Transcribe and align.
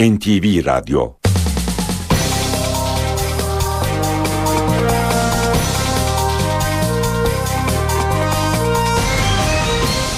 NTV 0.00 0.66
Radyo 0.66 1.12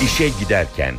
İşe 0.04 0.28
giderken 0.40 0.94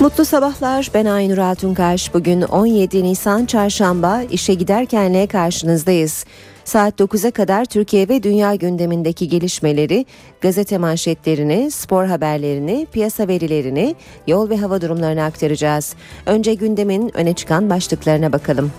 Mutlu 0.00 0.24
sabahlar 0.24 0.90
ben 0.94 1.06
Aynur 1.06 1.38
Altunkaş. 1.38 2.14
Bugün 2.14 2.42
17 2.42 3.04
Nisan 3.04 3.46
Çarşamba 3.46 4.22
işe 4.22 4.54
giderkenle 4.54 5.26
karşınızdayız. 5.26 6.24
Saat 6.64 7.00
9'a 7.00 7.30
kadar 7.30 7.64
Türkiye 7.64 8.08
ve 8.08 8.22
dünya 8.22 8.54
gündemindeki 8.54 9.28
gelişmeleri, 9.28 10.06
gazete 10.40 10.78
manşetlerini, 10.78 11.70
spor 11.70 12.04
haberlerini, 12.04 12.86
piyasa 12.92 13.28
verilerini, 13.28 13.94
yol 14.26 14.50
ve 14.50 14.56
hava 14.56 14.80
durumlarını 14.80 15.24
aktaracağız. 15.24 15.94
Önce 16.26 16.54
gündemin 16.54 17.16
öne 17.16 17.34
çıkan 17.34 17.70
başlıklarına 17.70 18.32
bakalım. 18.32 18.72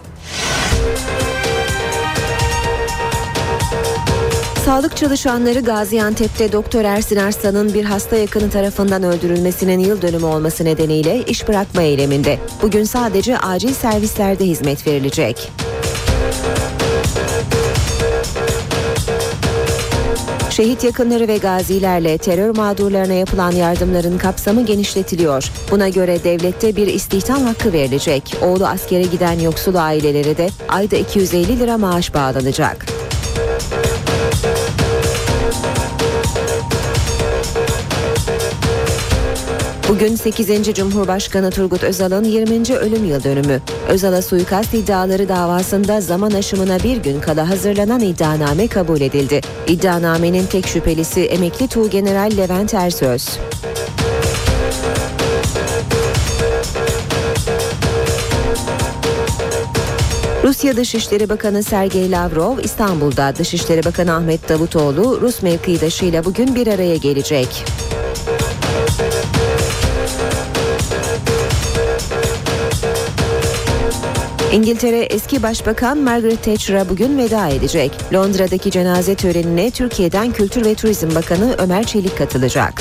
Sağlık 4.65 4.97
çalışanları 4.97 5.59
Gaziantep'te 5.59 6.52
Doktor 6.52 6.83
Ersin 6.83 7.15
Arslan'ın 7.15 7.73
bir 7.73 7.85
hasta 7.85 8.15
yakını 8.15 8.49
tarafından 8.49 9.03
öldürülmesinin 9.03 9.79
yıl 9.79 10.02
dönümü 10.02 10.25
olması 10.25 10.65
nedeniyle 10.65 11.23
iş 11.25 11.47
bırakma 11.47 11.81
eyleminde. 11.81 12.39
Bugün 12.61 12.83
sadece 12.83 13.38
acil 13.38 13.73
servislerde 13.73 14.45
hizmet 14.45 14.88
verilecek. 14.88 15.52
Şehit 20.53 20.84
yakınları 20.84 21.27
ve 21.27 21.38
gazilerle 21.38 22.17
terör 22.17 22.55
mağdurlarına 22.55 23.13
yapılan 23.13 23.52
yardımların 23.52 24.17
kapsamı 24.17 24.66
genişletiliyor. 24.66 25.52
Buna 25.71 25.89
göre 25.89 26.23
devlette 26.23 26.75
bir 26.75 26.88
istihdam 26.88 27.44
hakkı 27.44 27.73
verilecek. 27.73 28.35
Oğlu 28.41 28.67
askere 28.67 29.02
giden 29.02 29.39
yoksul 29.39 29.75
ailelere 29.75 30.38
de 30.38 30.50
ayda 30.69 30.95
250 30.95 31.59
lira 31.59 31.77
maaş 31.77 32.14
bağlanacak. 32.14 32.86
Bugün 39.94 40.16
8. 40.16 40.73
Cumhurbaşkanı 40.73 41.52
Turgut 41.52 41.83
Özal'ın 41.83 42.23
20. 42.23 42.75
ölüm 42.75 43.05
yıl 43.05 43.23
dönümü. 43.23 43.61
Özal'a 43.88 44.22
suikast 44.22 44.73
iddiaları 44.73 45.30
davasında 45.30 46.02
zaman 46.02 46.31
aşımına 46.31 46.80
bir 46.83 46.97
gün 46.97 47.19
kala 47.19 47.49
hazırlanan 47.49 47.99
iddianame 47.99 48.67
kabul 48.67 49.02
edildi. 49.02 49.41
İddianamenin 49.67 50.45
tek 50.45 50.67
şüphelisi 50.67 51.21
emekli 51.21 51.67
Tuğgeneral 51.67 52.31
Levent 52.38 52.73
Ersöz. 52.73 53.30
Rusya 60.44 60.77
Dışişleri 60.77 61.30
Bakanı 61.30 61.64
Sergey 61.64 62.11
Lavrov 62.11 62.59
İstanbul'da 62.59 63.36
Dışişleri 63.36 63.86
Bakanı 63.86 64.16
Ahmet 64.16 64.49
Davutoğlu 64.49 65.21
Rus 65.21 65.41
mevkidaşıyla 65.41 66.25
bugün 66.25 66.55
bir 66.55 66.67
araya 66.67 66.95
gelecek. 66.95 67.83
İngiltere 74.53 74.99
eski 74.99 75.43
başbakan 75.43 75.97
Margaret 75.97 76.43
Thatcher'a 76.43 76.89
bugün 76.89 77.17
veda 77.17 77.47
edecek. 77.47 77.91
Londra'daki 78.13 78.71
cenaze 78.71 79.15
törenine 79.15 79.71
Türkiye'den 79.71 80.31
Kültür 80.31 80.65
ve 80.65 80.75
Turizm 80.75 81.15
Bakanı 81.15 81.55
Ömer 81.57 81.83
Çelik 81.83 82.17
katılacak. 82.17 82.73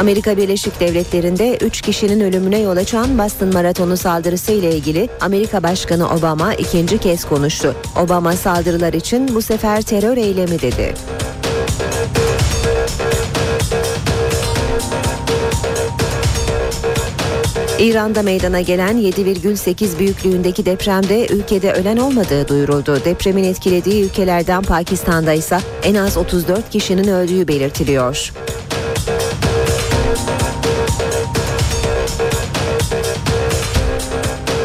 Amerika 0.00 0.36
Birleşik 0.36 0.80
Devletleri'nde 0.80 1.56
3 1.56 1.80
kişinin 1.80 2.20
ölümüne 2.20 2.58
yol 2.58 2.76
açan 2.76 3.18
Boston 3.18 3.52
Maratonu 3.52 3.96
saldırısı 3.96 4.52
ile 4.52 4.76
ilgili 4.76 5.08
Amerika 5.20 5.62
Başkanı 5.62 6.14
Obama 6.14 6.54
ikinci 6.54 6.98
kez 6.98 7.24
konuştu. 7.24 7.76
Obama 8.02 8.32
saldırılar 8.32 8.92
için 8.92 9.34
bu 9.34 9.42
sefer 9.42 9.82
terör 9.82 10.16
eylemi 10.16 10.60
dedi. 10.60 10.94
İran'da 17.80 18.22
meydana 18.22 18.60
gelen 18.60 18.96
7,8 18.96 19.98
büyüklüğündeki 19.98 20.66
depremde 20.66 21.26
ülkede 21.26 21.72
ölen 21.72 21.96
olmadığı 21.96 22.48
duyuruldu. 22.48 23.04
Depremin 23.04 23.44
etkilediği 23.44 24.04
ülkelerden 24.04 24.62
Pakistan'da 24.62 25.32
ise 25.32 25.58
en 25.82 25.94
az 25.94 26.16
34 26.16 26.70
kişinin 26.70 27.08
öldüğü 27.08 27.48
belirtiliyor. 27.48 28.32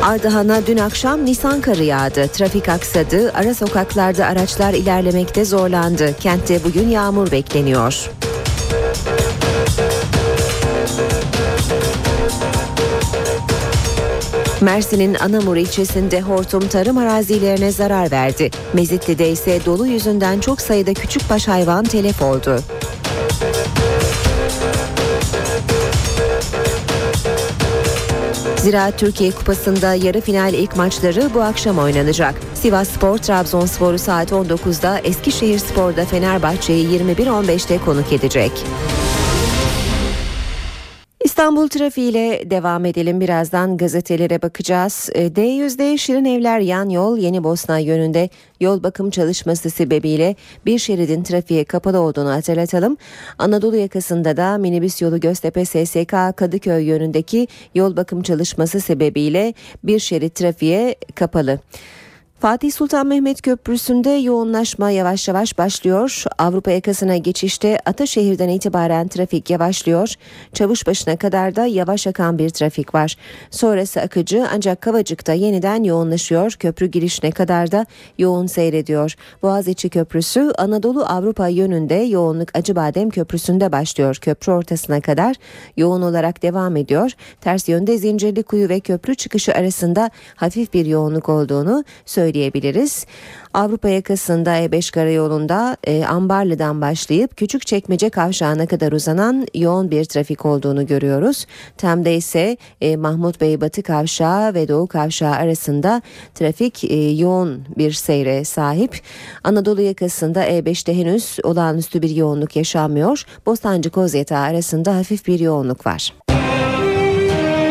Ardahan'a 0.01 0.67
dün 0.67 0.77
akşam 0.77 1.25
Nisan 1.25 1.61
karı 1.61 1.83
yağdı. 1.83 2.27
Trafik 2.27 2.69
aksadı, 2.69 3.31
ara 3.33 3.53
sokaklarda 3.53 4.25
araçlar 4.25 4.73
ilerlemekte 4.73 5.45
zorlandı. 5.45 6.15
Kentte 6.19 6.63
bugün 6.63 6.89
yağmur 6.89 7.31
bekleniyor. 7.31 8.09
Mersin'in 14.61 15.13
Anamur 15.13 15.57
ilçesinde 15.57 16.21
hortum 16.21 16.67
tarım 16.67 16.97
arazilerine 16.97 17.71
zarar 17.71 18.11
verdi. 18.11 18.49
Mezitli'de 18.73 19.29
ise 19.29 19.59
dolu 19.65 19.87
yüzünden 19.87 20.39
çok 20.39 20.61
sayıda 20.61 20.93
küçükbaş 20.93 21.47
hayvan 21.47 21.83
telef 21.83 22.21
oldu. 22.21 22.59
Ziraat 28.57 28.99
Türkiye 28.99 29.31
Kupası'nda 29.31 29.93
yarı 29.93 30.21
final 30.21 30.53
ilk 30.53 30.75
maçları 30.75 31.29
bu 31.33 31.41
akşam 31.41 31.79
oynanacak. 31.79 32.35
Sivas 32.53 32.89
Spor 32.89 33.17
Trabzonspor'u 33.17 33.99
saat 33.99 34.31
19'da 34.31 34.99
Eskişehir 34.99 35.59
Spor'da 35.59 36.05
Fenerbahçe'yi 36.05 36.99
21-15'te 36.99 37.77
konuk 37.77 38.13
edecek. 38.13 38.51
İstanbul 41.35 41.67
trafiğiyle 41.67 42.49
devam 42.49 42.85
edelim. 42.85 43.21
Birazdan 43.21 43.77
gazetelere 43.77 44.41
bakacağız. 44.41 45.09
E, 45.13 45.27
D100'de 45.27 45.97
Şirin 45.97 46.25
Evler 46.25 46.59
yan 46.59 46.89
yol 46.89 47.17
Yeni 47.17 47.43
Bosna 47.43 47.79
yönünde 47.79 48.29
yol 48.59 48.83
bakım 48.83 49.09
çalışması 49.09 49.69
sebebiyle 49.69 50.35
bir 50.65 50.79
şeridin 50.79 51.23
trafiğe 51.23 51.63
kapalı 51.63 51.99
olduğunu 51.99 52.29
hatırlatalım. 52.29 52.97
Anadolu 53.37 53.75
yakasında 53.75 54.37
da 54.37 54.57
minibüs 54.57 55.01
yolu 55.01 55.19
Göztepe 55.19 55.65
SSK 55.65 56.11
Kadıköy 56.37 56.83
yönündeki 56.83 57.47
yol 57.75 57.97
bakım 57.97 58.21
çalışması 58.21 58.81
sebebiyle 58.81 59.53
bir 59.83 59.99
şerit 59.99 60.35
trafiğe 60.35 60.95
kapalı. 61.15 61.59
Fatih 62.39 62.71
Sultan 62.71 63.07
Mehmet 63.07 63.41
Köprüsü'nde 63.41 64.09
yoğunlaşma 64.09 64.91
yavaş 64.91 65.27
yavaş 65.27 65.57
başlıyor. 65.57 66.23
Avrupa 66.37 66.71
yakasına 66.71 67.17
geçişte 67.17 67.79
Ataşehir'den 67.85 68.49
itibaren 68.49 69.07
trafik 69.07 69.49
yavaşlıyor. 69.49 70.13
Çavuşbaşı'na 70.53 71.17
kadar 71.17 71.55
da 71.55 71.65
yavaş 71.65 72.07
akan 72.07 72.37
bir 72.37 72.49
trafik 72.49 72.95
var. 72.95 73.17
Sonrası 73.51 74.01
akıcı 74.01 74.47
ancak 74.53 74.81
Kavacık'ta 74.81 75.33
yeniden 75.33 75.83
yoğunlaşıyor. 75.83 76.51
Köprü 76.51 76.85
girişine 76.85 77.31
kadar 77.31 77.71
da 77.71 77.85
yoğun 78.17 78.47
seyrediyor. 78.47 79.15
Boğaziçi 79.43 79.89
Köprüsü 79.89 80.51
Anadolu 80.57 81.05
Avrupa 81.05 81.47
yönünde 81.47 81.95
yoğunluk 81.95 82.49
Acıbadem 82.53 83.09
Köprüsü'nde 83.09 83.71
başlıyor. 83.71 84.15
Köprü 84.21 84.51
ortasına 84.51 85.01
kadar 85.01 85.35
yoğun 85.77 86.01
olarak 86.01 86.41
devam 86.41 86.75
ediyor. 86.75 87.11
Ters 87.41 87.69
yönde 87.69 87.97
Zincirlikuyu 87.97 88.69
ve 88.69 88.79
köprü 88.79 89.15
çıkışı 89.15 89.53
arasında 89.53 90.09
hafif 90.35 90.73
bir 90.73 90.85
yoğunluk 90.85 91.29
olduğunu 91.29 91.83
söylüyor 92.05 92.34
söyleyebiliriz. 92.35 93.05
Avrupa 93.53 93.89
yakasında 93.89 94.59
E5 94.59 94.91
karayolunda 94.93 95.77
e, 95.83 96.05
Ambarlı'dan 96.05 96.81
başlayıp 96.81 97.37
Küçükçekmece 97.37 98.09
kavşağına 98.09 98.65
kadar 98.65 98.91
uzanan 98.91 99.47
yoğun 99.53 99.91
bir 99.91 100.05
trafik 100.05 100.45
olduğunu 100.45 100.85
görüyoruz. 100.87 101.45
Tem'de 101.77 102.15
ise 102.15 102.57
e, 102.81 102.97
Mahmut 102.97 103.41
Bey 103.41 103.61
Batı 103.61 103.83
kavşağı 103.83 104.53
ve 104.53 104.67
Doğu 104.67 104.87
kavşağı 104.87 105.31
arasında 105.31 106.01
trafik 106.35 106.83
e, 106.83 107.11
yoğun 107.11 107.65
bir 107.77 107.91
seyre 107.91 108.45
sahip. 108.45 109.01
Anadolu 109.43 109.81
yakasında 109.81 110.47
E5'te 110.47 110.97
henüz 110.97 111.37
olağanüstü 111.43 112.01
bir 112.01 112.09
yoğunluk 112.09 112.55
yaşanmıyor. 112.55 113.23
Bostancı 113.45 113.89
Kozyatağı 113.89 114.43
arasında 114.43 114.95
hafif 114.95 115.27
bir 115.27 115.39
yoğunluk 115.39 115.85
var. 115.85 116.13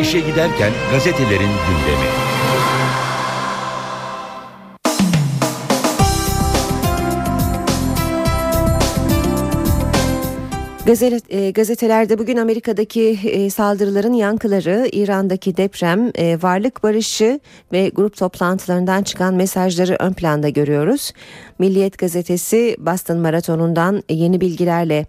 İşe 0.01 0.19
giderken 0.19 0.71
gazetelerin 0.91 1.53
gündemi. 1.67 2.09
Gazete, 10.85 11.51
gazetelerde 11.51 12.19
bugün 12.19 12.37
Amerika'daki 12.37 13.19
e, 13.23 13.49
saldırıların 13.49 14.13
yankıları, 14.13 14.89
İran'daki 14.91 15.57
deprem, 15.57 16.11
e, 16.15 16.37
varlık 16.41 16.83
barışı 16.83 17.39
ve 17.71 17.89
grup 17.89 18.17
toplantılarından 18.17 19.03
çıkan 19.03 19.33
mesajları 19.33 19.95
ön 19.99 20.13
planda 20.13 20.49
görüyoruz. 20.49 21.11
Milliyet 21.59 21.97
gazetesi 21.97 22.75
Boston 22.79 23.17
Maratonu'ndan 23.17 24.03
yeni 24.09 24.41
bilgilerle 24.41 25.05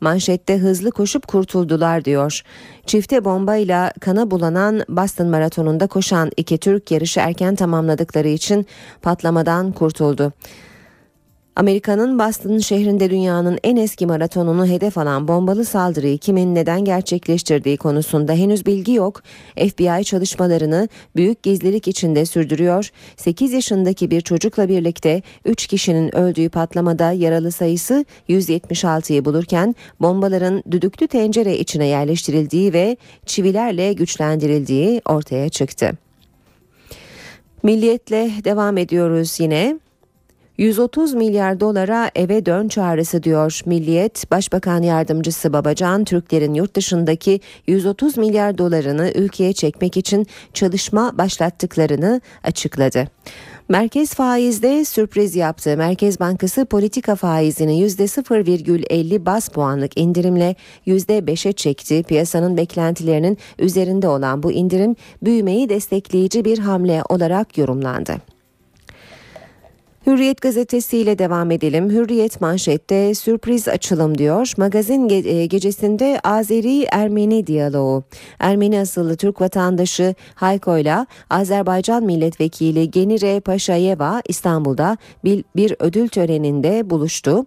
manşette 0.00 0.58
hızlı 0.58 0.90
koşup 0.90 1.28
kurtuldular 1.28 2.04
diyor. 2.04 2.42
Çifte 2.86 3.24
bombayla 3.24 3.92
kana 4.00 4.30
bulanan 4.30 4.82
Boston 4.88 5.26
Maratonu'nda 5.28 5.86
koşan 5.86 6.30
iki 6.36 6.58
Türk 6.58 6.90
yarışı 6.90 7.20
erken 7.20 7.54
tamamladıkları 7.54 8.28
için 8.28 8.66
patlamadan 9.02 9.72
kurtuldu. 9.72 10.32
Amerika'nın 11.56 12.18
Boston 12.18 12.58
şehrinde 12.58 13.10
dünyanın 13.10 13.58
en 13.64 13.76
eski 13.76 14.06
maratonunu 14.06 14.66
hedef 14.66 14.98
alan 14.98 15.28
bombalı 15.28 15.64
saldırıyı 15.64 16.18
kimin 16.18 16.54
neden 16.54 16.84
gerçekleştirdiği 16.84 17.76
konusunda 17.76 18.32
henüz 18.32 18.66
bilgi 18.66 18.92
yok. 18.92 19.22
FBI 19.56 20.04
çalışmalarını 20.04 20.88
büyük 21.16 21.42
gizlilik 21.42 21.88
içinde 21.88 22.26
sürdürüyor. 22.26 22.90
8 23.16 23.52
yaşındaki 23.52 24.10
bir 24.10 24.20
çocukla 24.20 24.68
birlikte 24.68 25.22
3 25.44 25.66
kişinin 25.66 26.16
öldüğü 26.16 26.48
patlamada 26.48 27.12
yaralı 27.12 27.52
sayısı 27.52 28.04
176'yı 28.28 29.24
bulurken 29.24 29.74
bombaların 30.00 30.62
düdüklü 30.70 31.08
tencere 31.08 31.58
içine 31.58 31.86
yerleştirildiği 31.86 32.72
ve 32.72 32.96
çivilerle 33.26 33.92
güçlendirildiği 33.92 35.02
ortaya 35.04 35.48
çıktı. 35.48 35.90
Milliyetle 37.62 38.30
devam 38.44 38.78
ediyoruz 38.78 39.40
yine. 39.40 39.78
130 40.60 41.14
milyar 41.14 41.60
dolara 41.60 42.10
eve 42.14 42.46
dön 42.46 42.68
çağrısı 42.68 43.22
diyor 43.22 43.60
Milliyet. 43.66 44.30
Başbakan 44.30 44.82
Yardımcısı 44.82 45.52
Babacan 45.52 46.04
Türklerin 46.04 46.54
yurt 46.54 46.76
dışındaki 46.76 47.40
130 47.66 48.16
milyar 48.16 48.58
dolarını 48.58 49.12
ülkeye 49.14 49.52
çekmek 49.52 49.96
için 49.96 50.26
çalışma 50.54 51.18
başlattıklarını 51.18 52.20
açıkladı. 52.44 53.04
Merkez 53.68 54.14
faizde 54.14 54.84
sürpriz 54.84 55.36
yaptı. 55.36 55.76
Merkez 55.76 56.20
Bankası 56.20 56.64
politika 56.64 57.16
faizini 57.16 57.82
%0,50 57.82 59.26
bas 59.26 59.48
puanlık 59.48 59.98
indirimle 59.98 60.56
%5'e 60.86 61.52
çekti. 61.52 62.02
Piyasanın 62.02 62.56
beklentilerinin 62.56 63.38
üzerinde 63.58 64.08
olan 64.08 64.42
bu 64.42 64.52
indirim 64.52 64.96
büyümeyi 65.22 65.68
destekleyici 65.68 66.44
bir 66.44 66.58
hamle 66.58 67.02
olarak 67.08 67.58
yorumlandı. 67.58 68.39
Hürriyet 70.06 70.40
gazetesiyle 70.40 71.18
devam 71.18 71.50
edelim. 71.50 71.90
Hürriyet 71.90 72.40
manşette 72.40 73.14
sürpriz 73.14 73.68
açılım 73.68 74.18
diyor. 74.18 74.52
Magazin 74.56 75.08
ge- 75.08 75.28
e, 75.28 75.46
gecesinde 75.46 76.20
Azeri-Ermeni 76.24 77.46
diyaloğu. 77.46 78.02
Ermeni 78.38 78.80
asıllı 78.80 79.16
Türk 79.16 79.40
vatandaşı 79.40 80.14
Hayko 80.34 80.78
ile 80.78 81.06
Azerbaycan 81.30 82.04
milletvekili 82.04 82.90
Genire 82.90 83.40
Paşayeva 83.40 84.22
İstanbul'da 84.28 84.96
bir, 85.24 85.44
bir 85.56 85.76
ödül 85.78 86.08
töreninde 86.08 86.90
buluştu. 86.90 87.46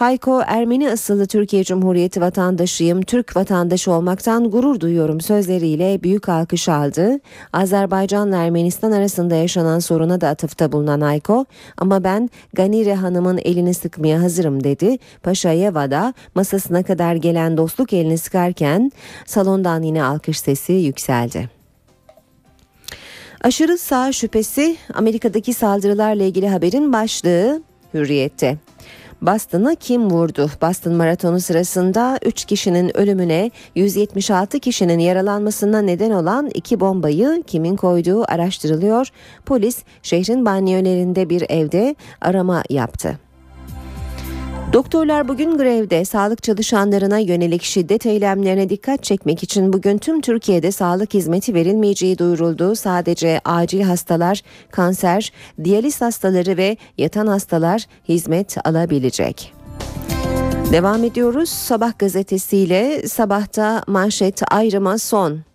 Hayko 0.00 0.42
Ermeni 0.46 0.90
asıllı 0.90 1.26
Türkiye 1.26 1.64
Cumhuriyeti 1.64 2.20
vatandaşıyım, 2.20 3.02
Türk 3.02 3.36
vatandaşı 3.36 3.92
olmaktan 3.92 4.50
gurur 4.50 4.80
duyuyorum 4.80 5.20
sözleriyle 5.20 6.02
büyük 6.02 6.28
alkış 6.28 6.68
aldı. 6.68 7.20
Azerbaycanla 7.52 8.36
Ermenistan 8.36 8.92
arasında 8.92 9.34
yaşanan 9.34 9.78
soruna 9.78 10.20
da 10.20 10.28
atıfta 10.28 10.72
bulunan 10.72 11.00
Hayko, 11.00 11.44
ama 11.76 12.04
ben 12.04 12.30
Ganire 12.52 12.94
Hanım'ın 12.94 13.38
elini 13.38 13.74
sıkmaya 13.74 14.22
hazırım 14.22 14.64
dedi. 14.64 14.98
Paşayeva 15.22 15.90
da 15.90 16.14
masasına 16.34 16.82
kadar 16.82 17.14
gelen 17.14 17.56
dostluk 17.56 17.92
elini 17.92 18.18
sıkarken 18.18 18.92
salondan 19.26 19.82
yine 19.82 20.02
alkış 20.04 20.40
sesi 20.40 20.72
yükseldi. 20.72 21.50
Aşırı 23.40 23.78
sağ 23.78 24.12
şüphesi 24.12 24.76
Amerika'daki 24.94 25.54
saldırılarla 25.54 26.22
ilgili 26.24 26.48
haberin 26.48 26.92
başlığı 26.92 27.62
Hürriyette. 27.94 28.56
Boston'ı 29.22 29.76
kim 29.76 30.10
vurdu? 30.10 30.50
Boston 30.62 30.94
Maratonu 30.94 31.40
sırasında 31.40 32.18
3 32.24 32.44
kişinin 32.44 32.96
ölümüne 32.96 33.50
176 33.74 34.60
kişinin 34.60 34.98
yaralanmasına 34.98 35.82
neden 35.82 36.10
olan 36.10 36.50
iki 36.54 36.80
bombayı 36.80 37.42
kimin 37.46 37.76
koyduğu 37.76 38.24
araştırılıyor. 38.32 39.08
Polis 39.46 39.82
şehrin 40.02 40.46
banyolarında 40.46 41.30
bir 41.30 41.44
evde 41.48 41.94
arama 42.20 42.62
yaptı. 42.70 43.29
Doktorlar 44.72 45.28
bugün 45.28 45.58
grevde 45.58 46.04
sağlık 46.04 46.42
çalışanlarına 46.42 47.18
yönelik 47.18 47.62
şiddet 47.62 48.06
eylemlerine 48.06 48.68
dikkat 48.68 49.02
çekmek 49.02 49.42
için 49.42 49.72
bugün 49.72 49.98
tüm 49.98 50.20
Türkiye'de 50.20 50.72
sağlık 50.72 51.14
hizmeti 51.14 51.54
verilmeyeceği 51.54 52.18
duyuruldu. 52.18 52.74
Sadece 52.74 53.40
acil 53.44 53.82
hastalar, 53.82 54.42
kanser, 54.70 55.32
diyaliz 55.64 56.00
hastaları 56.00 56.56
ve 56.56 56.76
yatan 56.98 57.26
hastalar 57.26 57.86
hizmet 58.08 58.56
alabilecek. 58.66 59.52
Devam 60.72 61.04
ediyoruz. 61.04 61.48
Sabah 61.48 61.98
gazetesiyle 61.98 63.08
sabahta 63.08 63.82
manşet 63.86 64.52
ayrıma 64.52 64.98
son. 64.98 65.49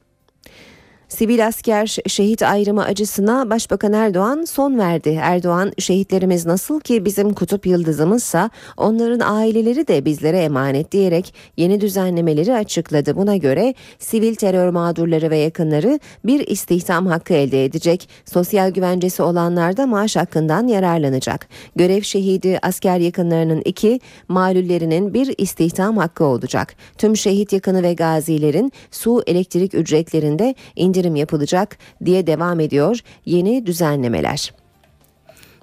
Sivil 1.09 1.47
asker 1.47 1.97
şehit 2.07 2.43
ayrımı 2.43 2.83
acısına 2.83 3.49
Başbakan 3.49 3.93
Erdoğan 3.93 4.45
son 4.45 4.79
verdi. 4.79 5.19
Erdoğan 5.21 5.71
şehitlerimiz 5.79 6.45
nasıl 6.45 6.79
ki 6.79 7.05
bizim 7.05 7.33
kutup 7.33 7.65
yıldızımızsa 7.65 8.49
onların 8.77 9.19
aileleri 9.19 9.87
de 9.87 10.05
bizlere 10.05 10.39
emanet 10.39 10.91
diyerek 10.91 11.33
yeni 11.57 11.81
düzenlemeleri 11.81 12.53
açıkladı. 12.53 13.15
Buna 13.15 13.35
göre 13.35 13.73
sivil 13.99 14.35
terör 14.35 14.69
mağdurları 14.69 15.29
ve 15.29 15.37
yakınları 15.37 15.99
bir 16.25 16.47
istihdam 16.47 17.05
hakkı 17.05 17.33
elde 17.33 17.65
edecek. 17.65 18.09
Sosyal 18.25 18.71
güvencesi 18.71 19.23
olanlar 19.23 19.77
da 19.77 19.87
maaş 19.87 20.15
hakkından 20.15 20.67
yararlanacak. 20.67 21.47
Görev 21.75 22.01
şehidi 22.01 22.59
asker 22.61 22.97
yakınlarının 22.97 23.61
iki, 23.65 23.99
malullerinin 24.27 25.13
bir 25.13 25.35
istihdam 25.37 25.97
hakkı 25.97 26.25
olacak. 26.25 26.75
Tüm 26.97 27.17
şehit 27.17 27.53
yakını 27.53 27.83
ve 27.83 27.93
gazilerin 27.93 28.71
su 28.91 29.23
elektrik 29.27 29.73
ücretlerinde 29.73 30.55
indirim 30.75 31.04
indirim 31.05 31.15
yapılacak 31.15 31.77
diye 32.05 32.27
devam 32.27 32.59
ediyor 32.59 32.99
yeni 33.25 33.65
düzenlemeler. 33.65 34.53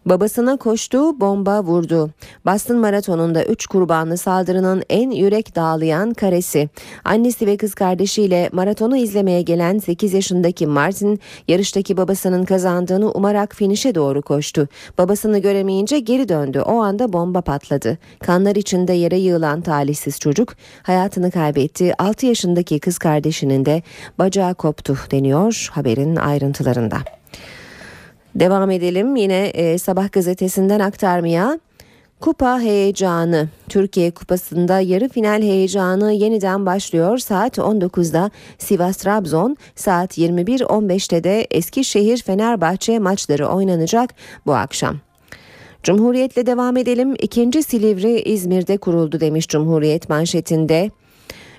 Babasına 0.06 0.56
koştu, 0.56 1.20
bomba 1.20 1.62
vurdu. 1.64 2.10
Boston 2.46 2.76
Maratonu'nda 2.76 3.44
3 3.44 3.66
kurbanlı 3.66 4.16
saldırının 4.16 4.82
en 4.90 5.10
yürek 5.10 5.56
dağlayan 5.56 6.14
karesi. 6.14 6.68
Annesi 7.04 7.46
ve 7.46 7.56
kız 7.56 7.74
kardeşiyle 7.74 8.50
maratonu 8.52 8.96
izlemeye 8.96 9.42
gelen 9.42 9.78
8 9.78 10.12
yaşındaki 10.12 10.66
Martin, 10.66 11.20
yarıştaki 11.48 11.96
babasının 11.96 12.44
kazandığını 12.44 13.12
umarak 13.12 13.54
finişe 13.54 13.94
doğru 13.94 14.22
koştu. 14.22 14.68
Babasını 14.98 15.38
göremeyince 15.38 15.98
geri 15.98 16.28
döndü. 16.28 16.60
O 16.60 16.82
anda 16.82 17.12
bomba 17.12 17.40
patladı. 17.40 17.98
Kanlar 18.20 18.56
içinde 18.56 18.92
yere 18.92 19.18
yığılan 19.18 19.60
talihsiz 19.60 20.20
çocuk 20.20 20.54
hayatını 20.82 21.30
kaybetti. 21.30 21.94
6 21.98 22.26
yaşındaki 22.26 22.80
kız 22.80 22.98
kardeşinin 22.98 23.64
de 23.64 23.82
bacağı 24.18 24.54
koptu 24.54 24.98
deniyor 25.10 25.68
haberin 25.72 26.16
ayrıntılarında. 26.16 27.21
Devam 28.34 28.70
edelim 28.70 29.16
yine 29.16 29.46
e, 29.46 29.78
Sabah 29.78 30.12
gazetesinden 30.12 30.80
aktarmaya. 30.80 31.60
Kupa 32.20 32.60
heyecanı. 32.60 33.48
Türkiye 33.68 34.10
Kupası'nda 34.10 34.80
yarı 34.80 35.08
final 35.08 35.42
heyecanı 35.42 36.12
yeniden 36.12 36.66
başlıyor. 36.66 37.18
Saat 37.18 37.58
19'da 37.58 38.30
Sivas 38.58 38.96
Trabzon, 38.96 39.56
saat 39.74 40.18
21.15'te 40.18 41.24
de 41.24 41.46
Eskişehir 41.50 42.22
Fenerbahçe 42.22 42.98
maçları 42.98 43.46
oynanacak 43.46 44.14
bu 44.46 44.54
akşam. 44.54 44.96
Cumhuriyetle 45.82 46.46
devam 46.46 46.76
edelim. 46.76 47.14
İkinci 47.18 47.62
Silivri 47.62 48.20
İzmir'de 48.20 48.76
kuruldu 48.76 49.20
demiş 49.20 49.48
Cumhuriyet 49.48 50.08
manşetinde. 50.08 50.90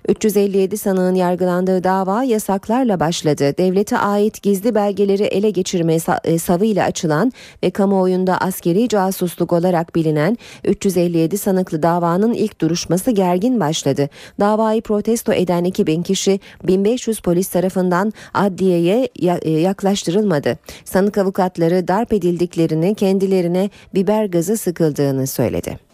357 0.07 0.77
sanığın 0.77 1.15
yargılandığı 1.15 1.83
dava 1.83 2.23
yasaklarla 2.23 2.99
başladı. 2.99 3.57
Devlete 3.57 3.97
ait 3.97 4.41
gizli 4.41 4.75
belgeleri 4.75 5.23
ele 5.23 5.49
geçirme 5.49 5.97
e, 6.23 6.39
savıyla 6.39 6.85
açılan 6.85 7.31
ve 7.63 7.69
kamuoyunda 7.69 8.37
askeri 8.37 8.89
casusluk 8.89 9.53
olarak 9.53 9.95
bilinen 9.95 10.37
357 10.63 11.37
sanıklı 11.37 11.83
davanın 11.83 12.33
ilk 12.33 12.61
duruşması 12.61 13.11
gergin 13.11 13.59
başladı. 13.59 14.09
Davayı 14.39 14.81
protesto 14.81 15.33
eden 15.33 15.63
2000 15.63 16.03
kişi 16.03 16.39
1500 16.63 17.19
polis 17.19 17.47
tarafından 17.47 18.13
adliyeye 18.33 19.09
e, 19.41 19.49
yaklaştırılmadı. 19.51 20.57
Sanık 20.85 21.17
avukatları 21.17 21.87
darp 21.87 22.13
edildiklerini 22.13 22.95
kendilerine 22.95 23.69
biber 23.93 24.25
gazı 24.25 24.57
sıkıldığını 24.57 25.27
söyledi. 25.27 25.92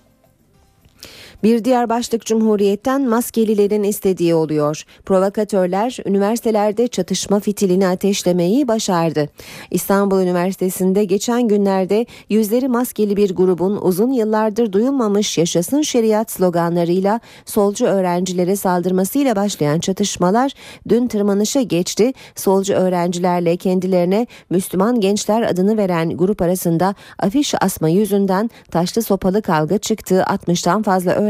Bir 1.43 1.65
diğer 1.65 1.89
başlık 1.89 2.25
Cumhuriyet'ten 2.25 3.09
maskelilerin 3.09 3.83
istediği 3.83 4.35
oluyor. 4.35 4.83
Provokatörler 5.05 5.97
üniversitelerde 6.05 6.87
çatışma 6.87 7.39
fitilini 7.39 7.87
ateşlemeyi 7.87 8.67
başardı. 8.67 9.29
İstanbul 9.71 10.21
Üniversitesi'nde 10.21 11.03
geçen 11.03 11.47
günlerde 11.47 12.05
yüzleri 12.29 12.67
maskeli 12.67 13.17
bir 13.17 13.35
grubun 13.35 13.77
uzun 13.81 14.11
yıllardır 14.11 14.71
duyulmamış 14.71 15.37
yaşasın 15.37 15.81
şeriat 15.81 16.31
sloganlarıyla 16.31 17.19
solcu 17.45 17.85
öğrencilere 17.85 18.55
saldırmasıyla 18.55 19.35
başlayan 19.35 19.79
çatışmalar 19.79 20.51
dün 20.89 21.07
tırmanışa 21.07 21.61
geçti. 21.61 22.13
Solcu 22.35 22.73
öğrencilerle 22.73 23.57
kendilerine 23.57 24.27
Müslüman 24.49 24.99
gençler 24.99 25.41
adını 25.41 25.77
veren 25.77 26.17
grup 26.17 26.41
arasında 26.41 26.95
afiş 27.19 27.53
asma 27.61 27.89
yüzünden 27.89 28.49
taşlı 28.71 29.01
sopalı 29.01 29.41
kavga 29.41 29.77
çıktı. 29.77 30.25
60'tan 30.27 30.83
fazla 30.83 31.11
öğrenci 31.11 31.28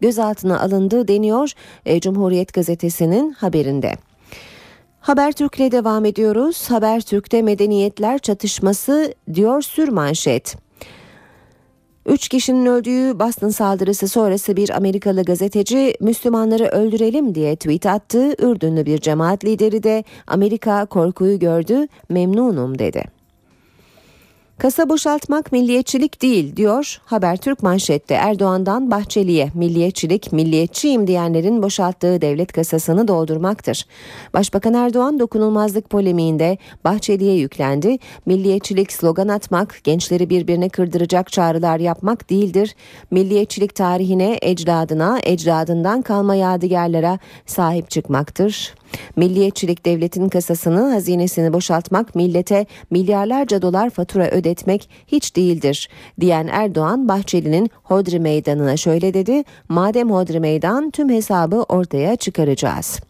gözaltına 0.00 0.60
alındı 0.60 1.08
deniyor 1.08 1.52
e, 1.86 2.00
Cumhuriyet 2.00 2.52
Gazetesi'nin 2.52 3.32
haberinde. 3.32 3.92
Habertürk'le 5.00 5.72
devam 5.72 6.04
ediyoruz. 6.04 6.70
Habertürk'te 6.70 7.42
medeniyetler 7.42 8.18
çatışması 8.18 9.14
diyor 9.34 9.62
sür 9.62 9.88
manşet. 9.88 10.56
Üç 12.06 12.28
kişinin 12.28 12.66
öldüğü 12.66 13.18
Boston 13.18 13.48
saldırısı 13.48 14.08
sonrası 14.08 14.56
bir 14.56 14.76
Amerikalı 14.76 15.22
gazeteci 15.22 15.94
Müslümanları 16.00 16.64
öldürelim 16.64 17.34
diye 17.34 17.56
tweet 17.56 17.86
attı. 17.86 18.34
Ürdünlü 18.38 18.86
bir 18.86 18.98
cemaat 18.98 19.44
lideri 19.44 19.82
de 19.82 20.04
Amerika 20.26 20.86
korkuyu 20.86 21.38
gördü 21.38 21.86
memnunum 22.08 22.78
dedi. 22.78 23.17
Kasa 24.58 24.88
boşaltmak 24.88 25.52
milliyetçilik 25.52 26.22
değil 26.22 26.56
diyor 26.56 27.00
Habertürk 27.04 27.62
manşette 27.62 28.14
Erdoğan'dan 28.14 28.90
Bahçeli'ye 28.90 29.50
milliyetçilik 29.54 30.32
milliyetçiyim 30.32 31.06
diyenlerin 31.06 31.62
boşalttığı 31.62 32.20
devlet 32.20 32.52
kasasını 32.52 33.08
doldurmaktır. 33.08 33.86
Başbakan 34.34 34.74
Erdoğan 34.74 35.18
dokunulmazlık 35.18 35.90
polemiğinde 35.90 36.58
Bahçeli'ye 36.84 37.34
yüklendi. 37.34 37.98
Milliyetçilik 38.26 38.92
slogan 38.92 39.28
atmak, 39.28 39.80
gençleri 39.84 40.30
birbirine 40.30 40.68
kırdıracak 40.68 41.32
çağrılar 41.32 41.78
yapmak 41.78 42.30
değildir. 42.30 42.74
Milliyetçilik 43.10 43.74
tarihine, 43.74 44.38
ecdadına, 44.42 45.18
ecdadından 45.22 46.02
kalma 46.02 46.34
yadigarlara 46.34 47.18
sahip 47.46 47.90
çıkmaktır. 47.90 48.74
Milliyetçilik 49.16 49.86
devletin 49.86 50.28
kasasını, 50.28 50.92
hazinesini 50.92 51.52
boşaltmak, 51.52 52.14
millete 52.14 52.66
milyarlarca 52.90 53.62
dolar 53.62 53.90
fatura 53.90 54.28
ödetmek 54.30 54.88
hiç 55.06 55.36
değildir 55.36 55.88
diyen 56.20 56.46
Erdoğan 56.46 57.08
Bahçeli'nin 57.08 57.70
Hodri 57.82 58.20
Meydanı'na 58.20 58.76
şöyle 58.76 59.14
dedi. 59.14 59.44
Madem 59.68 60.10
Hodri 60.10 60.40
Meydan 60.40 60.90
tüm 60.90 61.08
hesabı 61.08 61.56
ortaya 61.56 62.16
çıkaracağız. 62.16 63.00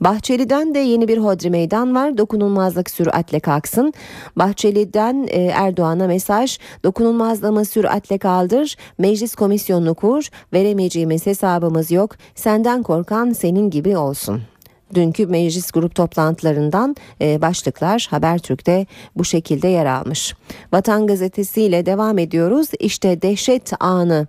Bahçeli'den 0.00 0.74
de 0.74 0.78
yeni 0.78 1.08
bir 1.08 1.18
hodri 1.18 1.50
meydan 1.50 1.94
var. 1.94 2.18
Dokunulmazlık 2.18 2.90
süratle 2.90 3.40
kalksın. 3.40 3.92
Bahçeli'den 4.36 5.28
e, 5.30 5.42
Erdoğan'a 5.42 6.06
mesaj. 6.06 6.58
Dokunulmazlığımı 6.84 7.64
süratle 7.64 8.18
kaldır. 8.18 8.76
Meclis 8.98 9.34
komisyonunu 9.34 9.94
kur. 9.94 10.28
Veremeyeceğimiz 10.52 11.26
hesabımız 11.26 11.90
yok. 11.90 12.16
Senden 12.34 12.82
korkan 12.82 13.32
senin 13.32 13.70
gibi 13.70 13.96
olsun 13.96 14.42
dünkü 14.94 15.26
meclis 15.26 15.70
grup 15.70 15.94
toplantılarından 15.94 16.96
e, 17.20 17.42
başlıklar 17.42 18.06
Habertürk'te 18.10 18.86
bu 19.16 19.24
şekilde 19.24 19.68
yer 19.68 19.86
almış. 19.86 20.34
Vatan 20.72 21.06
Gazetesi 21.06 21.62
ile 21.62 21.86
devam 21.86 22.18
ediyoruz. 22.18 22.68
İşte 22.80 23.22
dehşet 23.22 23.72
anı 23.80 24.26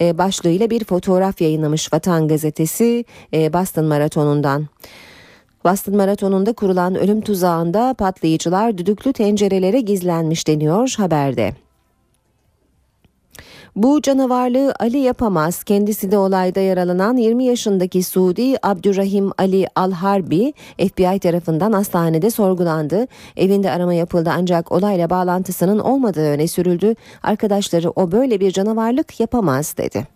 e, 0.00 0.18
başlığıyla 0.18 0.70
bir 0.70 0.84
fotoğraf 0.84 1.40
yayınlamış 1.40 1.92
Vatan 1.92 2.28
Gazetesi 2.28 3.04
e, 3.34 3.52
Boston 3.52 3.84
Maratonu'ndan. 3.84 4.68
Boston 5.64 5.96
Maratonu'nda 5.96 6.52
kurulan 6.52 6.94
ölüm 6.94 7.20
tuzağında 7.20 7.94
patlayıcılar 7.94 8.78
düdüklü 8.78 9.12
tencerelere 9.12 9.80
gizlenmiş 9.80 10.48
deniyor 10.48 10.94
haberde. 10.96 11.63
Bu 13.76 14.02
canavarlığı 14.02 14.74
Ali 14.80 14.98
yapamaz. 14.98 15.64
Kendisi 15.64 16.10
de 16.10 16.18
olayda 16.18 16.60
yaralanan 16.60 17.16
20 17.16 17.44
yaşındaki 17.44 18.02
Suudi 18.02 18.54
Abdurrahim 18.62 19.30
Ali 19.38 19.66
Al-Harbi 19.74 20.52
FBI 20.78 21.18
tarafından 21.18 21.72
hastanede 21.72 22.30
sorgulandı. 22.30 23.06
Evinde 23.36 23.70
arama 23.70 23.94
yapıldı 23.94 24.30
ancak 24.32 24.72
olayla 24.72 25.10
bağlantısının 25.10 25.78
olmadığı 25.78 26.30
öne 26.30 26.48
sürüldü. 26.48 26.94
Arkadaşları 27.22 27.90
o 27.90 28.12
böyle 28.12 28.40
bir 28.40 28.50
canavarlık 28.50 29.20
yapamaz 29.20 29.74
dedi. 29.78 30.13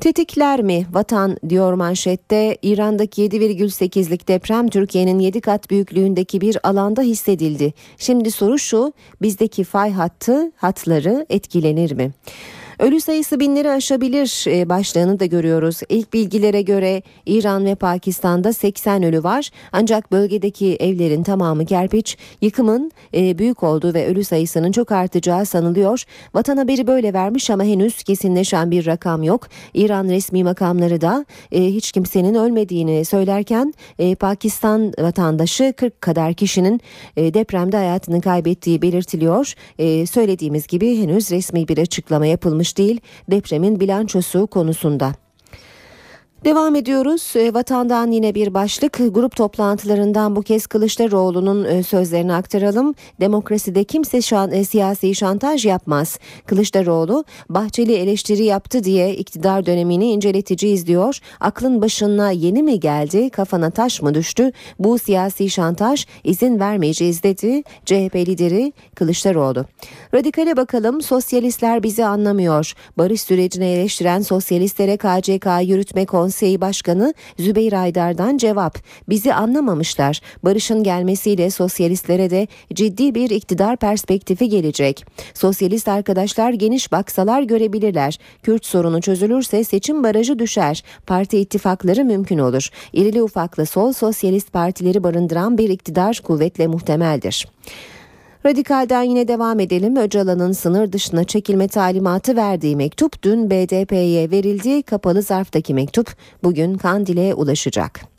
Tetikler 0.00 0.62
mi 0.62 0.86
vatan 0.92 1.36
diyor 1.48 1.72
manşette 1.72 2.58
İran'daki 2.62 3.22
7,8'lik 3.22 4.28
deprem 4.28 4.68
Türkiye'nin 4.68 5.18
7 5.18 5.40
kat 5.40 5.70
büyüklüğündeki 5.70 6.40
bir 6.40 6.68
alanda 6.68 7.02
hissedildi. 7.02 7.72
Şimdi 7.98 8.30
soru 8.30 8.58
şu 8.58 8.92
bizdeki 9.22 9.64
fay 9.64 9.92
hattı 9.92 10.52
hatları 10.56 11.26
etkilenir 11.30 11.92
mi? 11.92 12.12
Ölü 12.78 13.00
sayısı 13.00 13.40
binleri 13.40 13.70
aşabilir 13.70 14.44
e, 14.46 14.68
başlığını 14.68 15.20
da 15.20 15.26
görüyoruz. 15.26 15.80
İlk 15.88 16.12
bilgilere 16.12 16.62
göre 16.62 17.02
İran 17.26 17.64
ve 17.64 17.74
Pakistan'da 17.74 18.52
80 18.52 19.02
ölü 19.02 19.22
var. 19.22 19.50
Ancak 19.72 20.12
bölgedeki 20.12 20.76
evlerin 20.76 21.22
tamamı 21.22 21.66
kerpiç. 21.66 22.18
Yıkımın 22.40 22.92
e, 23.14 23.38
büyük 23.38 23.62
olduğu 23.62 23.94
ve 23.94 24.06
ölü 24.06 24.24
sayısının 24.24 24.72
çok 24.72 24.92
artacağı 24.92 25.46
sanılıyor. 25.46 26.04
Vatan 26.34 26.56
haberi 26.56 26.86
böyle 26.86 27.12
vermiş 27.12 27.50
ama 27.50 27.64
henüz 27.64 28.02
kesinleşen 28.02 28.70
bir 28.70 28.86
rakam 28.86 29.22
yok. 29.22 29.48
İran 29.74 30.08
resmi 30.08 30.44
makamları 30.44 31.00
da 31.00 31.26
e, 31.52 31.64
hiç 31.64 31.92
kimsenin 31.92 32.34
ölmediğini 32.34 33.04
söylerken 33.04 33.74
Pakistan 34.20 34.92
vatandaşı 34.98 35.74
40 35.76 36.00
kadar 36.00 36.34
kişinin 36.34 36.80
depremde 37.16 37.76
hayatını 37.76 38.20
kaybettiği 38.20 38.82
belirtiliyor. 38.82 39.54
Söylediğimiz 40.06 40.66
gibi 40.66 41.02
henüz 41.02 41.30
resmi 41.30 41.68
bir 41.68 41.78
açıklama 41.78 42.26
yapılmış 42.26 42.63
açıklanmış 42.64 42.78
değil 42.78 43.00
depremin 43.30 43.80
bilançosu 43.80 44.46
konusunda. 44.46 45.23
Devam 46.44 46.74
ediyoruz. 46.74 47.32
E, 47.36 47.54
vatandan 47.54 48.10
yine 48.10 48.34
bir 48.34 48.54
başlık. 48.54 48.92
Grup 48.92 49.36
toplantılarından 49.36 50.36
bu 50.36 50.42
kez 50.42 50.66
Kılıçdaroğlu'nun 50.66 51.64
e, 51.64 51.82
sözlerini 51.82 52.34
aktaralım. 52.34 52.94
Demokraside 53.20 53.84
kimse 53.84 54.22
şan, 54.22 54.52
e, 54.52 54.64
siyasi 54.64 55.14
şantaj 55.14 55.66
yapmaz. 55.66 56.18
Kılıçdaroğlu 56.46 57.24
Bahçeli 57.48 57.92
eleştiri 57.92 58.44
yaptı 58.44 58.84
diye 58.84 59.14
iktidar 59.14 59.66
dönemini 59.66 60.10
inceletici 60.10 60.72
izliyor. 60.72 61.18
Aklın 61.40 61.82
başına 61.82 62.30
yeni 62.30 62.62
mi 62.62 62.80
geldi? 62.80 63.30
Kafana 63.30 63.70
taş 63.70 64.02
mı 64.02 64.14
düştü? 64.14 64.52
Bu 64.78 64.98
siyasi 64.98 65.50
şantaj 65.50 66.06
izin 66.24 66.60
vermeyeceğiz 66.60 67.22
dedi 67.22 67.62
CHP 67.84 68.16
lideri 68.16 68.72
Kılıçdaroğlu. 68.94 69.64
Radikale 70.14 70.56
bakalım. 70.56 71.02
Sosyalistler 71.02 71.82
bizi 71.82 72.04
anlamıyor. 72.04 72.72
Barış 72.98 73.22
sürecini 73.22 73.64
eleştiren 73.64 74.20
sosyalistlere 74.20 74.96
KCK 74.96 75.46
yürütme 75.68 76.06
konseyi 76.06 76.33
Konseyi 76.34 76.60
Başkanı 76.60 77.14
Zübeyir 77.38 77.72
Aydar'dan 77.72 78.36
cevap. 78.36 78.78
Bizi 79.08 79.34
anlamamışlar. 79.34 80.20
Barış'ın 80.44 80.82
gelmesiyle 80.82 81.50
sosyalistlere 81.50 82.30
de 82.30 82.46
ciddi 82.72 83.14
bir 83.14 83.30
iktidar 83.30 83.76
perspektifi 83.76 84.48
gelecek. 84.48 85.04
Sosyalist 85.34 85.88
arkadaşlar 85.88 86.52
geniş 86.52 86.92
baksalar 86.92 87.42
görebilirler. 87.42 88.18
Kürt 88.42 88.66
sorunu 88.66 89.00
çözülürse 89.00 89.64
seçim 89.64 90.02
barajı 90.02 90.38
düşer. 90.38 90.84
Parti 91.06 91.38
ittifakları 91.38 92.04
mümkün 92.04 92.38
olur. 92.38 92.70
İrili 92.92 93.22
ufaklı 93.22 93.66
sol 93.66 93.92
sosyalist 93.92 94.52
partileri 94.52 95.04
barındıran 95.04 95.58
bir 95.58 95.68
iktidar 95.68 96.20
kuvvetle 96.24 96.66
muhtemeldir. 96.66 97.46
Radikal'den 98.46 99.02
yine 99.02 99.28
devam 99.28 99.60
edelim. 99.60 99.96
Öcalan'ın 99.96 100.52
sınır 100.52 100.92
dışına 100.92 101.24
çekilme 101.24 101.68
talimatı 101.68 102.36
verdiği 102.36 102.76
mektup 102.76 103.22
dün 103.22 103.50
BDP'ye 103.50 104.30
verildi. 104.30 104.82
Kapalı 104.82 105.22
zarftaki 105.22 105.74
mektup 105.74 106.16
bugün 106.42 106.74
Kandil'e 106.74 107.34
ulaşacak. 107.34 108.13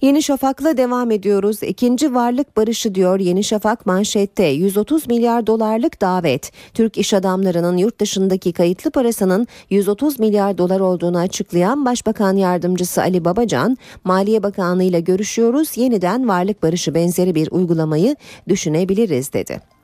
Yeni 0.00 0.22
Şafak'la 0.22 0.76
devam 0.76 1.10
ediyoruz. 1.10 1.62
İkinci 1.62 2.14
varlık 2.14 2.56
barışı 2.56 2.94
diyor 2.94 3.20
Yeni 3.20 3.44
Şafak 3.44 3.86
manşette 3.86 4.44
130 4.44 5.08
milyar 5.08 5.46
dolarlık 5.46 6.00
davet. 6.00 6.52
Türk 6.74 6.98
iş 6.98 7.14
adamlarının 7.14 7.76
yurt 7.76 8.00
dışındaki 8.00 8.52
kayıtlı 8.52 8.90
parasının 8.90 9.46
130 9.70 10.18
milyar 10.18 10.58
dolar 10.58 10.80
olduğunu 10.80 11.18
açıklayan 11.18 11.84
Başbakan 11.84 12.36
Yardımcısı 12.36 13.02
Ali 13.02 13.24
Babacan, 13.24 13.76
Maliye 14.04 14.42
Bakanlığı 14.42 14.84
ile 14.84 15.00
görüşüyoruz. 15.00 15.76
Yeniden 15.76 16.28
varlık 16.28 16.62
barışı 16.62 16.94
benzeri 16.94 17.34
bir 17.34 17.48
uygulamayı 17.50 18.16
düşünebiliriz 18.48 19.32
dedi. 19.32 19.77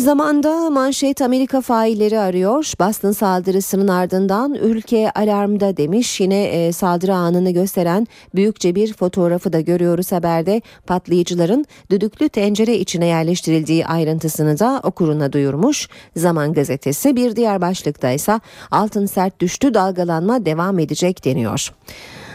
Zamanda 0.00 0.70
manşet 0.70 1.22
Amerika 1.22 1.60
failleri 1.60 2.18
arıyor. 2.18 2.72
Boston 2.80 3.12
saldırısının 3.12 3.88
ardından 3.88 4.54
ülke 4.54 5.10
alarmda 5.10 5.76
demiş. 5.76 6.20
Yine 6.20 6.44
e, 6.44 6.72
saldırı 6.72 7.14
anını 7.14 7.50
gösteren 7.50 8.06
büyükçe 8.34 8.74
bir 8.74 8.92
fotoğrafı 8.92 9.52
da 9.52 9.60
görüyoruz 9.60 10.12
haberde. 10.12 10.62
Patlayıcıların 10.86 11.64
düdüklü 11.90 12.28
tencere 12.28 12.76
içine 12.76 13.06
yerleştirildiği 13.06 13.86
ayrıntısını 13.86 14.58
da 14.58 14.80
okuruna 14.82 15.32
duyurmuş. 15.32 15.88
Zaman 16.16 16.52
gazetesi 16.52 17.16
bir 17.16 17.36
diğer 17.36 17.60
başlıkta 17.60 18.10
ise 18.10 18.40
altın 18.70 19.06
sert 19.06 19.40
düştü 19.40 19.74
dalgalanma 19.74 20.46
devam 20.46 20.78
edecek 20.78 21.24
deniyor. 21.24 21.72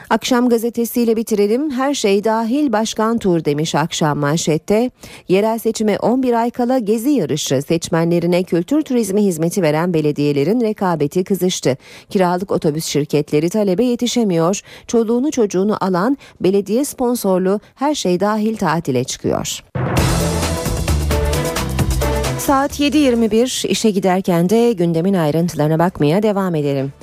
Akşam 0.09 0.49
gazetesiyle 0.49 1.15
bitirelim. 1.15 1.71
Her 1.71 1.93
şey 1.93 2.23
dahil 2.23 2.71
başkan 2.71 3.17
tur 3.17 3.45
demiş 3.45 3.75
akşam 3.75 4.17
manşette. 4.17 4.91
Yerel 5.27 5.57
seçime 5.57 5.97
11 5.97 6.33
ay 6.33 6.51
kala 6.51 6.79
gezi 6.79 7.09
yarışı 7.09 7.61
seçmenlerine 7.61 8.43
kültür 8.43 8.81
turizmi 8.81 9.23
hizmeti 9.23 9.61
veren 9.61 9.93
belediyelerin 9.93 10.61
rekabeti 10.61 11.23
kızıştı. 11.23 11.77
Kiralık 12.09 12.51
otobüs 12.51 12.85
şirketleri 12.85 13.49
talebe 13.49 13.83
yetişemiyor. 13.83 14.61
Çoluğunu 14.87 15.31
çocuğunu 15.31 15.77
alan 15.81 16.17
belediye 16.41 16.85
sponsorlu 16.85 17.59
her 17.75 17.95
şey 17.95 18.19
dahil 18.19 18.57
tatile 18.57 19.03
çıkıyor. 19.03 19.59
Saat 22.39 22.79
7.21 22.79 23.67
işe 23.67 23.89
giderken 23.89 24.49
de 24.49 24.73
gündemin 24.73 25.13
ayrıntılarına 25.13 25.79
bakmaya 25.79 26.23
devam 26.23 26.55
edelim. 26.55 26.93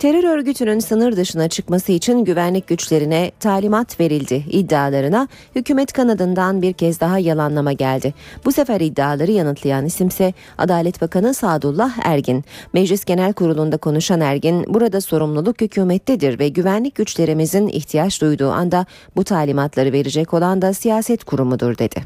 Terör 0.00 0.24
örgütünün 0.24 0.78
sınır 0.78 1.16
dışına 1.16 1.48
çıkması 1.48 1.92
için 1.92 2.24
güvenlik 2.24 2.66
güçlerine 2.66 3.32
talimat 3.40 4.00
verildi 4.00 4.44
iddialarına 4.50 5.28
hükümet 5.56 5.92
kanadından 5.92 6.62
bir 6.62 6.72
kez 6.72 7.00
daha 7.00 7.18
yalanlama 7.18 7.72
geldi. 7.72 8.14
Bu 8.44 8.52
sefer 8.52 8.80
iddiaları 8.80 9.30
yanıtlayan 9.30 9.86
isimse 9.86 10.34
Adalet 10.58 11.00
Bakanı 11.00 11.34
Sadullah 11.34 11.92
Ergin. 12.04 12.44
Meclis 12.72 13.04
Genel 13.04 13.32
Kurulu'nda 13.32 13.76
konuşan 13.76 14.20
Ergin, 14.20 14.64
burada 14.68 15.00
sorumluluk 15.00 15.60
hükümettedir 15.60 16.38
ve 16.38 16.48
güvenlik 16.48 16.94
güçlerimizin 16.94 17.68
ihtiyaç 17.68 18.20
duyduğu 18.20 18.50
anda 18.50 18.86
bu 19.16 19.24
talimatları 19.24 19.92
verecek 19.92 20.34
olan 20.34 20.62
da 20.62 20.74
siyaset 20.74 21.24
kurumudur 21.24 21.78
dedi. 21.78 22.02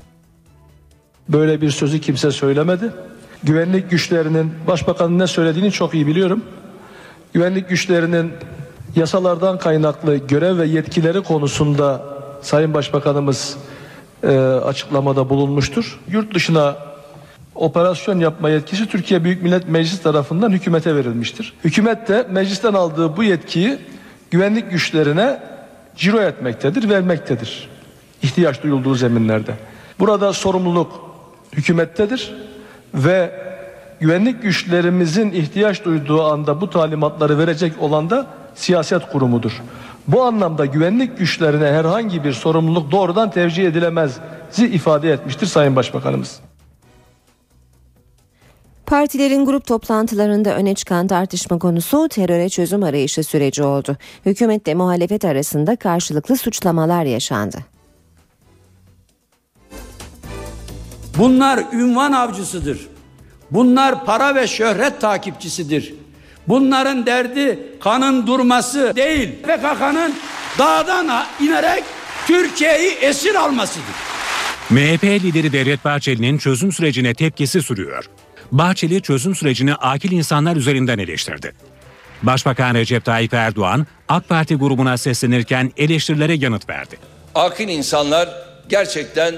Böyle 1.29 1.61
bir 1.61 1.71
sözü 1.71 2.01
kimse 2.01 2.31
söylemedi. 2.31 2.93
Güvenlik 3.43 3.91
güçlerinin 3.91 4.53
başbakanın 4.67 5.19
ne 5.19 5.27
söylediğini 5.27 5.73
çok 5.73 5.95
iyi 5.95 6.07
biliyorum 6.07 6.43
güvenlik 7.35 7.69
güçlerinin 7.69 8.33
yasalardan 8.97 9.59
kaynaklı 9.59 10.17
görev 10.17 10.59
ve 10.59 10.67
yetkileri 10.67 11.23
konusunda 11.23 12.03
Sayın 12.43 12.75
Başbakanımız 12.75 13.57
e, 14.23 14.39
açıklamada 14.39 15.29
bulunmuştur. 15.29 16.01
Yurt 16.09 16.35
dışına 16.35 16.77
operasyon 17.55 18.19
yapma 18.19 18.51
yetkisi 18.51 18.87
Türkiye 18.87 19.25
Büyük 19.25 19.43
Millet 19.43 19.69
Meclisi 19.69 20.03
tarafından 20.03 20.51
hükümete 20.51 20.97
verilmiştir. 20.97 21.53
Hükümet 21.65 22.09
de 22.09 22.27
meclisten 22.31 22.75
aldığı 22.75 23.17
bu 23.17 23.25
yetkiyi 23.25 23.79
güvenlik 24.31 24.71
güçlerine 24.71 25.43
ciro 25.97 26.21
etmektedir, 26.21 26.89
vermektedir. 26.89 27.69
İhtiyaç 28.23 28.63
duyulduğu 28.63 28.95
zeminlerde. 28.95 29.55
Burada 29.99 30.33
sorumluluk 30.33 31.15
hükümettedir 31.53 32.35
ve 32.95 33.45
güvenlik 34.01 34.43
güçlerimizin 34.43 35.31
ihtiyaç 35.31 35.85
duyduğu 35.85 36.23
anda 36.23 36.61
bu 36.61 36.71
talimatları 36.71 37.39
verecek 37.39 37.73
olan 37.83 38.11
da 38.11 38.27
siyaset 38.55 39.13
kurumudur. 39.13 39.63
Bu 40.09 40.23
anlamda 40.23 40.67
güvenlik 40.67 41.19
güçlerine 41.19 41.67
herhangi 41.67 42.25
bir 42.25 42.33
sorumluluk 42.33 42.91
doğrudan 42.91 43.31
tevcih 43.31 43.65
edilemez 43.65 44.19
ifade 44.59 45.13
etmiştir 45.13 45.47
Sayın 45.47 45.77
Başbakanımız. 45.77 46.41
Partilerin 48.87 49.45
grup 49.45 49.67
toplantılarında 49.67 50.57
öne 50.57 50.75
çıkan 50.75 51.07
tartışma 51.07 51.59
konusu 51.59 52.09
teröre 52.09 52.49
çözüm 52.49 52.83
arayışı 52.83 53.25
süreci 53.25 53.63
oldu. 53.63 53.97
Hükümetle 54.27 54.75
muhalefet 54.75 55.25
arasında 55.25 55.77
karşılıklı 55.77 56.37
suçlamalar 56.37 57.05
yaşandı. 57.05 57.59
Bunlar 61.19 61.65
ünvan 61.73 62.13
avcısıdır. 62.13 62.94
Bunlar 63.51 64.05
para 64.05 64.35
ve 64.35 64.47
şöhret 64.47 65.01
takipçisidir. 65.01 65.95
Bunların 66.49 67.07
derdi 67.07 67.59
kanın 67.81 68.27
durması 68.27 68.93
değil. 68.97 69.43
PKK'nın 69.43 70.15
dağdan 70.59 71.25
inerek 71.41 71.85
Türkiye'yi 72.27 72.91
esir 72.91 73.35
almasıdır. 73.35 73.95
MHP 74.71 75.05
lideri 75.05 75.53
Devlet 75.53 75.85
Bahçeli'nin 75.85 76.39
çözüm 76.39 76.73
sürecine 76.73 77.15
tepkisi 77.15 77.63
sürüyor. 77.63 78.05
Bahçeli 78.53 79.03
çözüm 79.03 79.35
sürecini 79.35 79.75
akil 79.75 80.13
insanlar 80.13 80.57
üzerinden 80.57 80.99
eleştirdi. 80.99 81.53
Başbakan 82.23 82.75
Recep 82.75 83.05
Tayyip 83.05 83.35
Erdoğan 83.35 83.87
AK 84.09 84.29
Parti 84.29 84.55
grubuna 84.55 84.97
seslenirken 84.97 85.73
eleştirilere 85.77 86.35
yanıt 86.35 86.69
verdi. 86.69 86.99
Akil 87.35 87.69
insanlar 87.69 88.29
gerçekten 88.69 89.35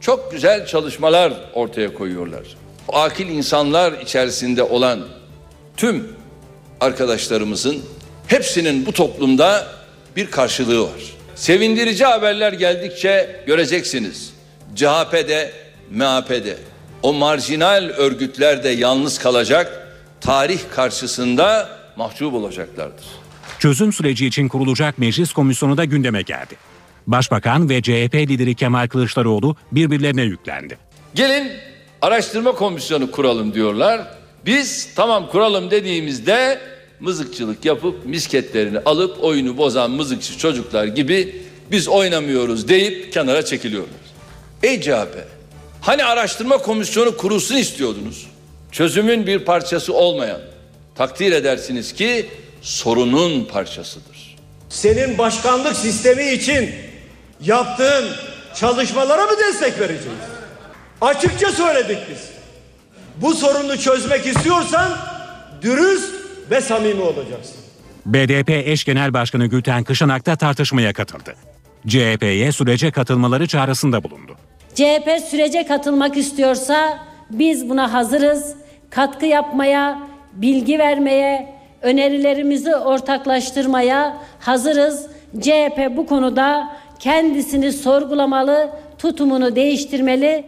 çok 0.00 0.32
güzel 0.32 0.66
çalışmalar 0.66 1.32
ortaya 1.54 1.94
koyuyorlar 1.94 2.42
akil 2.96 3.28
insanlar 3.28 3.92
içerisinde 3.92 4.62
olan 4.62 5.00
tüm 5.76 6.08
arkadaşlarımızın 6.80 7.82
hepsinin 8.26 8.86
bu 8.86 8.92
toplumda 8.92 9.66
bir 10.16 10.30
karşılığı 10.30 10.82
var. 10.82 11.00
Sevindirici 11.34 12.04
haberler 12.04 12.52
geldikçe 12.52 13.44
göreceksiniz. 13.46 14.32
CHP'de, 14.76 15.52
MHP'de 15.90 16.56
o 17.02 17.12
marjinal 17.12 17.84
örgütler 17.96 18.64
de 18.64 18.68
yalnız 18.68 19.18
kalacak, 19.18 19.96
tarih 20.20 20.58
karşısında 20.74 21.68
mahcup 21.96 22.34
olacaklardır. 22.34 23.04
Çözüm 23.58 23.92
süreci 23.92 24.26
için 24.26 24.48
kurulacak 24.48 24.98
meclis 24.98 25.32
komisyonu 25.32 25.76
da 25.76 25.84
gündeme 25.84 26.22
geldi. 26.22 26.56
Başbakan 27.06 27.68
ve 27.68 27.82
CHP 27.82 28.14
lideri 28.14 28.54
Kemal 28.54 28.88
Kılıçdaroğlu 28.88 29.56
birbirlerine 29.72 30.22
yüklendi. 30.22 30.78
Gelin 31.14 31.52
araştırma 32.02 32.52
komisyonu 32.52 33.10
kuralım 33.10 33.54
diyorlar. 33.54 34.00
Biz 34.46 34.88
tamam 34.94 35.28
kuralım 35.28 35.70
dediğimizde 35.70 36.60
mızıkçılık 37.00 37.64
yapıp 37.64 38.06
misketlerini 38.06 38.78
alıp 38.78 39.24
oyunu 39.24 39.56
bozan 39.56 39.90
mızıkçı 39.90 40.38
çocuklar 40.38 40.84
gibi 40.84 41.42
biz 41.70 41.88
oynamıyoruz 41.88 42.68
deyip 42.68 43.12
kenara 43.12 43.44
çekiliyorlar. 43.44 44.00
Ey 44.62 44.80
CHP 44.80 45.26
hani 45.80 46.04
araştırma 46.04 46.58
komisyonu 46.58 47.16
kurulsun 47.16 47.56
istiyordunuz. 47.56 48.26
Çözümün 48.72 49.26
bir 49.26 49.38
parçası 49.38 49.94
olmayan 49.94 50.40
takdir 50.94 51.32
edersiniz 51.32 51.92
ki 51.92 52.26
sorunun 52.62 53.44
parçasıdır. 53.44 54.36
Senin 54.68 55.18
başkanlık 55.18 55.76
sistemi 55.76 56.30
için 56.30 56.70
yaptığın 57.44 58.08
çalışmalara 58.54 59.26
mı 59.26 59.32
destek 59.48 59.80
vereceğiz? 59.80 60.39
Açıkça 61.00 61.52
söyledik 61.52 61.98
biz. 62.10 62.30
Bu 63.16 63.34
sorunu 63.34 63.78
çözmek 63.78 64.26
istiyorsan 64.26 64.92
dürüst 65.62 66.14
ve 66.50 66.60
samimi 66.60 67.02
olacaksın. 67.02 67.56
BDP 68.06 68.50
eş 68.50 68.84
genel 68.84 69.12
başkanı 69.12 69.46
Gülten 69.46 69.84
Kışanak 69.84 70.26
da 70.26 70.36
tartışmaya 70.36 70.92
katıldı. 70.92 71.34
CHP'ye 71.86 72.52
sürece 72.52 72.90
katılmaları 72.90 73.46
çağrısında 73.46 74.04
bulundu. 74.04 74.36
CHP 74.74 75.10
sürece 75.30 75.66
katılmak 75.66 76.16
istiyorsa 76.16 76.98
biz 77.30 77.68
buna 77.68 77.92
hazırız. 77.92 78.54
Katkı 78.90 79.26
yapmaya, 79.26 80.02
bilgi 80.32 80.78
vermeye, 80.78 81.54
önerilerimizi 81.82 82.76
ortaklaştırmaya 82.76 84.16
hazırız. 84.40 85.06
CHP 85.40 85.96
bu 85.96 86.06
konuda 86.06 86.76
kendisini 86.98 87.72
sorgulamalı, 87.72 88.70
tutumunu 88.98 89.56
değiştirmeli. 89.56 90.44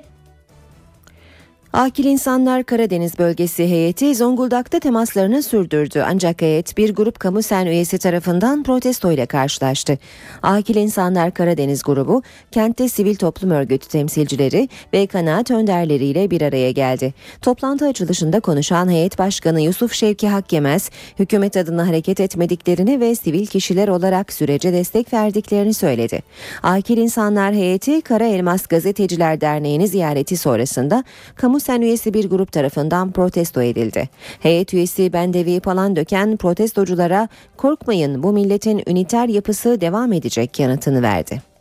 Akil 1.73 2.05
İnsanlar 2.05 2.65
Karadeniz 2.65 3.19
Bölgesi 3.19 3.65
heyeti 3.65 4.15
Zonguldak'ta 4.15 4.81
temaslarını 4.81 5.43
sürdürdü. 5.43 6.05
Ancak 6.07 6.43
heyet 6.43 6.77
bir 6.77 6.95
grup 6.95 7.21
kamu 7.21 7.43
sen 7.43 7.67
üyesi 7.67 7.99
tarafından 7.99 8.63
protesto 8.63 9.13
ile 9.13 9.27
karşılaştı. 9.27 9.99
Akil 10.43 10.75
İnsanlar 10.75 11.35
Karadeniz 11.35 11.83
grubu 11.83 12.23
kentte 12.51 12.89
sivil 12.89 13.17
toplum 13.17 13.51
örgütü 13.51 13.89
temsilcileri 13.89 14.69
ve 14.93 15.07
kanaat 15.07 15.51
önderleriyle 15.51 16.31
bir 16.31 16.43
araya 16.43 16.71
geldi. 16.71 17.15
Toplantı 17.43 17.87
açılışında 17.87 18.41
konuşan 18.41 18.91
heyet 18.91 19.19
başkanı 19.19 19.61
Yusuf 19.61 19.93
Şevki 19.93 20.29
Hakkemez, 20.29 20.91
hükümet 21.19 21.57
adına 21.57 21.89
hareket 21.89 22.21
etmediklerini 22.21 23.01
ve 23.01 23.15
sivil 23.15 23.47
kişiler 23.47 23.89
olarak 23.89 24.33
sürece 24.33 24.73
destek 24.73 25.13
verdiklerini 25.13 25.75
söyledi. 25.75 26.23
Akil 26.63 26.97
İnsanlar 26.97 27.55
heyeti 27.55 28.01
Kara 28.01 28.27
Elmas 28.27 28.67
Gazeteciler 28.67 29.41
Derneği'ni 29.41 29.89
ziyareti 29.89 30.37
sonrasında 30.37 31.05
kamu 31.35 31.62
sen 31.63 31.81
üyesi 31.81 32.15
bir 32.15 32.31
grup 32.31 32.53
tarafından 32.53 33.13
protesto 33.13 33.63
edildi. 33.63 34.09
Heyet 34.41 34.75
üyesi 34.75 35.13
Bendevi 35.13 35.61
döken 35.97 36.37
protestoculara 36.37 37.29
korkmayın 37.57 38.23
bu 38.23 38.33
milletin 38.33 38.83
üniter 38.87 39.29
yapısı 39.29 39.81
devam 39.81 40.13
edecek 40.13 40.61
yanıtını 40.61 41.03
verdi. 41.03 41.53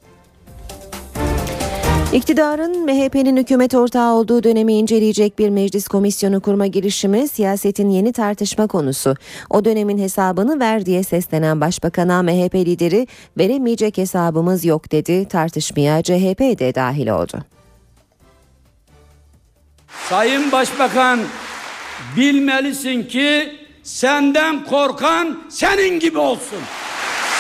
İktidarın 2.14 2.86
MHP'nin 2.86 3.38
hükümet 3.38 3.76
ortağı 3.76 4.14
olduğu 4.14 4.44
dönemi 4.44 4.74
inceleyecek 4.74 5.40
bir 5.40 5.50
meclis 5.50 5.88
komisyonu 5.88 6.42
kurma 6.42 6.68
girişimi 6.68 7.28
siyasetin 7.28 7.90
yeni 7.90 8.14
tartışma 8.14 8.68
konusu. 8.68 9.16
O 9.50 9.66
dönemin 9.66 9.98
hesabını 9.98 10.60
ver 10.60 10.86
diye 10.86 11.04
seslenen 11.04 11.62
Başbakan'a 11.62 12.24
MHP 12.24 12.56
lideri 12.56 13.08
veremeyecek 13.38 13.98
hesabımız 13.98 14.66
yok 14.66 14.92
dedi. 14.92 15.26
Tartışmaya 15.26 16.04
CHP 16.04 16.40
de 16.40 16.76
dahil 16.76 17.08
oldu. 17.08 17.44
Sayın 20.10 20.52
Başbakan 20.52 21.20
bilmelisin 22.18 23.04
ki 23.04 23.56
senden 23.84 24.66
korkan 24.66 25.44
senin 25.50 26.00
gibi 26.00 26.18
olsun. 26.18 26.60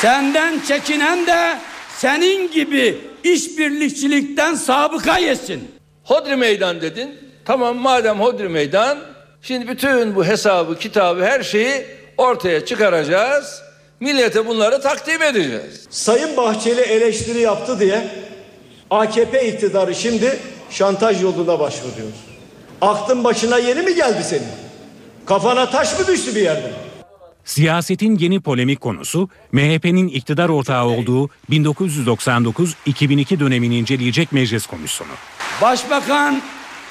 Senden 0.01 0.59
çekinen 0.67 1.27
de 1.27 1.57
senin 1.97 2.51
gibi 2.51 2.97
işbirlikçilikten 3.23 4.55
sabıka 4.55 5.17
yesin. 5.17 5.71
Hodri 6.03 6.35
meydan 6.35 6.81
dedin. 6.81 7.09
Tamam 7.45 7.77
madem 7.77 8.19
hodri 8.19 8.49
meydan 8.49 8.97
şimdi 9.41 9.67
bütün 9.67 10.15
bu 10.15 10.25
hesabı 10.25 10.79
kitabı 10.79 11.25
her 11.25 11.43
şeyi 11.43 11.85
ortaya 12.17 12.65
çıkaracağız. 12.65 13.61
Millete 13.99 14.47
bunları 14.47 14.81
takdim 14.81 15.21
edeceğiz. 15.21 15.87
Sayın 15.89 16.37
Bahçeli 16.37 16.81
eleştiri 16.81 17.39
yaptı 17.39 17.79
diye 17.79 18.07
AKP 18.89 19.47
iktidarı 19.47 19.95
şimdi 19.95 20.39
şantaj 20.69 21.23
yoluna 21.23 21.59
başvuruyor. 21.59 22.07
Aklın 22.81 23.23
başına 23.23 23.57
yeni 23.57 23.81
mi 23.81 23.95
geldi 23.95 24.23
senin? 24.23 24.47
Kafana 25.25 25.69
taş 25.69 25.99
mı 25.99 26.07
düştü 26.07 26.35
bir 26.35 26.41
yerden? 26.41 26.71
Siyasetin 27.45 28.17
yeni 28.17 28.41
polemik 28.41 28.81
konusu 28.81 29.29
MHP'nin 29.51 30.07
iktidar 30.07 30.49
ortağı 30.49 30.85
olduğu 30.85 31.29
1999-2002 31.49 33.39
dönemini 33.39 33.77
inceleyecek 33.77 34.31
meclis 34.31 34.65
komisyonu. 34.65 35.11
Başbakan 35.61 36.41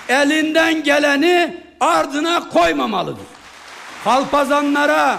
elinden 0.09 0.85
geleni 0.85 1.65
ardına 1.81 2.49
koymamalıdır. 2.49 3.25
Kalpazanlara, 4.05 5.19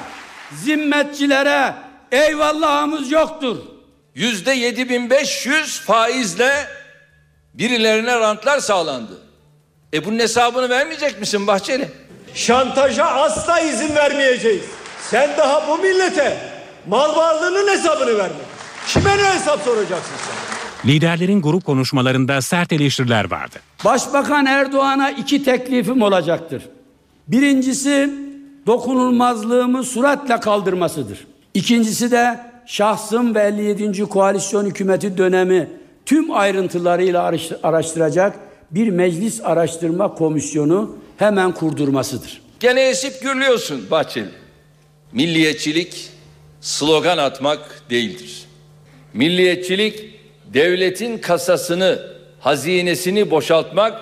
zimmetçilere 0.51 1.73
eyvallahımız 2.11 3.11
yoktur. 3.11 3.57
Yüzde 4.15 4.51
7500 4.51 5.79
faizle 5.79 6.67
birilerine 7.53 8.19
rantlar 8.19 8.59
sağlandı. 8.59 9.30
E 9.93 10.05
bunun 10.05 10.19
hesabını 10.19 10.69
vermeyecek 10.69 11.19
misin 11.19 11.47
Bahçeli? 11.47 11.89
Şantaja 12.33 13.05
asla 13.05 13.59
izin 13.59 13.95
vermeyeceğiz. 13.95 14.61
Sen 15.09 15.29
daha 15.37 15.67
bu 15.67 15.77
millete 15.77 16.37
mal 16.87 17.15
varlığının 17.15 17.67
hesabını 17.71 18.17
verme. 18.17 18.35
Kime 18.87 19.17
ne 19.17 19.23
hesap 19.33 19.61
soracaksın 19.61 20.15
sen? 20.17 20.89
Liderlerin 20.89 21.41
grup 21.41 21.65
konuşmalarında 21.65 22.41
sert 22.41 22.73
eleştiriler 22.73 23.31
vardı. 23.31 23.55
Başbakan 23.85 24.45
Erdoğan'a 24.45 25.09
iki 25.11 25.43
teklifim 25.43 26.01
olacaktır. 26.01 26.63
Birincisi 27.27 28.09
dokunulmazlığımı 28.67 29.83
suratla 29.83 30.39
kaldırmasıdır. 30.39 31.27
İkincisi 31.53 32.11
de 32.11 32.39
şahsım 32.65 33.35
ve 33.35 33.41
57. 33.41 34.01
koalisyon 34.09 34.65
hükümeti 34.65 35.17
dönemi 35.17 35.69
tüm 36.05 36.31
ayrıntılarıyla 36.31 37.31
araştıracak 37.63 38.50
bir 38.71 38.89
meclis 38.89 39.41
araştırma 39.43 40.15
komisyonu 40.15 40.97
hemen 41.17 41.51
kurdurmasıdır. 41.51 42.41
Gene 42.59 42.81
esip 42.81 43.21
gürlüyorsun 43.21 43.91
Bahçeli. 43.91 44.29
Milliyetçilik 45.11 46.09
slogan 46.61 47.17
atmak 47.17 47.81
değildir. 47.89 48.45
Milliyetçilik 49.13 50.19
devletin 50.53 51.17
kasasını, 51.17 51.99
hazinesini 52.39 53.31
boşaltmak, 53.31 53.99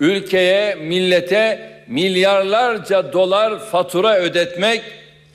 ülkeye, 0.00 0.74
millete 0.74 1.70
milyarlarca 1.88 3.12
dolar 3.12 3.66
fatura 3.66 4.18
ödetmek 4.18 4.82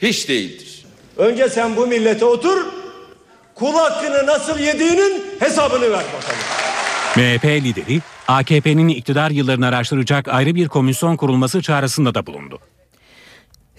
hiç 0.01 0.29
değildir. 0.29 0.85
Önce 1.17 1.49
sen 1.49 1.75
bu 1.75 1.87
millete 1.87 2.25
otur, 2.25 2.65
kul 3.55 3.73
hakkını 3.73 4.25
nasıl 4.25 4.59
yediğinin 4.59 5.23
hesabını 5.39 5.81
ver 5.81 5.91
bakalım. 5.91 6.39
MHP 7.15 7.45
lideri 7.45 8.01
AKP'nin 8.27 8.87
iktidar 8.87 9.31
yıllarını 9.31 9.67
araştıracak 9.67 10.27
ayrı 10.27 10.55
bir 10.55 10.67
komisyon 10.67 11.17
kurulması 11.17 11.61
çağrısında 11.61 12.15
da 12.15 12.25
bulundu. 12.25 12.59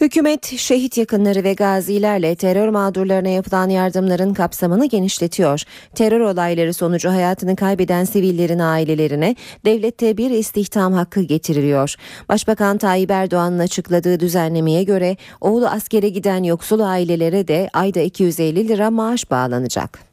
Hükümet 0.01 0.47
şehit 0.47 0.99
yakınları 0.99 1.45
ve 1.45 1.55
gazilerle 1.55 2.35
terör 2.35 2.69
mağdurlarına 2.69 3.29
yapılan 3.29 3.69
yardımların 3.69 4.35
kapsamını 4.35 4.87
genişletiyor. 4.87 5.63
Terör 5.95 6.21
olayları 6.21 6.75
sonucu 6.75 7.11
hayatını 7.11 7.57
kaybeden 7.57 8.05
sivillerin 8.05 8.59
ailelerine 8.59 9.37
devlette 9.65 10.17
bir 10.17 10.31
istihdam 10.31 10.93
hakkı 10.93 11.23
getiriliyor. 11.23 11.95
Başbakan 12.29 12.79
Tayyip 12.79 13.11
Erdoğan'ın 13.11 13.59
açıkladığı 13.59 14.21
düzenlemeye 14.21 14.83
göre 14.83 15.17
oğlu 15.41 15.67
askere 15.67 16.09
giden 16.09 16.43
yoksul 16.43 16.81
ailelere 16.81 17.49
de 17.49 17.71
ayda 17.73 18.01
250 18.01 18.69
lira 18.69 18.91
maaş 18.91 19.31
bağlanacak. 19.31 20.06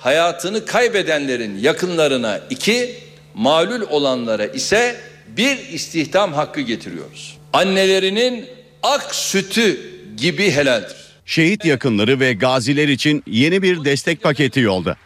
Hayatını 0.00 0.66
kaybedenlerin 0.66 1.58
yakınlarına 1.58 2.40
iki, 2.50 2.96
malul 3.34 3.82
olanlara 3.90 4.46
ise 4.46 4.96
bir 5.36 5.58
istihdam 5.58 6.32
hakkı 6.32 6.60
getiriyoruz 6.60 7.40
annelerinin 7.52 8.46
ak 8.82 9.14
sütü 9.14 9.80
gibi 10.16 10.50
helaldir. 10.50 10.96
Şehit 11.26 11.64
yakınları 11.64 12.20
ve 12.20 12.32
gaziler 12.32 12.88
için 12.88 13.22
yeni 13.26 13.62
bir 13.62 13.84
destek 13.84 14.22
paketi 14.22 14.60
yolda. 14.60 14.96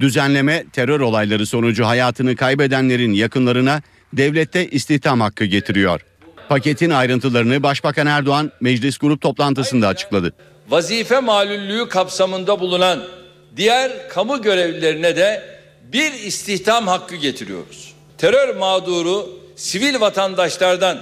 Düzenleme 0.00 0.64
terör 0.72 1.00
olayları 1.00 1.46
sonucu 1.46 1.86
hayatını 1.86 2.36
kaybedenlerin 2.36 3.12
yakınlarına 3.12 3.82
devlette 4.12 4.68
istihdam 4.68 5.20
hakkı 5.20 5.44
getiriyor. 5.44 6.00
Paketin 6.48 6.90
ayrıntılarını 6.90 7.62
Başbakan 7.62 8.06
Erdoğan 8.06 8.52
meclis 8.60 8.98
grup 8.98 9.20
toplantısında 9.20 9.88
açıkladı. 9.88 10.32
Vazife 10.68 11.20
malüllüğü 11.20 11.88
kapsamında 11.88 12.60
bulunan 12.60 13.00
diğer 13.58 14.08
kamu 14.08 14.42
görevlilerine 14.42 15.16
de 15.16 15.42
bir 15.92 16.12
istihdam 16.12 16.86
hakkı 16.86 17.16
getiriyoruz. 17.16 17.92
Terör 18.18 18.56
mağduru 18.56 19.40
sivil 19.56 20.00
vatandaşlardan 20.00 20.98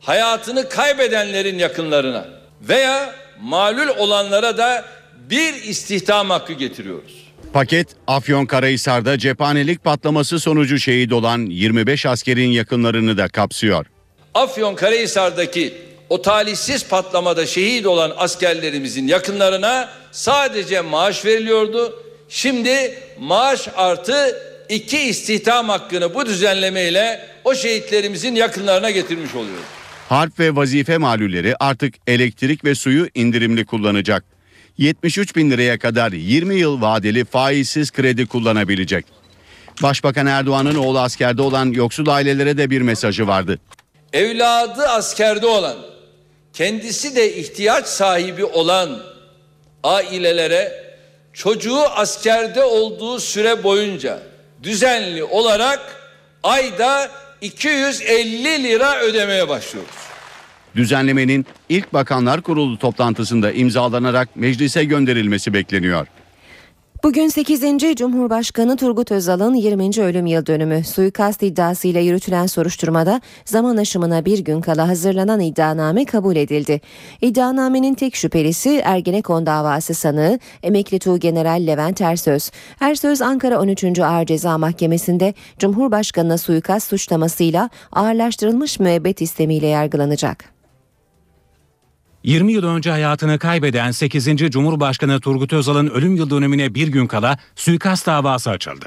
hayatını 0.00 0.68
kaybedenlerin 0.68 1.58
yakınlarına 1.58 2.26
veya 2.62 3.14
malul 3.40 3.88
olanlara 3.98 4.58
da 4.58 4.84
bir 5.30 5.54
istihdam 5.54 6.30
hakkı 6.30 6.52
getiriyoruz. 6.52 7.28
Paket 7.52 7.88
Afyonkarahisar'da 8.06 9.18
cephanelik 9.18 9.84
patlaması 9.84 10.40
sonucu 10.40 10.78
şehit 10.78 11.12
olan 11.12 11.46
25 11.46 12.06
askerin 12.06 12.50
yakınlarını 12.50 13.18
da 13.18 13.28
kapsıyor. 13.28 13.86
Afyonkarahisar'daki 14.34 15.74
o 16.08 16.22
talihsiz 16.22 16.88
patlamada 16.88 17.46
şehit 17.46 17.86
olan 17.86 18.12
askerlerimizin 18.16 19.06
yakınlarına 19.06 19.88
sadece 20.12 20.80
maaş 20.80 21.24
veriliyordu. 21.24 22.02
Şimdi 22.28 22.98
maaş 23.20 23.68
artı 23.76 24.36
iki 24.68 24.98
istihdam 24.98 25.68
hakkını 25.68 26.14
bu 26.14 26.26
düzenlemeyle 26.26 27.20
o 27.44 27.54
şehitlerimizin 27.54 28.34
yakınlarına 28.34 28.90
getirmiş 28.90 29.34
oluyoruz. 29.34 29.64
Harp 30.08 30.38
ve 30.38 30.56
vazife 30.56 30.98
malulleri 30.98 31.54
artık 31.60 31.94
elektrik 32.06 32.64
ve 32.64 32.74
suyu 32.74 33.08
indirimli 33.14 33.66
kullanacak. 33.66 34.24
73 34.78 35.36
bin 35.36 35.50
liraya 35.50 35.78
kadar 35.78 36.12
20 36.12 36.54
yıl 36.54 36.80
vadeli 36.80 37.24
faizsiz 37.24 37.90
kredi 37.90 38.26
kullanabilecek. 38.26 39.04
Başbakan 39.82 40.26
Erdoğan'ın 40.26 40.74
oğlu 40.74 41.00
askerde 41.00 41.42
olan 41.42 41.72
yoksul 41.72 42.06
ailelere 42.06 42.58
de 42.58 42.70
bir 42.70 42.80
mesajı 42.80 43.26
vardı. 43.26 43.58
Evladı 44.12 44.88
askerde 44.88 45.46
olan, 45.46 45.76
kendisi 46.58 47.16
de 47.16 47.36
ihtiyaç 47.36 47.86
sahibi 47.86 48.44
olan 48.44 49.00
ailelere 49.82 50.72
çocuğu 51.32 51.80
askerde 51.80 52.64
olduğu 52.64 53.20
süre 53.20 53.64
boyunca 53.64 54.22
düzenli 54.62 55.24
olarak 55.24 55.80
ayda 56.42 57.10
250 57.40 58.64
lira 58.64 59.00
ödemeye 59.00 59.48
başlıyoruz. 59.48 59.94
Düzenlemenin 60.76 61.46
ilk 61.68 61.92
Bakanlar 61.92 62.40
Kurulu 62.40 62.78
toplantısında 62.78 63.52
imzalanarak 63.52 64.36
meclise 64.36 64.84
gönderilmesi 64.84 65.52
bekleniyor. 65.52 66.06
Bugün 67.02 67.28
8. 67.28 67.62
Cumhurbaşkanı 67.96 68.76
Turgut 68.76 69.12
Özal'ın 69.12 69.54
20. 69.54 70.00
ölüm 70.02 70.26
yıl 70.26 70.46
dönümü 70.46 70.84
suikast 70.84 71.42
iddiasıyla 71.42 72.00
yürütülen 72.00 72.46
soruşturmada 72.46 73.20
zaman 73.44 73.76
aşımına 73.76 74.24
bir 74.24 74.38
gün 74.38 74.60
kala 74.60 74.88
hazırlanan 74.88 75.40
iddianame 75.40 76.04
kabul 76.04 76.36
edildi. 76.36 76.80
İddianamenin 77.20 77.94
tek 77.94 78.16
şüphelisi 78.16 78.80
Ergenekon 78.84 79.46
davası 79.46 79.94
sanığı 79.94 80.38
emekli 80.62 80.98
Tuğgeneral 80.98 81.66
Levent 81.66 82.00
Ersöz. 82.00 82.50
Ersöz 82.80 83.22
Ankara 83.22 83.60
13. 83.60 83.98
Ağır 83.98 84.26
Ceza 84.26 84.58
Mahkemesi'nde 84.58 85.34
Cumhurbaşkanına 85.58 86.38
suikast 86.38 86.88
suçlamasıyla 86.90 87.70
ağırlaştırılmış 87.92 88.80
müebbet 88.80 89.22
istemiyle 89.22 89.66
yargılanacak. 89.66 90.57
20 92.28 92.52
yıl 92.52 92.64
önce 92.64 92.90
hayatını 92.90 93.38
kaybeden 93.38 93.90
8. 93.90 94.36
Cumhurbaşkanı 94.50 95.20
Turgut 95.20 95.52
Özal'ın 95.52 95.86
ölüm 95.86 96.16
yıl 96.16 96.30
dönümüne 96.30 96.74
bir 96.74 96.88
gün 96.88 97.06
kala 97.06 97.38
suikast 97.56 98.06
davası 98.06 98.50
açıldı. 98.50 98.86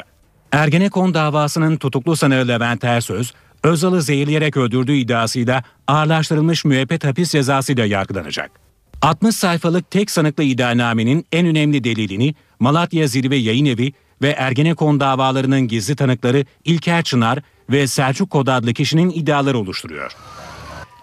Ergenekon 0.51 1.13
davasının 1.13 1.77
tutuklu 1.77 2.15
sanığı 2.15 2.47
Levent 2.47 2.83
Ersöz, 2.83 3.33
Özal'ı 3.63 4.01
zehirleyerek 4.01 4.57
öldürdüğü 4.57 4.93
iddiasıyla 4.93 5.63
ağırlaştırılmış 5.87 6.65
müebbet 6.65 7.03
hapis 7.03 7.31
cezasıyla 7.31 7.85
yargılanacak. 7.85 8.51
60 9.01 9.35
sayfalık 9.35 9.91
tek 9.91 10.11
sanıklı 10.11 10.43
iddianamenin 10.43 11.25
en 11.31 11.47
önemli 11.47 11.83
delilini 11.83 12.35
Malatya 12.59 13.07
Zirve 13.07 13.35
Yayın 13.35 13.65
Evi 13.65 13.93
ve 14.21 14.29
Ergenekon 14.29 14.99
davalarının 14.99 15.67
gizli 15.67 15.95
tanıkları 15.95 16.45
İlker 16.65 17.03
Çınar 17.03 17.39
ve 17.69 17.87
Selçuk 17.87 18.29
Kod 18.29 18.47
adlı 18.47 18.73
kişinin 18.73 19.09
iddiaları 19.09 19.57
oluşturuyor. 19.57 20.11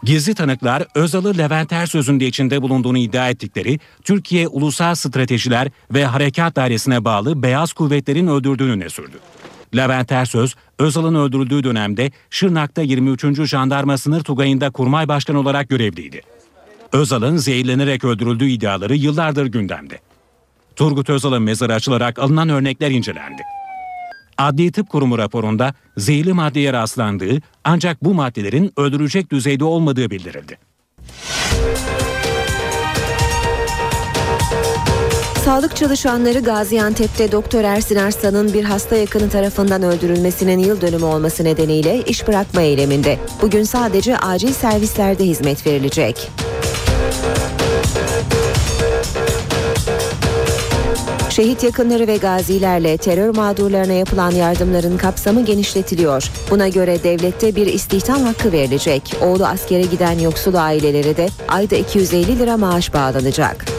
Gizli 0.03 0.35
tanıklar 0.35 0.85
Özal'ı 0.95 1.39
Levent 1.39 1.73
Ersöz'ün 1.73 2.21
de 2.21 2.27
içinde 2.27 2.63
bulunduğunu 2.63 2.99
iddia 2.99 3.31
ettikleri 3.31 3.79
Türkiye 4.03 4.49
Ulusal 4.49 4.95
Stratejiler 4.95 5.69
ve 5.95 6.05
Harekat 6.05 6.57
Dairesi'ne 6.57 7.05
bağlı 7.05 7.43
Beyaz 7.43 7.73
Kuvvetlerin 7.73 8.27
öldürdüğünü 8.27 8.71
öne 8.71 8.89
sürdü. 8.89 9.17
Levent 9.77 10.13
Ersöz, 10.13 10.55
Özal'ın 10.79 11.15
öldürüldüğü 11.15 11.65
dönemde 11.65 12.13
Şırnak'ta 12.31 12.83
23. 12.83 13.43
Jandarma 13.45 13.99
Sınır 13.99 14.21
Tugayı'nda 14.21 14.71
kurmay 14.71 15.09
başkanı 15.09 15.39
olarak 15.39 15.69
görevliydi. 15.69 16.21
Özal'ın 16.93 17.37
zehirlenerek 17.37 18.05
öldürüldüğü 18.05 18.49
iddiaları 18.49 18.97
yıllardır 18.97 19.47
gündemde. 19.47 19.99
Turgut 20.77 21.11
Özal'ın 21.11 21.43
mezarı 21.43 21.75
açılarak 21.75 22.19
alınan 22.19 22.49
örnekler 22.49 22.91
incelendi. 22.91 23.43
Adli 24.39 24.73
Tıp 24.73 24.89
Kurumu 24.89 25.19
raporunda 25.19 25.75
zehirli 25.97 26.33
maddeye 26.33 26.73
rastlandığı 26.73 27.39
ancak 27.65 28.05
bu 28.05 28.15
maddelerin 28.15 28.73
öldürecek 28.77 29.33
düzeyde 29.33 29.65
olmadığı 29.65 30.11
bildirildi. 30.11 30.59
Sağlık 35.45 35.77
çalışanları 35.77 36.39
Gaziantep'te 36.39 37.33
Doktor 37.33 37.65
Ersin 37.65 37.97
Arslan'ın 37.97 38.53
bir 38.53 38.65
hasta 38.65 38.97
yakını 38.97 39.31
tarafından 39.31 39.83
öldürülmesinin 39.83 40.59
yıl 40.59 40.81
dönümü 40.81 41.05
olması 41.05 41.45
nedeniyle 41.45 42.03
iş 42.05 42.29
bırakma 42.29 42.61
eyleminde. 42.61 43.19
Bugün 43.43 43.63
sadece 43.63 44.19
acil 44.19 44.53
servislerde 44.53 45.25
hizmet 45.25 45.67
verilecek. 45.67 46.31
Şehit 51.39 51.65
yakınları 51.65 52.07
ve 52.07 52.17
gazilerle 52.17 52.97
terör 52.97 53.37
mağdurlarına 53.37 53.93
yapılan 53.93 54.31
yardımların 54.31 54.97
kapsamı 54.97 55.45
genişletiliyor. 55.45 56.31
Buna 56.51 56.69
göre 56.69 57.03
devlette 57.03 57.57
bir 57.57 57.67
istihdam 57.67 58.23
hakkı 58.23 58.53
verilecek. 58.53 59.17
Oğlu 59.23 59.47
askere 59.47 59.83
giden 59.83 60.19
yoksul 60.19 60.55
ailelere 60.55 61.17
de 61.17 61.29
ayda 61.49 61.77
250 61.77 62.39
lira 62.39 62.57
maaş 62.57 62.95
bağlanacak. 62.95 63.78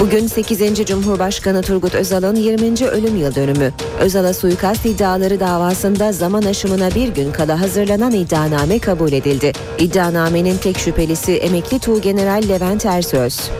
Bugün 0.00 0.26
8. 0.26 0.86
Cumhurbaşkanı 0.86 1.62
Turgut 1.62 1.94
Özal'ın 1.94 2.36
20. 2.36 2.86
ölüm 2.86 3.16
yıl 3.16 3.34
dönümü. 3.34 3.72
Özal'a 4.00 4.34
suikast 4.34 4.86
iddiaları 4.86 5.40
davasında 5.40 6.12
zaman 6.12 6.42
aşımına 6.42 6.94
bir 6.94 7.08
gün 7.08 7.32
kala 7.32 7.60
hazırlanan 7.60 8.12
iddianame 8.12 8.78
kabul 8.78 9.12
edildi. 9.12 9.52
İddianamenin 9.78 10.56
tek 10.56 10.78
şüphelisi 10.78 11.32
emekli 11.32 11.78
Tuğgeneral 11.78 12.42
Levent 12.48 12.86
Ersöz. 12.86 13.50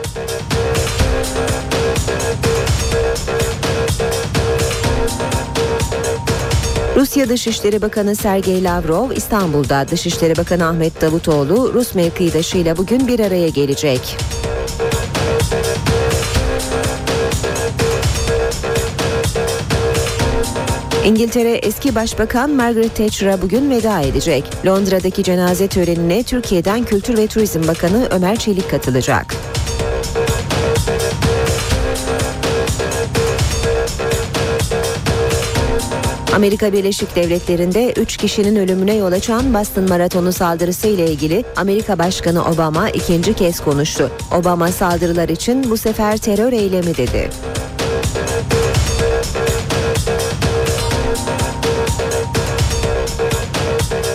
Rusya 6.95 7.29
Dışişleri 7.29 7.81
Bakanı 7.81 8.15
Sergey 8.15 8.63
Lavrov 8.63 9.11
İstanbul'da 9.11 9.87
Dışişleri 9.87 10.37
Bakanı 10.37 10.67
Ahmet 10.67 11.01
Davutoğlu 11.01 11.73
Rus 11.73 11.95
mevkidaşıyla 11.95 12.77
bugün 12.77 13.07
bir 13.07 13.19
araya 13.19 13.49
gelecek. 13.49 14.17
İngiltere 21.05 21.51
eski 21.51 21.95
başbakan 21.95 22.49
Margaret 22.49 22.95
Thatcher'a 22.95 23.41
bugün 23.41 23.69
veda 23.69 24.01
edecek. 24.01 24.43
Londra'daki 24.65 25.23
cenaze 25.23 25.67
törenine 25.67 26.23
Türkiye'den 26.23 26.83
Kültür 26.83 27.17
ve 27.17 27.27
Turizm 27.27 27.67
Bakanı 27.67 28.07
Ömer 28.11 28.35
Çelik 28.35 28.71
katılacak. 28.71 29.35
Amerika 36.35 36.73
Birleşik 36.73 37.15
Devletleri'nde 37.15 37.93
3 37.97 38.17
kişinin 38.17 38.55
ölümüne 38.55 38.95
yol 38.95 39.11
açan 39.11 39.53
Boston 39.53 39.89
Maratonu 39.89 40.33
saldırısı 40.33 40.87
ile 40.87 41.11
ilgili 41.11 41.43
Amerika 41.55 41.99
Başkanı 41.99 42.45
Obama 42.45 42.89
ikinci 42.89 43.33
kez 43.33 43.59
konuştu. 43.59 44.11
Obama 44.39 44.67
saldırılar 44.67 45.29
için 45.29 45.69
bu 45.69 45.77
sefer 45.77 46.17
terör 46.17 46.53
eylemi 46.53 46.97
dedi. 46.97 47.29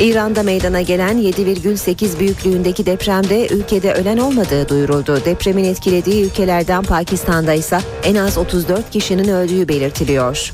İran'da 0.01 0.43
meydana 0.43 0.81
gelen 0.81 1.19
7,8 1.19 2.19
büyüklüğündeki 2.19 2.87
depremde 2.87 3.47
ülkede 3.47 3.93
ölen 3.93 4.19
olmadığı 4.19 4.69
duyuruldu. 4.69 5.25
Depremin 5.25 5.65
etkilediği 5.65 6.25
ülkelerden 6.25 6.83
Pakistan'da 6.83 7.55
ise 7.55 7.79
en 8.05 8.15
az 8.15 8.39
34 8.39 8.91
kişinin 8.91 9.29
öldüğü 9.29 9.69
belirtiliyor. 9.69 10.53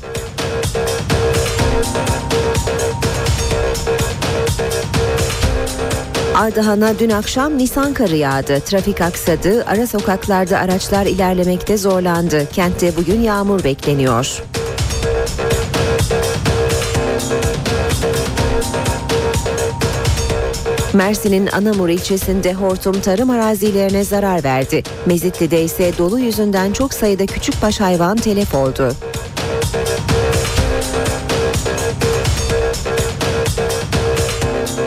Ardahan'a 6.35 6.99
dün 6.99 7.09
akşam 7.09 7.57
Nisan 7.57 7.93
karı 7.93 8.15
yağdı. 8.15 8.59
Trafik 8.59 9.01
aksadı, 9.01 9.65
ara 9.65 9.87
sokaklarda 9.87 10.57
araçlar 10.57 11.05
ilerlemekte 11.05 11.77
zorlandı. 11.77 12.47
Kentte 12.53 12.97
bugün 12.97 13.21
yağmur 13.21 13.63
bekleniyor. 13.63 14.43
Mersin'in 20.93 21.47
Anamur 21.47 21.89
ilçesinde 21.89 22.53
hortum 22.53 23.01
tarım 23.01 23.29
arazilerine 23.29 24.03
zarar 24.03 24.43
verdi. 24.43 24.83
Mezitli'de 25.05 25.63
ise 25.63 25.91
dolu 25.97 26.19
yüzünden 26.19 26.73
çok 26.73 26.93
sayıda 26.93 27.25
küçükbaş 27.25 27.79
hayvan 27.79 28.17
telef 28.17 28.55
oldu. 28.55 28.93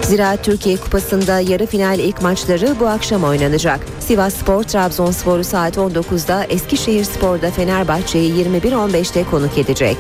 Ziraat 0.02 0.44
Türkiye 0.44 0.76
Kupası'nda 0.76 1.40
yarı 1.40 1.66
final 1.66 1.98
ilk 1.98 2.22
maçları 2.22 2.80
bu 2.80 2.86
akşam 2.86 3.24
oynanacak. 3.24 3.80
Sivas 4.00 4.34
Spor 4.34 4.62
Trabzonspor'u 4.62 5.44
saat 5.44 5.76
19'da 5.76 6.44
Eskişehir 6.44 7.04
Spor'da 7.04 7.50
Fenerbahçe'yi 7.50 8.44
21-15'te 8.44 9.24
konuk 9.24 9.58
edecek. 9.58 9.96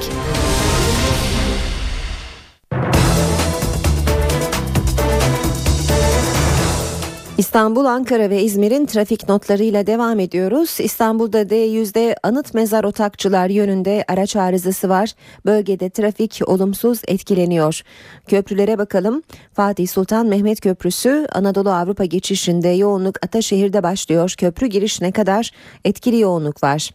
İstanbul, 7.38 7.84
Ankara 7.84 8.30
ve 8.30 8.42
İzmir'in 8.42 8.86
trafik 8.86 9.28
notlarıyla 9.28 9.86
devam 9.86 10.20
ediyoruz. 10.20 10.76
İstanbul'da 10.80 11.42
D100'de 11.42 12.16
anıt 12.22 12.54
mezar 12.54 12.84
otakçılar 12.84 13.48
yönünde 13.48 14.04
araç 14.08 14.36
arızası 14.36 14.88
var. 14.88 15.12
Bölgede 15.46 15.90
trafik 15.90 16.40
olumsuz 16.46 17.00
etkileniyor. 17.08 17.82
Köprülere 18.28 18.78
bakalım. 18.78 19.22
Fatih 19.52 19.88
Sultan 19.88 20.26
Mehmet 20.26 20.60
Köprüsü 20.60 21.26
Anadolu 21.32 21.70
Avrupa 21.70 22.04
geçişinde 22.04 22.68
yoğunluk 22.68 23.24
Ataşehir'de 23.24 23.82
başlıyor. 23.82 24.34
Köprü 24.38 24.66
girişine 24.66 25.12
kadar 25.12 25.50
etkili 25.84 26.20
yoğunluk 26.20 26.62
var. 26.62 26.90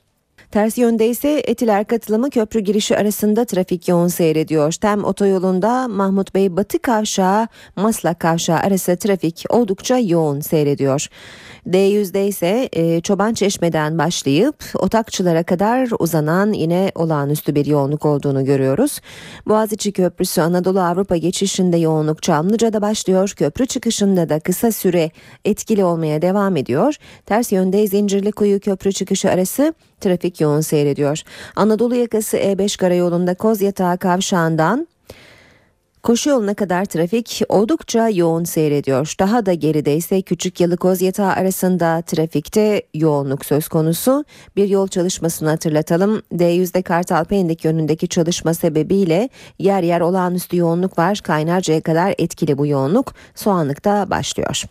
Ters 0.51 0.77
yönde 0.77 1.07
ise 1.07 1.43
Etiler 1.45 1.85
katılımı 1.85 2.29
köprü 2.29 2.59
girişi 2.59 2.97
arasında 2.97 3.45
trafik 3.45 3.87
yoğun 3.87 4.07
seyrediyor. 4.07 4.73
Tem 4.73 5.03
otoyolunda 5.03 5.87
Mahmut 5.87 6.35
Bey 6.35 6.55
Batı 6.55 6.79
Kavşağı 6.79 7.47
Maslak 7.75 8.19
Kavşağı 8.19 8.57
arası 8.57 8.97
trafik 8.97 9.43
oldukça 9.49 9.97
yoğun 9.97 10.39
seyrediyor. 10.39 11.07
D100'de 11.67 12.27
ise 12.27 12.69
e, 12.73 13.01
Çoban 13.01 13.33
Çeşme'den 13.33 13.97
başlayıp 13.97 14.55
Otakçılara 14.75 15.43
kadar 15.43 15.89
uzanan 15.99 16.53
yine 16.53 16.91
olağanüstü 16.95 17.55
bir 17.55 17.65
yoğunluk 17.65 18.05
olduğunu 18.05 18.45
görüyoruz. 18.45 18.99
Boğaziçi 19.47 19.91
Köprüsü 19.91 20.41
Anadolu 20.41 20.81
Avrupa 20.81 21.17
geçişinde 21.17 21.77
yoğunluk 21.77 22.23
Çamlıca'da 22.23 22.81
başlıyor. 22.81 23.33
Köprü 23.37 23.65
çıkışında 23.65 24.29
da 24.29 24.39
kısa 24.39 24.71
süre 24.71 25.11
etkili 25.45 25.83
olmaya 25.83 26.21
devam 26.21 26.57
ediyor. 26.57 26.95
Ters 27.25 27.51
yönde 27.51 27.87
Zincirlikuyu 27.87 28.59
Köprü 28.59 28.93
çıkışı 28.93 29.29
arası 29.29 29.73
trafik 30.01 30.41
yoğun 30.41 30.61
seyrediyor. 30.61 31.21
Anadolu 31.55 31.95
yakası 31.95 32.37
E5 32.37 32.77
karayolunda 32.77 33.35
Kozyatağı 33.35 33.97
kavşağından 33.97 34.87
Koşu 36.03 36.29
yoluna 36.29 36.53
kadar 36.53 36.85
trafik 36.85 37.41
oldukça 37.49 38.09
yoğun 38.09 38.43
seyrediyor. 38.43 39.15
Daha 39.19 39.45
da 39.45 39.53
geride 39.53 39.95
ise 39.95 40.21
Küçük 40.21 40.59
Yalıkoz 40.59 41.01
Yatağı 41.01 41.31
arasında 41.31 42.01
trafikte 42.01 42.81
yoğunluk 42.93 43.45
söz 43.45 43.67
konusu. 43.67 44.25
Bir 44.55 44.69
yol 44.69 44.87
çalışmasını 44.87 45.49
hatırlatalım. 45.49 46.21
D100'de 46.33 46.81
Kartal 46.81 47.25
yönündeki 47.65 48.07
çalışma 48.07 48.53
sebebiyle 48.53 49.29
yer 49.59 49.83
yer 49.83 50.01
olağanüstü 50.01 50.57
yoğunluk 50.57 50.97
var. 50.97 51.19
Kaynarca'ya 51.23 51.81
kadar 51.81 52.15
etkili 52.17 52.57
bu 52.57 52.67
yoğunluk. 52.67 53.13
Soğanlık'ta 53.35 54.09
başlıyor. 54.09 54.63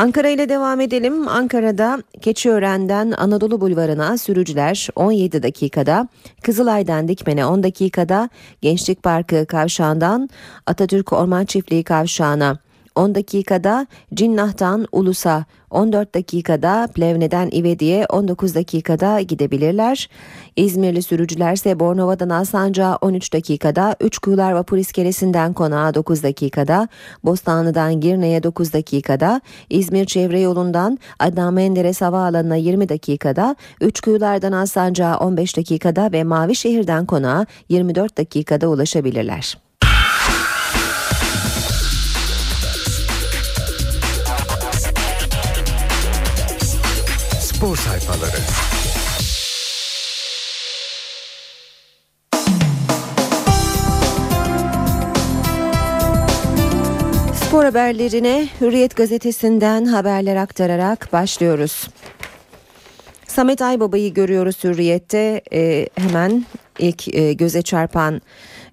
Ankara 0.00 0.28
ile 0.28 0.48
devam 0.48 0.80
edelim. 0.80 1.28
Ankara'da 1.28 2.02
Keçiören'den 2.20 3.10
Anadolu 3.10 3.60
Bulvarı'na 3.60 4.18
sürücüler 4.18 4.88
17 4.96 5.42
dakikada, 5.42 6.08
Kızılay'dan 6.42 7.08
Dikmen'e 7.08 7.46
10 7.46 7.62
dakikada, 7.62 8.28
Gençlik 8.60 9.02
Parkı 9.02 9.46
kavşağından 9.46 10.28
Atatürk 10.66 11.12
Orman 11.12 11.44
Çiftliği 11.44 11.84
kavşağına 11.84 12.58
10 13.00 13.14
dakikada, 13.14 13.86
Cinnah'tan 14.14 14.86
Ulus'a 14.92 15.44
14 15.70 16.14
dakikada, 16.14 16.88
Plevne'den 16.94 17.48
İvedi'ye 17.52 18.06
19 18.06 18.54
dakikada 18.54 19.20
gidebilirler. 19.20 20.08
İzmirli 20.56 21.02
sürücülerse 21.02 21.80
Bornova'dan 21.80 22.28
Alsancak'a 22.28 22.98
13 23.00 23.32
dakikada, 23.32 23.96
Üçkuyular 24.00 24.52
Vapur 24.52 24.78
İskelesi'nden 24.78 25.52
Konağa 25.52 25.94
9 25.94 26.22
dakikada, 26.22 26.88
Bostanlı'dan 27.24 28.00
Girne'ye 28.00 28.42
9 28.42 28.72
dakikada, 28.72 29.40
İzmir 29.70 30.04
Çevre 30.04 30.40
Yolu'ndan 30.40 30.98
Adnan 31.18 31.54
Menderes 31.54 32.00
Havaalanı'na 32.00 32.56
20 32.56 32.88
dakikada, 32.88 33.56
Üçkuyular'dan 33.80 34.52
Alsancak'a 34.52 35.18
15 35.18 35.56
dakikada 35.56 36.12
ve 36.12 36.24
Mavişehir'den 36.24 37.06
Konağa 37.06 37.46
24 37.68 38.18
dakikada 38.18 38.68
ulaşabilirler. 38.68 39.69
Spor 47.60 47.76
sayfaları. 47.76 48.36
Spor 57.34 57.64
haberlerine 57.64 58.48
Hürriyet 58.60 58.96
gazetesinden 58.96 59.84
haberler 59.84 60.36
aktararak 60.36 61.12
başlıyoruz. 61.12 61.88
Samet 63.26 63.62
Aybaba'yı 63.62 64.14
görüyoruz 64.14 64.64
Hürriyet'te 64.64 65.42
ee, 65.52 65.88
hemen 65.94 66.44
ilk 66.78 67.14
e, 67.14 67.32
göze 67.32 67.62
çarpan 67.62 68.22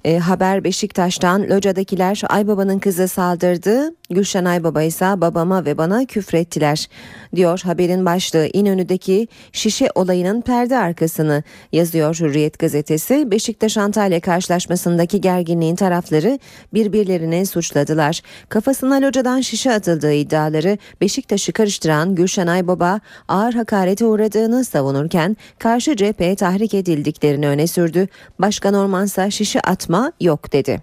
e, 0.07 0.19
haber 0.19 0.63
Beşiktaş'tan 0.63 1.43
Loca'dakiler 1.49 2.21
Aybaba'nın 2.29 2.79
kızı 2.79 3.07
saldırdı. 3.07 3.95
Gülşen 4.09 4.45
Aybaba 4.45 4.81
ise 4.83 5.05
babama 5.05 5.65
ve 5.65 5.77
bana 5.77 6.05
küfrettiler 6.05 6.87
diyor 7.35 7.61
haberin 7.63 8.05
başlığı 8.05 8.49
İnönü'deki 8.53 9.27
şişe 9.51 9.89
olayının 9.95 10.41
perde 10.41 10.77
arkasını 10.77 11.43
yazıyor 11.71 12.15
Hürriyet 12.15 12.59
gazetesi. 12.59 13.31
Beşiktaş 13.31 13.77
Antalya 13.77 14.19
karşılaşmasındaki 14.19 15.21
gerginliğin 15.21 15.75
tarafları 15.75 16.39
birbirlerini 16.73 17.45
suçladılar. 17.45 18.21
Kafasına 18.49 19.01
locadan 19.01 19.41
şişe 19.41 19.71
atıldığı 19.71 20.13
iddiaları 20.13 20.77
Beşiktaş'ı 21.01 21.53
karıştıran 21.53 22.15
Gülşen 22.15 22.47
Aybaba 22.47 22.99
ağır 23.27 23.53
hakarete 23.53 24.05
uğradığını 24.05 24.65
savunurken 24.65 25.37
karşı 25.59 25.95
cepheye 25.95 26.35
tahrik 26.35 26.73
edildiklerini 26.73 27.47
öne 27.47 27.67
sürdü. 27.67 28.07
Başkan 28.39 28.73
Ormansa 28.73 29.29
şişe 29.29 29.61
atma 29.61 29.96
yok 30.21 30.53
dedi. 30.53 30.81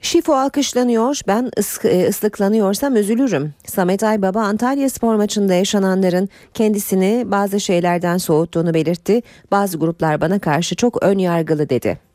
Şifo 0.00 0.34
alkışlanıyor, 0.34 1.20
ben 1.28 1.50
ıs- 1.58 2.08
ıslıklanıyorsam 2.08 2.96
üzülürüm. 2.96 3.54
Samet 3.66 4.02
Aybaba 4.02 4.40
Antalya 4.40 4.90
spor 4.90 5.14
maçında 5.14 5.54
yaşananların 5.54 6.28
kendisini 6.54 7.24
bazı 7.26 7.60
şeylerden 7.60 8.18
soğuttuğunu 8.18 8.74
belirtti. 8.74 9.22
Bazı 9.50 9.78
gruplar 9.78 10.20
bana 10.20 10.38
karşı 10.38 10.76
çok 10.76 11.02
ön 11.02 11.18
yargılı 11.18 11.68
dedi. 11.68 12.05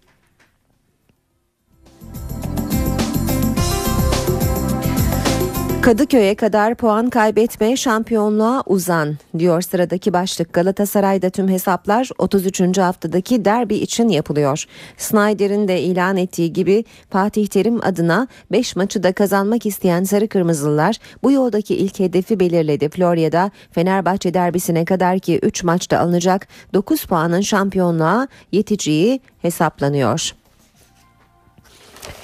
Kadıköy'e 5.82 6.36
kadar 6.36 6.76
puan 6.76 7.10
kaybetme 7.10 7.78
şampiyonluğa 7.78 8.64
uzan 8.66 9.18
diyor 9.38 9.62
sıradaki 9.62 10.14
başlık. 10.14 10.54
Galatasaray'da 10.54 11.30
tüm 11.30 11.48
hesaplar 11.48 12.10
33. 12.18 12.78
haftadaki 12.78 13.46
derbi 13.46 13.76
için 13.76 14.10
yapılıyor. 14.10 14.66
Snyder'in 14.98 15.68
de 15.68 15.82
ilan 15.82 16.18
ettiği 16.18 16.54
gibi 16.54 16.86
Fatih 17.10 17.48
Terim 17.48 17.86
adına 17.86 18.28
5 18.52 18.76
maçı 18.76 19.04
da 19.04 19.14
kazanmak 19.14 19.66
isteyen 19.66 20.04
Sarı 20.04 20.28
Kırmızılılar 20.28 20.96
bu 21.24 21.32
yoldaki 21.32 21.76
ilk 21.76 22.00
hedefi 22.00 22.40
belirledi. 22.40 22.90
Florya'da 22.90 23.52
Fenerbahçe 23.72 24.34
derbisine 24.34 24.86
kadar 24.86 25.20
ki 25.20 25.40
3 25.44 25.64
maçta 25.64 26.00
alınacak 26.00 26.48
9 26.74 27.06
puanın 27.06 27.42
şampiyonluğa 27.42 28.28
yeteceği 28.52 29.22
hesaplanıyor. 29.42 30.41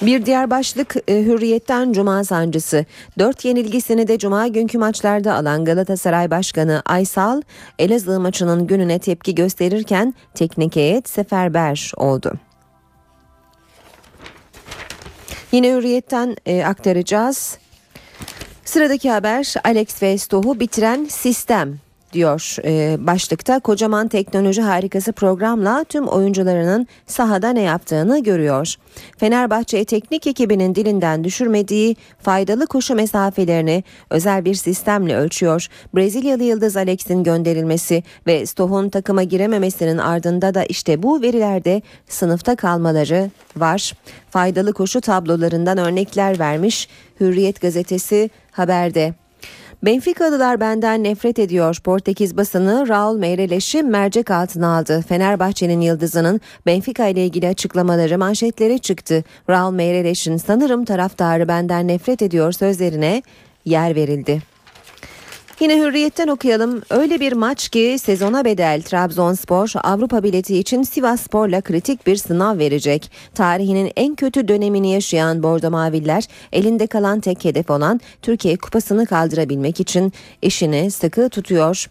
Bir 0.02 0.26
diğer 0.26 0.50
başlık 0.50 0.96
e, 1.08 1.14
Hürriyet'ten 1.24 1.92
Cuma 1.92 2.24
sancısı. 2.24 2.84
Dört 3.18 3.44
yenilgisini 3.44 4.08
de 4.08 4.18
Cuma 4.18 4.46
günkü 4.46 4.78
maçlarda 4.78 5.34
alan 5.34 5.64
Galatasaray 5.64 6.30
Başkanı 6.30 6.82
Aysal, 6.86 7.42
Elazığ 7.78 8.20
maçının 8.20 8.66
gününe 8.66 8.98
tepki 8.98 9.34
gösterirken 9.34 10.14
teknik 10.34 10.76
heyet 10.76 11.08
seferber 11.08 11.92
oldu. 11.96 12.32
Yine 15.52 15.72
Hürriyet'ten 15.72 16.36
e, 16.46 16.64
aktaracağız. 16.64 17.58
Sıradaki 18.64 19.10
haber 19.10 19.54
Alex 19.64 20.02
ve 20.02 20.18
Stoh'u 20.18 20.60
bitiren 20.60 21.04
sistem 21.04 21.78
diyor 22.12 22.56
e, 22.64 23.06
başlıkta 23.06 23.60
kocaman 23.60 24.08
teknoloji 24.08 24.62
harikası 24.62 25.12
programla 25.12 25.84
tüm 25.84 26.06
oyuncularının 26.06 26.86
sahada 27.06 27.50
ne 27.50 27.62
yaptığını 27.62 28.22
görüyor. 28.22 28.74
Fenerbahçe 29.18 29.84
teknik 29.84 30.26
ekibinin 30.26 30.74
dilinden 30.74 31.24
düşürmediği 31.24 31.96
faydalı 32.18 32.66
koşu 32.66 32.94
mesafelerini 32.94 33.84
özel 34.10 34.44
bir 34.44 34.54
sistemle 34.54 35.16
ölçüyor. 35.16 35.66
Brezilyalı 35.94 36.42
yıldız 36.42 36.76
Alex'in 36.76 37.24
gönderilmesi 37.24 38.02
ve 38.26 38.46
Stoh'un 38.46 38.88
takıma 38.88 39.22
girememesinin 39.22 39.98
ardında 39.98 40.54
da 40.54 40.64
işte 40.64 41.02
bu 41.02 41.22
verilerde 41.22 41.82
sınıfta 42.08 42.56
kalmaları 42.56 43.30
var. 43.56 43.92
Faydalı 44.30 44.72
koşu 44.72 45.00
tablolarından 45.00 45.78
örnekler 45.78 46.38
vermiş 46.38 46.88
Hürriyet 47.20 47.60
gazetesi 47.60 48.30
haberde. 48.50 49.27
Benfica'lılar 49.82 50.60
benden 50.60 51.04
nefret 51.04 51.38
ediyor. 51.38 51.76
Portekiz 51.84 52.36
basını 52.36 52.88
Raul 52.88 53.18
Meireles 53.18 53.74
mercek 53.74 54.30
altına 54.30 54.78
aldı. 54.78 55.04
Fenerbahçe'nin 55.08 55.80
yıldızının 55.80 56.40
Benfica 56.66 57.06
ile 57.06 57.26
ilgili 57.26 57.48
açıklamaları 57.48 58.18
manşetlere 58.18 58.78
çıktı. 58.78 59.24
Raul 59.50 59.72
Meireles'in 59.72 60.36
sanırım 60.36 60.84
taraftarı 60.84 61.48
benden 61.48 61.88
nefret 61.88 62.22
ediyor 62.22 62.52
sözlerine 62.52 63.22
yer 63.64 63.94
verildi. 63.94 64.42
Yine 65.60 65.78
hürriyetten 65.78 66.28
okuyalım. 66.28 66.82
Öyle 66.90 67.20
bir 67.20 67.32
maç 67.32 67.68
ki 67.68 67.96
sezona 68.02 68.44
bedel 68.44 68.82
Trabzonspor 68.82 69.72
Avrupa 69.82 70.22
bileti 70.22 70.58
için 70.58 70.82
Sivas 70.82 71.20
Spor'la 71.20 71.60
kritik 71.60 72.06
bir 72.06 72.16
sınav 72.16 72.58
verecek. 72.58 73.10
Tarihinin 73.34 73.92
en 73.96 74.14
kötü 74.14 74.48
dönemini 74.48 74.92
yaşayan 74.92 75.42
Bordo 75.42 75.70
Maviller 75.70 76.24
elinde 76.52 76.86
kalan 76.86 77.20
tek 77.20 77.44
hedef 77.44 77.70
olan 77.70 78.00
Türkiye 78.22 78.56
Kupası'nı 78.56 79.06
kaldırabilmek 79.06 79.80
için 79.80 80.12
işini 80.42 80.90
sıkı 80.90 81.28
tutuyor. 81.28 81.86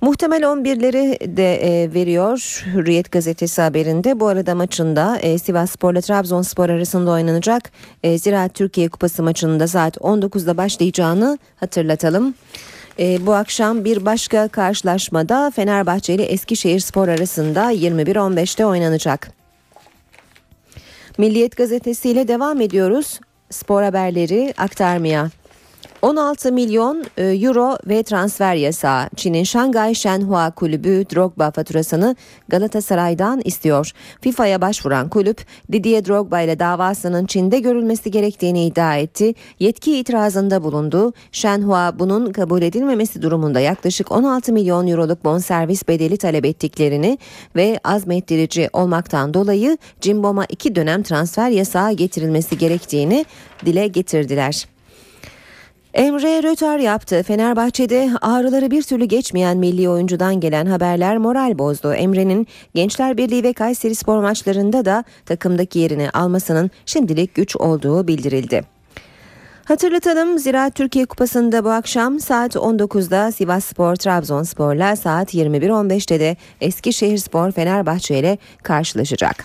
Muhtemel 0.00 0.42
11'leri 0.42 1.36
de 1.36 1.54
e, 1.54 1.94
veriyor 1.94 2.64
Hürriyet 2.74 3.12
gazetesi 3.12 3.62
haberinde. 3.62 4.20
Bu 4.20 4.26
arada 4.26 4.54
maçında 4.54 5.18
e, 5.18 5.38
Sivas 5.38 5.70
Spor'la 5.70 6.00
Trabzonspor 6.00 6.68
arasında 6.68 7.10
oynanacak 7.10 7.70
e, 8.02 8.18
Ziraat 8.18 8.54
Türkiye 8.54 8.88
Kupası 8.88 9.22
maçında 9.22 9.68
saat 9.68 9.96
19'da 9.96 10.56
başlayacağını 10.56 11.38
hatırlatalım. 11.56 12.34
E, 12.98 13.26
bu 13.26 13.34
akşam 13.34 13.84
bir 13.84 14.04
başka 14.04 14.48
karşılaşmada 14.48 15.50
Fenerbahçe 15.50 16.14
ile 16.14 16.22
Eskişehir 16.24 16.80
Spor 16.80 17.08
arasında 17.08 17.72
21.15'te 17.72 18.66
oynanacak. 18.66 19.30
Milliyet 21.18 21.56
Gazetesi 21.56 22.10
ile 22.10 22.28
devam 22.28 22.60
ediyoruz. 22.60 23.20
Spor 23.50 23.82
haberleri 23.82 24.54
aktarmaya. 24.58 25.30
16 26.02 26.52
milyon 26.52 27.04
e, 27.16 27.24
euro 27.24 27.78
ve 27.86 28.02
transfer 28.02 28.54
yasağı. 28.54 29.08
Çin'in 29.16 29.44
Şangay 29.44 29.94
Shenhua 29.94 30.50
kulübü 30.50 31.04
Drogba 31.14 31.50
faturasını 31.50 32.16
Galatasaray'dan 32.48 33.40
istiyor. 33.44 33.92
FIFA'ya 34.20 34.60
başvuran 34.60 35.08
kulüp 35.08 35.46
Didier 35.72 36.06
Drogba 36.06 36.40
ile 36.40 36.58
davasının 36.58 37.26
Çin'de 37.26 37.58
görülmesi 37.58 38.10
gerektiğini 38.10 38.66
iddia 38.66 38.96
etti. 38.96 39.34
Yetki 39.60 39.98
itirazında 39.98 40.62
bulundu. 40.62 41.12
Shenhua 41.32 41.98
bunun 41.98 42.32
kabul 42.32 42.62
edilmemesi 42.62 43.22
durumunda 43.22 43.60
yaklaşık 43.60 44.12
16 44.12 44.52
milyon 44.52 44.86
euroluk 44.86 45.24
bonservis 45.24 45.88
bedeli 45.88 46.16
talep 46.16 46.44
ettiklerini 46.44 47.18
ve 47.56 47.80
azmettirici 47.84 48.70
olmaktan 48.72 49.34
dolayı 49.34 49.78
Cimbom'a 50.00 50.44
iki 50.44 50.74
dönem 50.74 51.02
transfer 51.02 51.50
yasağı 51.50 51.92
getirilmesi 51.92 52.58
gerektiğini 52.58 53.24
dile 53.66 53.86
getirdiler. 53.86 54.75
Emre 55.96 56.42
rötar 56.42 56.78
yaptı. 56.78 57.22
Fenerbahçe'de 57.22 58.10
ağrıları 58.20 58.70
bir 58.70 58.82
türlü 58.82 59.04
geçmeyen 59.04 59.56
milli 59.56 59.88
oyuncudan 59.88 60.40
gelen 60.40 60.66
haberler 60.66 61.18
moral 61.18 61.58
bozdu. 61.58 61.94
Emre'nin 61.94 62.46
Gençler 62.74 63.16
Birliği 63.16 63.42
ve 63.42 63.52
Kayseri 63.52 63.94
Spor 63.94 64.18
maçlarında 64.18 64.84
da 64.84 65.04
takımdaki 65.26 65.78
yerini 65.78 66.10
almasının 66.10 66.70
şimdilik 66.86 67.34
güç 67.34 67.56
olduğu 67.56 68.08
bildirildi. 68.08 68.62
Hatırlatalım 69.64 70.38
Zira 70.38 70.70
Türkiye 70.70 71.06
Kupası'nda 71.06 71.64
bu 71.64 71.70
akşam 71.70 72.20
saat 72.20 72.56
19'da 72.56 73.32
Sivas 73.32 73.64
Spor 73.64 73.96
Trabzonspor'la 73.96 74.96
saat 74.96 75.34
21.15'te 75.34 76.20
de 76.20 76.36
Eskişehir 76.60 77.18
Spor 77.18 77.52
Fenerbahçe 77.52 78.18
ile 78.18 78.38
karşılaşacak. 78.62 79.44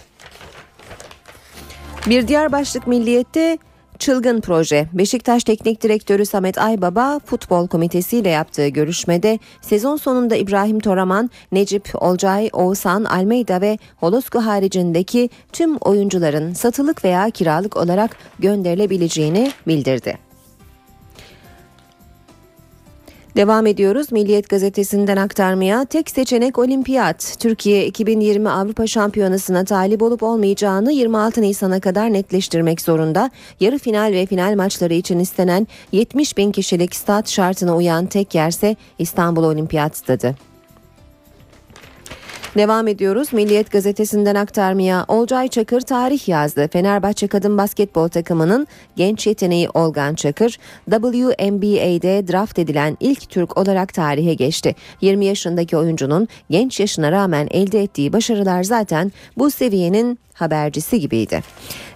Bir 2.08 2.28
diğer 2.28 2.52
başlık 2.52 2.88
milliyette 2.88 3.58
Çılgın 4.02 4.42
proje. 4.42 4.88
Beşiktaş 4.94 5.44
Teknik 5.44 5.84
Direktörü 5.84 6.26
Samet 6.26 6.58
Aybaba 6.58 7.20
Futbol 7.26 7.68
Komitesi 7.68 8.18
ile 8.18 8.30
yaptığı 8.30 8.68
görüşmede 8.68 9.40
sezon 9.62 9.96
sonunda 9.96 10.36
İbrahim 10.36 10.80
Toraman, 10.80 11.30
Necip 11.52 11.90
Olcay, 12.04 12.50
Oğuzhan, 12.54 13.04
Almeida 13.04 13.62
ve 13.62 13.78
Holosko 13.98 14.40
haricindeki 14.40 15.30
tüm 15.54 15.76
oyuncuların 15.76 16.54
satılık 16.54 17.04
veya 17.06 17.30
kiralık 17.30 17.78
olarak 17.78 18.18
gönderilebileceğini 18.40 19.52
bildirdi. 19.68 20.31
Devam 23.36 23.66
ediyoruz. 23.66 24.12
Milliyet 24.12 24.50
gazetesinden 24.50 25.18
aktarmaya 25.18 25.86
tek 25.86 26.10
seçenek 26.10 26.60
olimpiyat. 26.60 27.36
Türkiye 27.40 27.86
2020 27.86 28.50
Avrupa 28.50 28.88
Şampiyonası'na 28.88 29.66
talip 29.66 30.02
olup 30.02 30.24
olmayacağını 30.24 30.92
26 30.92 31.42
Nisan'a 31.42 31.80
kadar 31.80 32.14
netleştirmek 32.14 32.82
zorunda. 32.82 33.30
Yarı 33.60 33.78
final 33.78 34.12
ve 34.14 34.26
final 34.26 34.56
maçları 34.56 34.94
için 34.94 35.20
istenen 35.20 35.68
70 35.92 36.38
bin 36.38 36.52
kişilik 36.52 36.96
stat 36.96 37.30
şartına 37.30 37.76
uyan 37.76 38.06
tek 38.06 38.36
yerse 38.36 38.76
İstanbul 39.00 39.44
Olimpiyat 39.44 39.98
Stadı. 39.98 40.51
Devam 42.58 42.88
ediyoruz. 42.88 43.34
Milliyet 43.34 43.72
gazetesinden 43.72 44.36
aktarmaya 44.36 45.06
Olcay 45.08 45.48
Çakır 45.48 45.82
tarih 45.82 46.30
yazdı. 46.30 46.68
Fenerbahçe 46.68 47.28
kadın 47.28 47.58
basketbol 47.58 48.08
takımının 48.08 48.68
genç 48.96 49.28
yeteneği 49.28 49.70
Olgan 49.70 50.16
Çakır 50.16 50.58
WNBA'de 50.90 52.28
draft 52.28 52.60
edilen 52.60 52.98
ilk 53.00 53.30
Türk 53.30 53.58
olarak 53.58 53.94
tarihe 53.94 54.34
geçti. 54.34 54.76
20 55.02 55.26
yaşındaki 55.26 55.78
oyuncunun 55.78 56.28
genç 56.50 56.80
yaşına 56.80 57.12
rağmen 57.12 57.48
elde 57.52 57.84
ettiği 57.84 58.14
başarılar 58.14 58.64
zaten 58.64 59.12
bu 59.38 59.52
seviyenin 59.52 60.20
habercisi 60.34 61.00
gibiydi. 61.00 61.42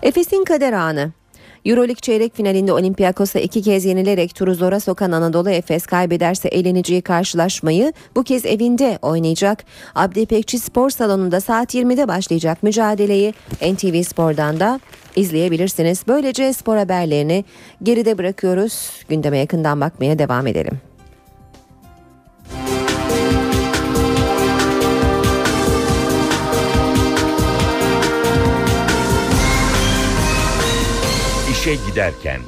Efes'in 0.04 0.44
kader 0.44 0.74
anı 0.74 1.12
Euroleague 1.66 2.02
çeyrek 2.02 2.36
finalinde 2.36 2.74
Olympiakos'a 2.74 3.40
iki 3.40 3.62
kez 3.62 3.86
yenilerek 3.86 4.36
turu 4.36 4.56
zora 4.56 4.80
sokan 4.80 5.12
Anadolu 5.12 5.50
Efes 5.50 5.86
kaybederse 5.86 6.48
eğleneceği 6.48 7.02
karşılaşmayı 7.02 7.94
bu 8.16 8.24
kez 8.24 8.46
evinde 8.46 9.00
oynayacak. 9.02 9.64
Abdi 9.96 10.20
İpekçi 10.20 10.60
Spor 10.60 10.90
Salonu'nda 10.90 11.42
saat 11.42 11.76
20'de 11.76 12.08
başlayacak 12.08 12.64
mücadeleyi 12.64 13.34
NTV 13.62 14.04
Spor'dan 14.04 14.60
da 14.60 14.80
izleyebilirsiniz. 15.16 16.04
Böylece 16.08 16.54
spor 16.54 16.78
haberlerini 16.78 17.46
geride 17.84 18.18
bırakıyoruz. 18.18 18.90
Gündeme 19.10 19.38
yakından 19.38 19.82
bakmaya 19.82 20.20
devam 20.20 20.48
edelim. 20.48 20.82
İşe 31.66 31.76
giderken. 31.90 32.40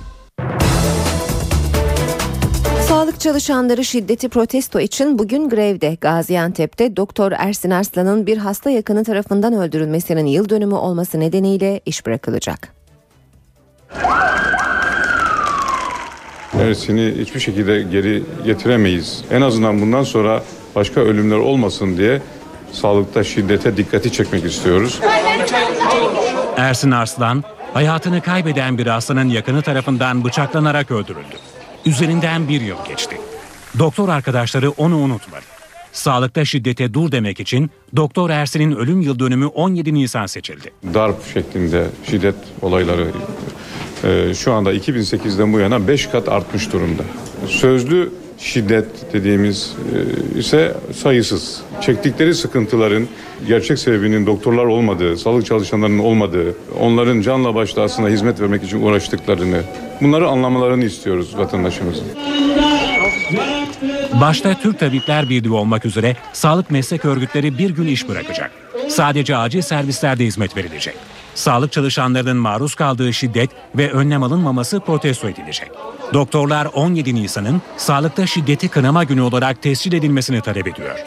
Sağlık 2.88 3.20
çalışanları 3.20 3.86
şiddeti 3.86 4.30
protesto 4.30 4.80
için 4.80 5.20
bugün 5.20 5.50
grevde 5.50 5.98
Gaziantep'te 6.02 6.96
Doktor 6.96 7.32
Ersin 7.32 7.70
Arslan'ın 7.70 8.28
bir 8.28 8.38
hasta 8.38 8.70
yakını 8.70 9.04
tarafından 9.04 9.54
öldürülmesinin 9.54 10.26
yıl 10.26 10.50
dönümü 10.50 10.76
olması 10.76 11.20
nedeniyle 11.20 11.82
iş 11.86 12.06
bırakılacak. 12.06 12.74
Ersin'i 16.60 17.16
hiçbir 17.18 17.40
şekilde 17.40 17.82
geri 17.82 18.24
getiremeyiz. 18.46 19.24
En 19.32 19.42
azından 19.42 19.82
bundan 19.82 20.04
sonra 20.04 20.44
başka 20.76 21.02
ölümler 21.02 21.38
olmasın 21.38 21.98
diye 21.98 22.22
sağlıkta 22.72 23.24
şiddete 23.24 23.78
dikkati 23.78 24.12
çekmek 24.12 24.46
istiyoruz. 24.46 25.00
Ersin 26.58 26.92
Arslan 26.92 27.44
hayatını 27.78 28.22
kaybeden 28.22 28.78
bir 28.78 28.88
hastanın 28.88 29.30
yakını 29.30 29.62
tarafından 29.62 30.24
bıçaklanarak 30.24 30.92
öldürüldü. 30.92 31.36
Üzerinden 31.86 32.50
bir 32.50 32.62
yıl 32.62 32.78
geçti. 32.88 33.18
Doktor 33.80 34.10
arkadaşları 34.10 34.70
onu 34.70 34.98
unutmadı. 34.98 35.44
Sağlıkta 35.92 36.46
şiddete 36.46 36.94
dur 36.94 37.12
demek 37.12 37.40
için 37.40 37.72
Doktor 37.96 38.30
Ersin'in 38.30 38.72
ölüm 38.72 39.02
yıl 39.02 39.20
dönümü 39.20 39.46
17 39.46 39.94
Nisan 39.94 40.26
seçildi. 40.26 40.72
Darp 40.94 41.34
şeklinde 41.34 41.88
şiddet 42.10 42.36
olayları 42.62 43.08
e, 44.04 44.34
şu 44.34 44.54
anda 44.54 44.74
2008'den 44.74 45.54
bu 45.54 45.60
yana 45.60 45.88
5 45.88 46.08
kat 46.08 46.30
artmış 46.30 46.74
durumda. 46.74 47.04
Sözlü 47.48 48.12
şiddet 48.38 49.14
dediğimiz 49.14 49.74
e, 50.36 50.40
ise 50.40 50.74
sayısız. 50.94 51.62
Çektikleri 51.82 52.36
sıkıntıların 52.36 53.08
gerçek 53.48 53.80
sebebinin 53.80 54.26
doktorlar 54.26 54.66
olmadığı, 54.66 55.18
sağlık 55.18 55.46
çalışanlarının 55.46 56.00
olmadığı, 56.00 56.56
onların 56.80 57.22
canla 57.22 57.56
başla 57.56 57.82
aslında 57.82 58.10
hizmet 58.10 58.42
vermek 58.42 58.64
için 58.64 58.82
uğraştıklarını, 58.82 59.62
bunları 60.02 60.28
anlamalarını 60.28 60.86
istiyoruz 60.86 61.38
vatandaşımızın. 61.38 62.06
Başta 64.22 64.54
Türk 64.54 64.80
Tabipler 64.80 65.30
Birliği 65.30 65.52
olmak 65.52 65.86
üzere 65.86 66.16
sağlık 66.34 66.72
meslek 66.72 67.06
örgütleri 67.06 67.58
bir 67.58 67.70
gün 67.70 67.88
iş 67.88 68.10
bırakacak. 68.10 68.52
Sadece 68.90 69.38
acil 69.38 69.62
servislerde 69.62 70.26
hizmet 70.26 70.58
verilecek. 70.58 70.96
Sağlık 71.36 71.72
çalışanlarının 71.72 72.38
maruz 72.38 72.76
kaldığı 72.76 73.14
şiddet 73.14 73.50
ve 73.76 73.92
önlem 73.92 74.24
alınmaması 74.24 74.80
protesto 74.80 75.30
edilecek. 75.30 75.72
Doktorlar 76.14 76.66
17 76.66 77.16
Nisan'ın 77.16 77.62
sağlıkta 77.78 78.26
şiddeti 78.26 78.68
kınama 78.68 79.04
günü 79.04 79.22
olarak 79.22 79.62
tescil 79.62 79.94
edilmesini 79.94 80.42
talep 80.42 80.68
ediyor. 80.68 81.06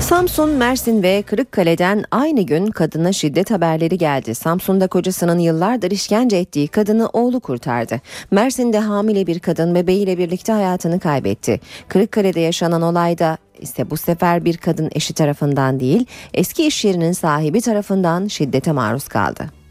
Samsun, 0.00 0.50
Mersin 0.50 1.02
ve 1.02 1.22
Kırıkkale'den 1.22 2.04
aynı 2.10 2.42
gün 2.42 2.66
kadına 2.66 3.12
şiddet 3.12 3.50
haberleri 3.50 3.98
geldi. 3.98 4.34
Samsun'da 4.34 4.86
kocasının 4.86 5.38
yıllardır 5.38 5.90
işkence 5.90 6.36
ettiği 6.36 6.68
kadını 6.68 7.08
oğlu 7.08 7.40
kurtardı. 7.40 8.00
Mersin'de 8.30 8.78
hamile 8.78 9.26
bir 9.26 9.38
kadın 9.38 9.74
bebeğiyle 9.74 10.18
birlikte 10.18 10.52
hayatını 10.52 11.00
kaybetti. 11.00 11.60
Kırıkkale'de 11.88 12.40
yaşanan 12.40 12.82
olayda 12.82 13.38
ise 13.60 13.90
bu 13.90 13.96
sefer 13.96 14.44
bir 14.44 14.56
kadın 14.56 14.90
eşi 14.92 15.14
tarafından 15.14 15.80
değil, 15.80 16.06
eski 16.34 16.66
iş 16.66 16.84
yerinin 16.84 17.12
sahibi 17.12 17.60
tarafından 17.60 18.26
şiddete 18.26 18.72
maruz 18.72 19.08
kaldı. 19.08 19.61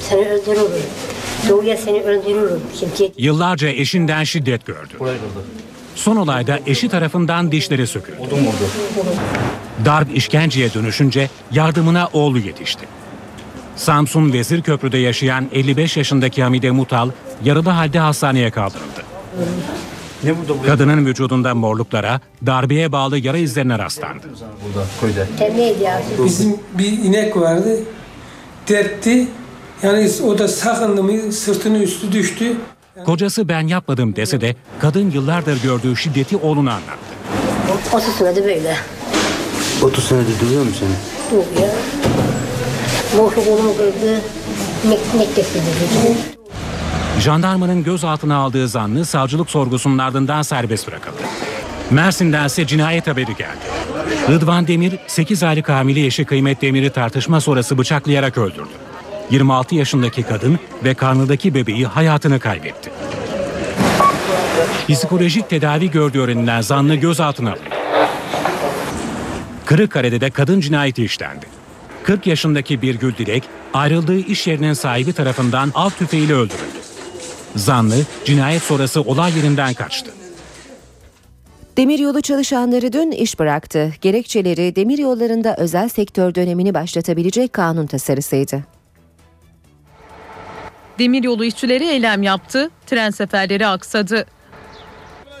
Seni 0.00 0.28
öldürürüm. 0.28 0.82
Doğuya 1.48 1.76
seni 1.76 2.02
öldürürüm. 2.02 2.60
Şimdi 2.80 3.12
Yıllarca 3.18 3.68
eşinden 3.68 4.24
şiddet 4.24 4.66
gördü. 4.66 4.94
Son 5.94 6.16
olayda 6.16 6.58
eşi 6.66 6.88
tarafından 6.88 7.52
dişleri 7.52 7.86
söküldü. 7.86 8.18
Darp 9.84 10.16
işkenceye 10.16 10.74
dönüşünce 10.74 11.30
yardımına 11.52 12.08
oğlu 12.12 12.38
yetişti. 12.38 12.86
Samsun 13.76 14.32
Vezirköprü'de 14.32 14.98
yaşayan 14.98 15.48
55 15.52 15.96
yaşındaki 15.96 16.42
Hamide 16.42 16.70
Mutal 16.70 17.10
yaralı 17.44 17.68
halde 17.68 17.98
hastaneye 17.98 18.50
kaldırıldı. 18.50 19.02
Kadının 20.66 21.06
vücudunda 21.06 21.54
morluklara, 21.54 22.20
darbeye 22.46 22.92
bağlı 22.92 23.18
yara 23.18 23.38
izlerine 23.38 23.78
rastlandı. 23.78 24.26
neydi 25.56 25.82
ya? 25.82 26.02
Bizim 26.24 26.56
bir 26.78 26.92
inek 26.92 27.36
vardı. 27.36 27.78
Dertti. 28.68 29.26
Yani 29.82 30.10
o 30.26 30.38
da 30.38 30.48
sakındı 30.48 31.02
mı 31.02 31.32
sırtının 31.32 31.82
üstü 31.82 32.12
düştü. 32.12 32.56
Kocası 33.04 33.48
ben 33.48 33.66
yapmadım 33.66 34.16
dese 34.16 34.40
de 34.40 34.56
kadın 34.80 35.10
yıllardır 35.10 35.62
gördüğü 35.62 35.96
şiddeti 35.96 36.36
oğluna 36.36 36.70
anlattı. 36.72 37.96
30 37.96 38.14
senedir 38.14 38.44
böyle. 38.44 38.76
30 39.82 40.04
senedir 40.04 40.40
dövüyor 40.40 40.62
mu 40.62 40.70
seni? 40.78 41.38
Yok 41.38 41.46
ya. 41.62 41.70
Boşu 43.18 43.44
kolumu 43.44 43.76
kırdı. 43.76 44.20
Mek 44.88 45.14
mektep 45.18 45.46
dedi. 45.54 46.16
Jandarmanın 47.20 47.84
gözaltına 47.84 48.36
aldığı 48.36 48.68
zanlı 48.68 49.04
savcılık 49.04 49.50
sorgusunun 49.50 49.98
ardından 49.98 50.42
serbest 50.42 50.88
bırakıldı. 50.88 51.22
Mersin'den 51.90 52.46
ise 52.46 52.66
cinayet 52.66 53.06
haberi 53.06 53.36
geldi. 53.36 53.58
Rıdvan 54.28 54.66
Demir 54.66 54.98
8 55.06 55.42
aylık 55.42 55.68
hamile 55.68 56.06
eşi 56.06 56.24
Kıymet 56.24 56.62
Demir'i 56.62 56.90
tartışma 56.90 57.40
sonrası 57.40 57.78
bıçaklayarak 57.78 58.38
öldürdü. 58.38 58.87
26 59.30 59.74
yaşındaki 59.74 60.22
kadın 60.22 60.58
ve 60.84 60.94
karnındaki 60.94 61.54
bebeği 61.54 61.86
hayatını 61.86 62.40
kaybetti. 62.40 62.90
Psikolojik 64.88 65.50
tedavi 65.50 65.90
gördüğü 65.90 66.20
öğrenilen 66.20 66.60
zanlı 66.60 66.94
gözaltına 66.94 67.50
alındı. 67.50 67.64
Kırıkkale'de 69.64 70.20
de 70.20 70.30
kadın 70.30 70.60
cinayeti 70.60 71.04
işlendi. 71.04 71.46
40 72.02 72.26
yaşındaki 72.26 72.82
Birgül 72.82 73.16
Dilek 73.16 73.42
ayrıldığı 73.74 74.18
iş 74.18 74.46
yerinin 74.46 74.72
sahibi 74.72 75.12
tarafından 75.12 75.70
av 75.74 75.90
tüfeğiyle 75.90 76.32
öldürüldü. 76.34 76.78
Zanlı 77.56 77.94
cinayet 78.24 78.62
sonrası 78.62 79.00
olay 79.00 79.36
yerinden 79.36 79.74
kaçtı. 79.74 80.10
Demiryolu 81.76 82.22
çalışanları 82.22 82.92
dün 82.92 83.10
iş 83.10 83.38
bıraktı. 83.38 83.92
Gerekçeleri 84.00 84.76
demiryollarında 84.76 85.56
özel 85.58 85.88
sektör 85.88 86.34
dönemini 86.34 86.74
başlatabilecek 86.74 87.52
kanun 87.52 87.86
tasarısıydı. 87.86 88.77
Demiryolu 90.98 91.44
işçileri 91.44 91.86
eylem 91.86 92.22
yaptı, 92.22 92.70
tren 92.86 93.10
seferleri 93.10 93.66
aksadı. 93.66 94.26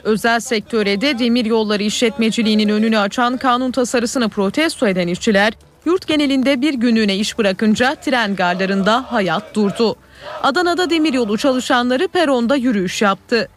Özel 0.02 0.40
sektöre 0.40 1.00
de 1.00 1.18
demir 1.18 1.44
yolları 1.44 1.82
işletmeciliğinin 1.82 2.68
önünü 2.68 2.98
açan 2.98 3.36
kanun 3.36 3.70
tasarısını 3.70 4.28
protesto 4.28 4.86
eden 4.86 5.08
işçiler 5.08 5.52
yurt 5.84 6.06
genelinde 6.06 6.60
bir 6.60 6.74
günlüğüne 6.74 7.16
iş 7.16 7.38
bırakınca 7.38 7.94
tren 7.94 8.36
garlarında 8.36 9.04
hayat 9.12 9.54
durdu. 9.54 9.96
Adana'da 10.42 10.90
demiryolu 10.90 11.38
çalışanları 11.38 12.08
peronda 12.08 12.56
yürüyüş 12.56 13.02
yaptı. 13.02 13.48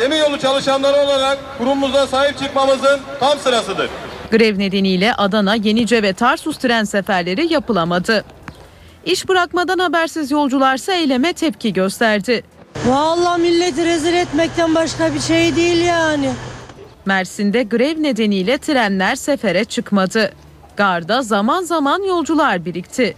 Demiryolu 0.00 0.38
çalışanları 0.38 0.96
olarak 0.96 1.38
kurumumuza 1.58 2.06
sahip 2.06 2.38
çıkmamızın 2.38 3.00
tam 3.20 3.38
sırasıdır. 3.38 3.90
Grev 4.30 4.58
nedeniyle 4.58 5.14
Adana, 5.14 5.54
Yenice 5.54 6.02
ve 6.02 6.12
Tarsus 6.12 6.58
tren 6.58 6.84
seferleri 6.84 7.52
yapılamadı. 7.52 8.24
İş 9.08 9.28
bırakmadan 9.28 9.78
habersiz 9.78 10.30
yolcularsa 10.30 10.92
eyleme 10.92 11.32
tepki 11.32 11.72
gösterdi. 11.72 12.42
Vallahi 12.86 13.42
milleti 13.42 13.84
rezil 13.84 14.14
etmekten 14.14 14.74
başka 14.74 15.14
bir 15.14 15.20
şey 15.20 15.56
değil 15.56 15.84
yani. 15.84 16.30
Mersin'de 17.06 17.62
grev 17.62 18.02
nedeniyle 18.02 18.58
trenler 18.58 19.14
sefere 19.14 19.64
çıkmadı. 19.64 20.32
Garda 20.76 21.22
zaman 21.22 21.62
zaman 21.62 22.02
yolcular 22.02 22.64
birikti. 22.64 23.16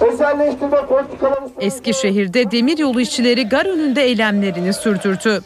Özelleştirme 0.00 0.86
politikaları... 0.86 1.40
Eskişehir'de 1.60 2.50
demiryolu 2.50 3.00
işçileri 3.00 3.48
gar 3.48 3.66
önünde 3.66 4.02
eylemlerini 4.02 4.72
sürdürdü. 4.72 5.40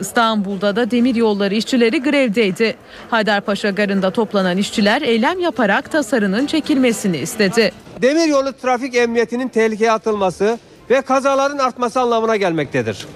İstanbul'da 0.00 0.76
da 0.76 0.90
demir 0.90 1.14
yolları 1.14 1.54
işçileri 1.54 2.02
grevdeydi. 2.02 2.76
Haydarpaşa 3.10 3.70
Garı'nda 3.70 4.10
toplanan 4.10 4.56
işçiler 4.56 5.02
eylem 5.02 5.40
yaparak 5.40 5.92
tasarının 5.92 6.46
çekilmesini 6.46 7.16
istedi. 7.16 7.72
Demiryolu 8.02 8.52
trafik 8.52 8.94
emniyetinin 8.94 9.48
tehlikeye 9.48 9.92
atılması 9.92 10.58
ve 10.90 11.00
kazaların 11.02 11.58
artması 11.58 12.00
anlamına 12.00 12.36
gelmektedir. 12.36 13.06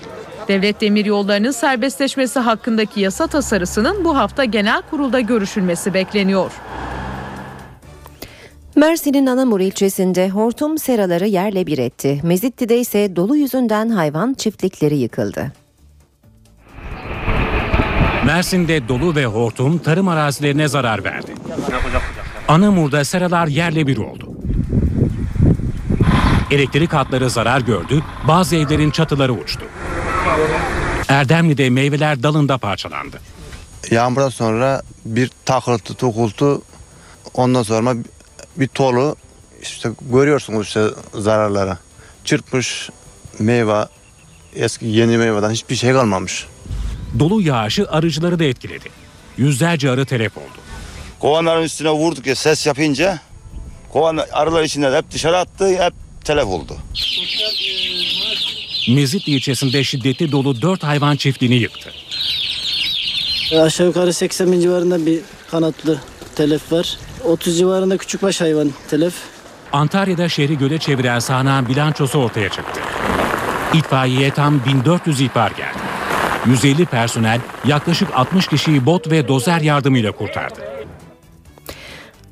Devlet 0.49 0.81
demir 0.81 1.05
yollarının 1.05 1.51
serbestleşmesi 1.51 2.39
hakkındaki 2.41 3.01
yasa 3.01 3.27
tasarısının 3.27 4.05
bu 4.05 4.17
hafta 4.17 4.45
genel 4.45 4.83
kurulda 4.91 5.21
görüşülmesi 5.21 5.95
bekleniyor. 5.95 6.53
Mersin'in 8.77 9.27
Anamur 9.27 9.61
ilçesinde 9.61 10.31
hortum 10.31 10.79
seraları 10.79 11.27
yerle 11.27 11.67
bir 11.67 11.79
etti. 11.79 12.21
Mezitli'de 12.23 12.79
ise 12.79 13.17
dolu 13.17 13.37
yüzünden 13.37 13.89
hayvan 13.89 14.35
çiftlikleri 14.35 14.97
yıkıldı. 14.97 15.53
Mersin'de 18.27 18.89
dolu 18.89 19.17
ve 19.17 19.27
hortum 19.27 19.79
tarım 19.79 20.09
arazilerine 20.09 20.69
zarar 20.69 21.05
verdi. 21.05 21.35
Anamur'da 22.49 23.05
seralar 23.05 23.47
yerle 23.47 23.87
bir 23.87 23.97
oldu. 23.97 24.34
Elektrik 26.55 26.93
hatları 26.93 27.31
zarar 27.31 27.61
gördü, 27.61 28.03
bazı 28.29 28.57
evlerin 28.57 28.91
çatıları 28.91 29.33
uçtu. 29.33 29.65
Erdemli'de 31.09 31.71
meyveler 31.71 32.23
dalında 32.23 32.59
parçalandı. 32.59 33.21
Yağmurdan 33.91 34.29
sonra 34.29 34.83
bir 35.05 35.31
takırtı, 35.45 35.95
tukultu, 35.95 36.63
ondan 37.35 37.63
sonra 37.63 37.95
bir 38.57 38.69
tolu 38.69 39.17
işte 39.63 39.91
görüyorsunuz 40.13 40.67
işte 40.67 40.87
zararları. 41.15 41.79
Çırpmış 42.25 42.91
meyve, 43.39 43.87
eski 44.57 44.87
yeni 44.87 45.19
meyveden 45.19 45.51
hiçbir 45.51 45.77
şey 45.77 45.93
kalmamış. 45.93 46.47
Dolu 47.19 47.41
yağışı 47.41 47.91
arıcıları 47.91 48.39
da 48.39 48.45
etkiledi. 48.45 48.89
Yüzlerce 49.37 49.91
arı 49.91 50.07
telef 50.07 50.37
oldu. 50.37 50.59
Kovanların 51.21 51.63
üstüne 51.63 51.91
vurduk 51.91 52.27
ya 52.27 52.35
ses 52.35 52.67
yapınca 52.67 53.19
kovan 53.93 54.21
arılar 54.33 54.63
içinden 54.63 54.95
hep 54.97 55.11
dışarı 55.11 55.39
attı 55.39 55.69
hep 55.85 55.95
telef 56.25 56.47
oldu. 56.47 56.77
Mezitli 58.89 59.33
ilçesinde 59.33 59.85
şiddetli 59.85 60.33
dolu 60.33 60.63
4 60.63 60.83
hayvan 60.83 61.17
çiftliğini 61.17 61.55
yıktı. 61.55 61.91
E, 63.53 63.61
aşağı 63.61 63.87
yukarı 63.87 64.13
80 64.13 64.53
bin 64.53 64.61
civarında 64.61 65.07
bir 65.07 65.21
kanatlı 65.51 66.01
telef 66.37 66.73
var. 66.73 66.99
30 67.25 67.59
civarında 67.59 67.97
küçükbaş 67.97 68.41
hayvan 68.41 68.71
telef. 68.91 69.15
Antalya'da 69.73 70.29
şehri 70.29 70.59
göle 70.59 70.79
çeviren 70.79 71.19
sahnağın 71.19 71.69
bilançosu 71.69 72.19
ortaya 72.19 72.49
çıktı. 72.49 72.81
İtfaiyeye 73.75 74.31
tam 74.31 74.65
1400 74.65 75.21
ihbar 75.21 75.51
geldi. 75.51 75.79
150 76.47 76.87
personel 76.87 77.41
yaklaşık 77.65 78.09
60 78.15 78.49
kişiyi 78.49 78.87
bot 78.87 79.11
ve 79.11 79.29
dozer 79.29 79.61
yardımıyla 79.61 80.13
kurtardı. 80.13 80.74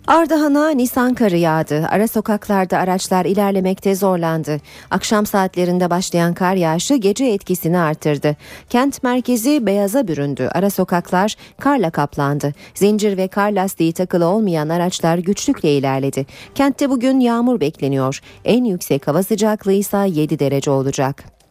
Ardahan'a 0.07 0.71
Nisan 0.71 1.15
karı 1.15 1.37
yağdı. 1.37 1.87
Ara 1.91 2.09
sokaklarda 2.09 2.79
araçlar 2.79 3.25
ilerlemekte 3.25 3.95
zorlandı. 3.95 4.61
Akşam 4.91 5.27
saatlerinde 5.27 5.91
başlayan 5.91 6.35
kar 6.35 6.55
yağışı 6.55 6.95
gece 6.95 7.25
etkisini 7.25 7.79
artırdı. 7.79 8.37
Kent 8.71 9.03
merkezi 9.03 9.67
beyaza 9.67 10.09
büründü. 10.09 10.49
Ara 10.53 10.71
sokaklar 10.71 11.37
karla 11.61 11.91
kaplandı. 11.91 12.55
Zincir 12.75 13.17
ve 13.17 13.29
kar 13.29 13.51
lastiği 13.51 13.93
takılı 13.93 14.27
olmayan 14.27 14.69
araçlar 14.69 15.19
güçlükle 15.19 15.77
ilerledi. 15.77 16.27
Kentte 16.55 16.91
bugün 16.91 17.21
yağmur 17.21 17.61
bekleniyor. 17.61 18.21
En 18.45 18.65
yüksek 18.65 19.09
hava 19.09 19.23
sıcaklığı 19.23 19.73
ise 19.73 20.07
7 20.09 20.39
derece 20.39 20.71
olacak. 20.71 21.41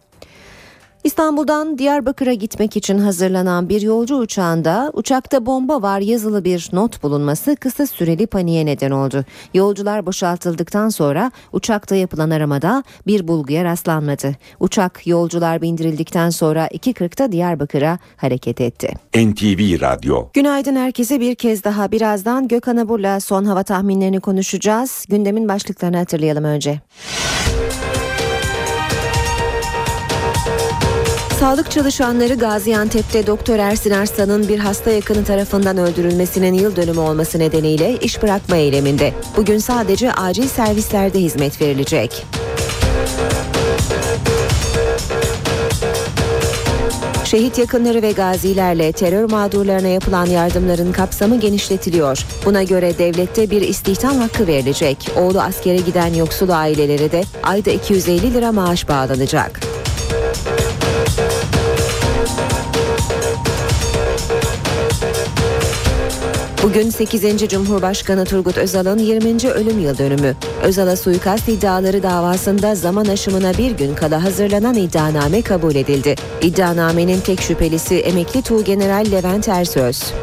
İstanbul'dan 1.03 1.77
Diyarbakır'a 1.77 2.33
gitmek 2.33 2.77
için 2.77 2.97
hazırlanan 2.97 3.69
bir 3.69 3.81
yolcu 3.81 4.15
uçağında 4.15 4.91
uçakta 4.93 5.45
bomba 5.45 5.81
var 5.81 5.99
yazılı 5.99 6.43
bir 6.43 6.69
not 6.73 7.03
bulunması 7.03 7.55
kısa 7.55 7.87
süreli 7.87 8.27
paniğe 8.27 8.65
neden 8.65 8.91
oldu. 8.91 9.25
Yolcular 9.53 10.05
boşaltıldıktan 10.05 10.89
sonra 10.89 11.31
uçakta 11.53 11.95
yapılan 11.95 12.29
aramada 12.29 12.83
bir 13.07 13.27
bulguya 13.27 13.63
rastlanmadı. 13.63 14.35
Uçak 14.59 15.07
yolcular 15.07 15.61
bindirildikten 15.61 16.29
sonra 16.29 16.67
2.40'da 16.67 17.31
Diyarbakır'a 17.31 17.99
hareket 18.17 18.61
etti. 18.61 18.93
NTV 19.15 19.81
Radyo 19.81 20.27
Günaydın 20.33 20.75
herkese 20.75 21.19
bir 21.19 21.35
kez 21.35 21.63
daha 21.63 21.91
birazdan 21.91 22.47
Gökhan 22.47 22.77
Abur'la 22.77 23.19
son 23.19 23.45
hava 23.45 23.63
tahminlerini 23.63 24.19
konuşacağız. 24.19 25.05
Gündemin 25.09 25.47
başlıklarını 25.47 25.97
hatırlayalım 25.97 26.43
önce. 26.43 26.81
Sağlık 31.41 31.71
çalışanları 31.71 32.33
Gaziantep'te 32.33 33.27
Doktor 33.27 33.59
Ersin 33.59 33.91
Arslan'ın 33.91 34.47
bir 34.47 34.59
hasta 34.59 34.91
yakını 34.91 35.25
tarafından 35.25 35.77
öldürülmesinin 35.77 36.53
yıl 36.53 36.75
dönümü 36.75 36.99
olması 36.99 37.39
nedeniyle 37.39 37.97
iş 37.97 38.23
bırakma 38.23 38.55
eyleminde. 38.55 39.13
Bugün 39.37 39.57
sadece 39.57 40.13
acil 40.13 40.47
servislerde 40.47 41.19
hizmet 41.19 41.61
verilecek. 41.61 42.25
Şehit 47.23 47.57
yakınları 47.57 48.01
ve 48.01 48.11
gazilerle 48.11 48.91
terör 48.91 49.31
mağdurlarına 49.31 49.87
yapılan 49.87 50.25
yardımların 50.25 50.91
kapsamı 50.91 51.39
genişletiliyor. 51.39 52.25
Buna 52.45 52.63
göre 52.63 52.97
devlette 52.97 53.49
bir 53.49 53.61
istihdam 53.61 54.17
hakkı 54.17 54.47
verilecek. 54.47 55.11
Oğlu 55.17 55.41
askere 55.41 55.77
giden 55.77 56.13
yoksul 56.13 56.49
ailelere 56.49 57.11
de 57.11 57.23
ayda 57.43 57.71
250 57.71 58.33
lira 58.33 58.51
maaş 58.51 58.89
bağlanacak. 58.89 59.81
Bugün 66.71 66.89
8. 66.89 67.49
Cumhurbaşkanı 67.49 68.25
Turgut 68.25 68.57
Özal'ın 68.57 68.97
20. 68.97 69.49
ölüm 69.49 69.79
yıl 69.79 69.97
dönümü. 69.97 70.35
Özal'a 70.63 70.95
suikast 70.95 71.49
iddiaları 71.49 72.03
davasında 72.03 72.75
zaman 72.75 73.05
aşımına 73.05 73.53
bir 73.57 73.71
gün 73.71 73.95
kala 73.95 74.23
hazırlanan 74.23 74.75
iddianame 74.75 75.41
kabul 75.41 75.75
edildi. 75.75 76.15
İddianamenin 76.41 77.19
tek 77.19 77.41
şüphelisi 77.41 77.95
emekli 77.95 78.41
Tuğgeneral 78.41 79.05
Levent 79.11 79.47
Ersöz. 79.47 80.13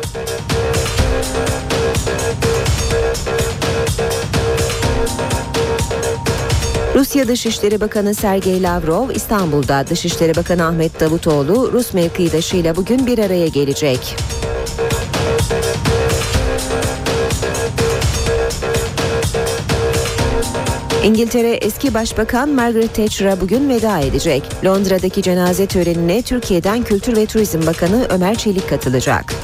Rusya 6.94 7.28
Dışişleri 7.28 7.80
Bakanı 7.80 8.14
Sergey 8.14 8.62
Lavrov 8.62 9.10
İstanbul'da 9.10 9.86
Dışişleri 9.86 10.36
Bakanı 10.36 10.66
Ahmet 10.66 11.00
Davutoğlu 11.00 11.72
Rus 11.72 11.94
mevkidaşıyla 11.94 12.76
bugün 12.76 13.06
bir 13.06 13.18
araya 13.18 13.48
gelecek. 13.48 14.16
İngiltere 21.04 21.50
eski 21.50 21.94
başbakan 21.94 22.48
Margaret 22.48 22.94
Thatcher'a 22.94 23.40
bugün 23.40 23.68
veda 23.68 23.98
edecek. 23.98 24.42
Londra'daki 24.64 25.22
cenaze 25.22 25.66
törenine 25.66 26.22
Türkiye'den 26.22 26.82
Kültür 26.82 27.16
ve 27.16 27.26
Turizm 27.26 27.66
Bakanı 27.66 28.06
Ömer 28.10 28.34
Çelik 28.34 28.68
katılacak. 28.68 29.34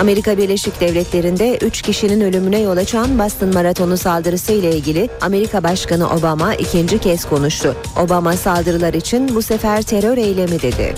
Amerika 0.00 0.38
Birleşik 0.38 0.80
Devletleri'nde 0.80 1.58
3 1.58 1.82
kişinin 1.82 2.20
ölümüne 2.20 2.60
yol 2.60 2.76
açan 2.76 3.18
Boston 3.18 3.54
Maratonu 3.54 3.96
saldırısı 3.96 4.52
ile 4.52 4.76
ilgili 4.76 5.08
Amerika 5.20 5.62
Başkanı 5.62 6.10
Obama 6.10 6.54
ikinci 6.54 6.98
kez 6.98 7.24
konuştu. 7.24 7.76
Obama 8.04 8.32
saldırılar 8.32 8.94
için 8.94 9.34
bu 9.34 9.42
sefer 9.42 9.82
terör 9.82 10.16
eylemi 10.18 10.62
dedi. 10.62 10.94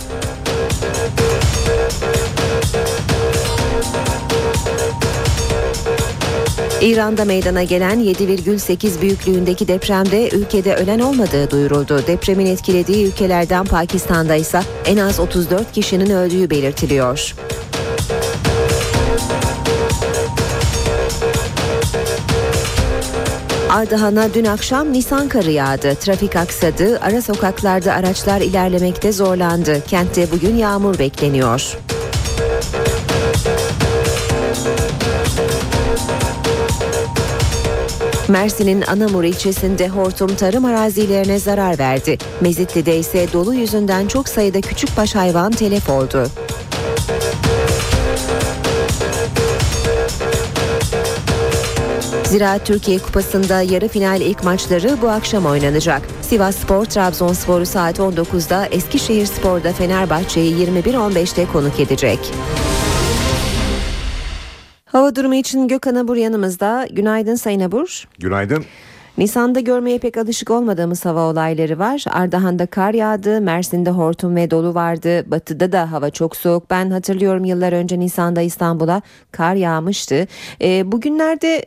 İran'da 6.87 7.24
meydana 7.24 7.62
gelen 7.62 8.01
7,8 8.01 9.01
büyüklüğündeki 9.01 9.68
depremde 9.68 10.28
ülkede 10.28 10.74
ölen 10.74 10.99
olmadığı 10.99 11.51
duyuruldu. 11.51 12.07
Depremin 12.07 12.47
etkilediği 12.47 13.07
ülkelerden 13.07 13.64
Pakistan'da 13.64 14.34
ise 14.34 14.61
en 14.84 14.97
az 14.97 15.20
34 15.20 15.72
kişinin 15.72 16.11
öldüğü 16.11 16.51
belirtiliyor. 16.51 17.34
Ardahan'a 23.70 24.34
dün 24.34 24.45
akşam 24.45 24.93
Nisan 24.93 25.28
karı 25.28 25.51
yağdı. 25.51 25.95
Trafik 25.95 26.37
aksadı, 26.37 27.01
ara 27.01 27.22
sokaklarda 27.22 27.93
araçlar 27.93 28.41
ilerlemekte 28.41 29.12
zorlandı. 29.12 29.82
Kentte 29.87 30.30
bugün 30.30 30.57
yağmur 30.57 30.99
bekleniyor. 30.99 31.76
Mersin'in 38.37 38.82
Anamur 38.82 39.24
ilçesinde 39.24 39.89
hortum 39.89 40.34
tarım 40.34 40.64
arazilerine 40.64 41.39
zarar 41.39 41.78
verdi. 41.78 42.18
Mezitli'de 42.41 42.99
ise 42.99 43.26
dolu 43.32 43.55
yüzünden 43.55 44.09
çok 44.09 44.28
sayıda 44.28 44.61
küçükbaş 44.61 45.14
hayvan 45.14 45.53
telef 45.53 45.91
oldu. 45.91 46.26
Ziraat 52.24 52.66
Türkiye 52.66 52.99
Kupası'nda 52.99 53.62
yarı 53.62 53.89
final 53.89 54.20
ilk 54.20 54.45
maçları 54.45 54.97
bu 55.03 55.09
akşam 55.09 55.47
oynanacak. 55.47 56.03
Sivas 56.22 56.57
Spor 56.57 56.84
Trabzonspor'u 56.84 57.66
saat 57.66 57.99
19'da 57.99 58.66
Eskişehir 58.66 59.26
Spor'da 59.26 59.72
Fenerbahçe'yi 59.72 60.66
21.15'te 60.66 61.47
konuk 61.47 61.80
edecek. 61.80 62.18
Hava 64.97 65.17
durumu 65.17 65.35
için 65.35 65.69
Gökhan 65.69 65.95
Abur 65.95 66.17
yanımızda. 66.17 66.89
Günaydın 66.93 67.35
Sayın 67.35 67.61
Abur. 67.61 68.05
Günaydın. 68.19 68.65
Nisan'da 69.19 69.61
görmeye 69.61 69.99
pek 69.99 70.17
alışık 70.17 70.51
olmadığımız 70.51 71.05
hava 71.05 71.31
olayları 71.31 71.79
var. 71.79 72.05
Ardahan'da 72.11 72.67
kar 72.67 72.95
yağdı, 72.95 73.41
Mersin'de 73.41 73.91
hortum 73.91 74.37
ve 74.37 74.51
dolu 74.51 74.75
vardı. 74.75 75.31
Batı'da 75.31 75.73
da 75.73 75.93
hava 75.93 76.11
çok 76.11 76.37
soğuk. 76.37 76.71
Ben 76.71 76.91
hatırlıyorum 76.91 77.45
yıllar 77.45 77.73
önce 77.73 77.99
Nisan'da 77.99 78.41
İstanbul'a 78.41 79.03
kar 79.33 79.55
yağmıştı. 79.55 80.27
E, 80.63 80.93
bugünlerde 80.93 81.65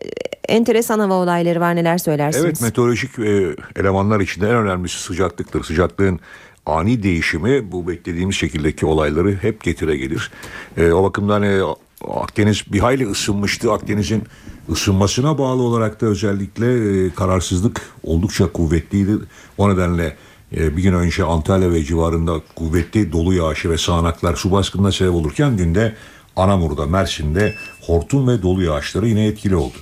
enteresan 0.48 1.00
hava 1.00 1.14
olayları 1.14 1.60
var 1.60 1.76
neler 1.76 1.98
söylersiniz? 1.98 2.46
Evet 2.46 2.62
meteorolojik 2.62 3.20
e, 3.20 3.56
elemanlar 3.76 4.20
içinde 4.20 4.50
en 4.50 4.56
önemlisi 4.56 5.02
sıcaklıktır. 5.02 5.64
Sıcaklığın 5.64 6.20
ani 6.66 7.04
değişimi 7.04 7.72
bu 7.72 7.88
beklediğimiz 7.88 8.36
şekildeki 8.36 8.86
olayları 8.86 9.36
hep 9.42 9.64
getire 9.64 9.98
gelir. 9.98 10.32
E, 10.78 10.92
o 10.92 11.04
bakımdan 11.04 11.44
e, 11.44 11.62
Akdeniz 12.08 12.64
bir 12.74 12.80
hayli 12.80 13.10
ısınmıştı. 13.10 13.72
Akdeniz'in 13.72 14.24
ısınmasına 14.72 15.38
bağlı 15.38 15.62
olarak 15.62 16.02
da 16.02 16.06
özellikle 16.06 17.06
e, 17.06 17.14
kararsızlık 17.14 17.82
oldukça 18.04 18.52
kuvvetliydi. 18.52 19.12
O 19.58 19.70
nedenle 19.70 20.16
e, 20.58 20.78
bir 20.78 20.84
gün 20.84 20.94
önce 20.94 21.24
Antalya 21.24 21.72
ve 21.72 21.84
civarında 21.84 22.42
kuvvetli 22.56 23.12
dolu 23.12 23.34
yağışı 23.34 23.70
ve 23.70 23.78
sağanaklar 23.78 24.36
su 24.36 24.52
baskınına 24.52 24.92
sebep 24.92 25.14
olurken 25.14 25.58
günde 25.58 25.96
Anamur'da, 26.36 26.86
Mersin'de 26.86 27.56
hortum 27.82 28.28
ve 28.28 28.42
dolu 28.42 28.64
yağışları 28.64 29.08
yine 29.08 29.26
etkili 29.26 29.56
oldu. 29.56 29.78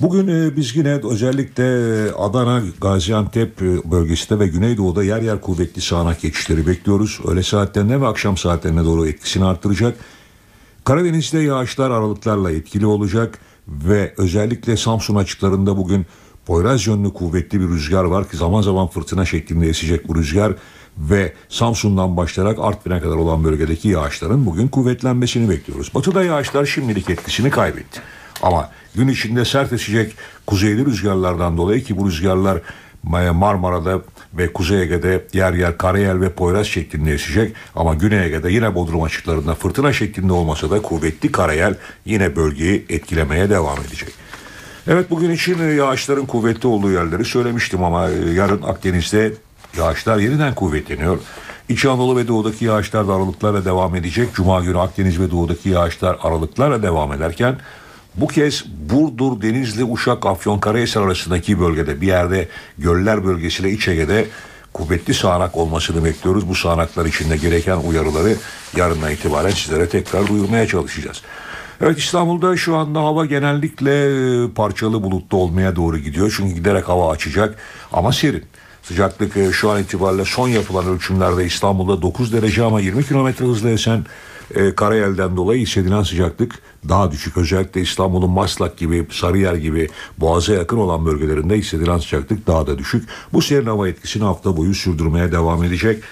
Bugün 0.00 0.28
e, 0.28 0.56
biz 0.56 0.76
yine 0.76 1.00
özellikle 1.10 1.64
Adana, 2.12 2.62
Gaziantep 2.80 3.60
bölgesinde 3.60 4.38
ve 4.40 4.46
Güneydoğu'da 4.46 5.04
yer 5.04 5.22
yer 5.22 5.40
kuvvetli 5.40 5.82
sağanak 5.82 6.20
geçişleri 6.20 6.66
bekliyoruz. 6.66 7.20
Öğle 7.26 7.42
saatlerine 7.42 8.00
ve 8.00 8.06
akşam 8.06 8.36
saatlerine 8.36 8.84
doğru 8.84 9.06
etkisini 9.06 9.44
arttıracak. 9.44 9.98
Karadeniz'de 10.88 11.38
yağışlar 11.38 11.90
aralıklarla 11.90 12.50
etkili 12.50 12.86
olacak 12.86 13.38
ve 13.68 14.14
özellikle 14.16 14.76
Samsun 14.76 15.16
açıklarında 15.16 15.76
bugün 15.76 16.06
Poyraz 16.46 16.86
yönlü 16.86 17.12
kuvvetli 17.12 17.60
bir 17.60 17.68
rüzgar 17.68 18.04
var 18.04 18.28
ki 18.28 18.36
zaman 18.36 18.62
zaman 18.62 18.88
fırtına 18.88 19.24
şeklinde 19.24 19.68
esecek 19.68 20.08
bu 20.08 20.14
rüzgar 20.14 20.52
ve 20.98 21.32
Samsun'dan 21.48 22.16
başlayarak 22.16 22.58
Artvin'e 22.60 23.00
kadar 23.00 23.16
olan 23.16 23.44
bölgedeki 23.44 23.88
yağışların 23.88 24.46
bugün 24.46 24.68
kuvvetlenmesini 24.68 25.50
bekliyoruz. 25.50 25.94
Batıda 25.94 26.24
yağışlar 26.24 26.66
şimdilik 26.66 27.10
etkisini 27.10 27.50
kaybetti. 27.50 28.00
Ama 28.42 28.70
gün 28.94 29.08
içinde 29.08 29.44
sert 29.44 29.72
esecek 29.72 30.14
kuzeyli 30.46 30.86
rüzgarlardan 30.86 31.56
dolayı 31.56 31.84
ki 31.84 31.98
bu 31.98 32.06
rüzgarlar 32.06 32.60
Marmara'da 33.04 34.00
ve 34.34 34.52
Kuzey 34.52 34.82
Ege'de 34.82 35.24
yer 35.32 35.52
yer 35.52 35.78
Karayel 35.78 36.20
ve 36.20 36.30
Poyraz 36.30 36.66
şeklinde 36.66 37.12
esecek 37.12 37.52
ama 37.74 37.94
Güney 37.94 38.26
Ege'de 38.26 38.52
yine 38.52 38.74
Bodrum 38.74 39.02
açıklarında 39.02 39.54
fırtına 39.54 39.92
şeklinde 39.92 40.32
olmasa 40.32 40.70
da 40.70 40.82
kuvvetli 40.82 41.32
Karayel 41.32 41.74
yine 42.04 42.36
bölgeyi 42.36 42.86
etkilemeye 42.88 43.50
devam 43.50 43.78
edecek. 43.80 44.08
Evet 44.86 45.10
bugün 45.10 45.30
için 45.30 45.76
yağışların 45.76 46.26
kuvvetli 46.26 46.68
olduğu 46.68 46.92
yerleri 46.92 47.24
söylemiştim 47.24 47.84
ama 47.84 48.08
yarın 48.34 48.62
Akdeniz'de 48.62 49.32
yağışlar 49.76 50.18
yeniden 50.18 50.54
kuvvetleniyor. 50.54 51.18
İç 51.68 51.86
Anadolu 51.86 52.16
ve 52.16 52.28
Doğu'daki 52.28 52.64
yağışlar 52.64 53.08
da 53.08 53.14
aralıklarla 53.14 53.64
devam 53.64 53.96
edecek. 53.96 54.28
Cuma 54.34 54.60
günü 54.60 54.78
Akdeniz 54.78 55.20
ve 55.20 55.30
Doğu'daki 55.30 55.68
yağışlar 55.68 56.16
aralıklarla 56.22 56.82
devam 56.82 57.12
ederken 57.12 57.56
bu 58.20 58.26
kez 58.26 58.64
Burdur, 58.90 59.42
Denizli, 59.42 59.84
Uşak, 59.84 60.26
Afyonkarahisar 60.26 61.02
arasındaki 61.02 61.60
bölgede 61.60 62.00
bir 62.00 62.06
yerde 62.06 62.48
göller 62.78 63.24
bölgesiyle 63.24 63.70
İç 63.70 63.88
Ege'de 63.88 64.26
kuvvetli 64.72 65.14
sağanak 65.14 65.56
olmasını 65.56 66.04
bekliyoruz. 66.04 66.48
Bu 66.48 66.54
sağanaklar 66.54 67.06
içinde 67.06 67.36
gereken 67.36 67.76
uyarıları 67.76 68.36
yarından 68.76 69.12
itibaren 69.12 69.50
sizlere 69.50 69.88
tekrar 69.88 70.26
duyurmaya 70.26 70.66
çalışacağız. 70.66 71.22
Evet 71.80 71.98
İstanbul'da 71.98 72.56
şu 72.56 72.76
anda 72.76 73.00
hava 73.00 73.26
genellikle 73.26 73.92
e, 74.44 74.50
parçalı 74.50 75.02
bulutlu 75.02 75.38
olmaya 75.38 75.76
doğru 75.76 75.98
gidiyor. 75.98 76.34
Çünkü 76.36 76.54
giderek 76.54 76.88
hava 76.88 77.10
açacak 77.10 77.58
ama 77.92 78.12
serin. 78.12 78.44
Sıcaklık 78.82 79.36
e, 79.36 79.52
şu 79.52 79.70
an 79.70 79.82
itibariyle 79.82 80.24
son 80.24 80.48
yapılan 80.48 80.86
ölçümlerde 80.86 81.44
İstanbul'da 81.44 82.02
9 82.02 82.32
derece 82.32 82.64
ama 82.64 82.80
20 82.80 83.06
kilometre 83.06 83.44
hızla 83.44 83.70
esen 83.70 84.04
e, 84.54 84.74
karayelden 84.74 85.36
dolayı 85.36 85.60
hissedilen 85.60 86.02
sıcaklık 86.02 86.58
daha 86.88 87.10
düşük. 87.12 87.36
Özellikle 87.36 87.80
İstanbul'un 87.80 88.30
Maslak 88.30 88.76
gibi, 88.76 89.06
Sarıyer 89.10 89.54
gibi 89.54 89.88
boğaza 90.18 90.54
yakın 90.54 90.76
olan 90.76 91.06
bölgelerinde 91.06 91.56
hissedilen 91.56 91.98
sıcaklık 91.98 92.46
daha 92.46 92.66
da 92.66 92.78
düşük. 92.78 93.08
Bu 93.32 93.42
serin 93.42 93.66
hava 93.66 93.88
etkisini 93.88 94.24
hafta 94.24 94.56
boyu 94.56 94.74
sürdürmeye 94.74 95.32
devam 95.32 95.64
edecek. 95.64 96.02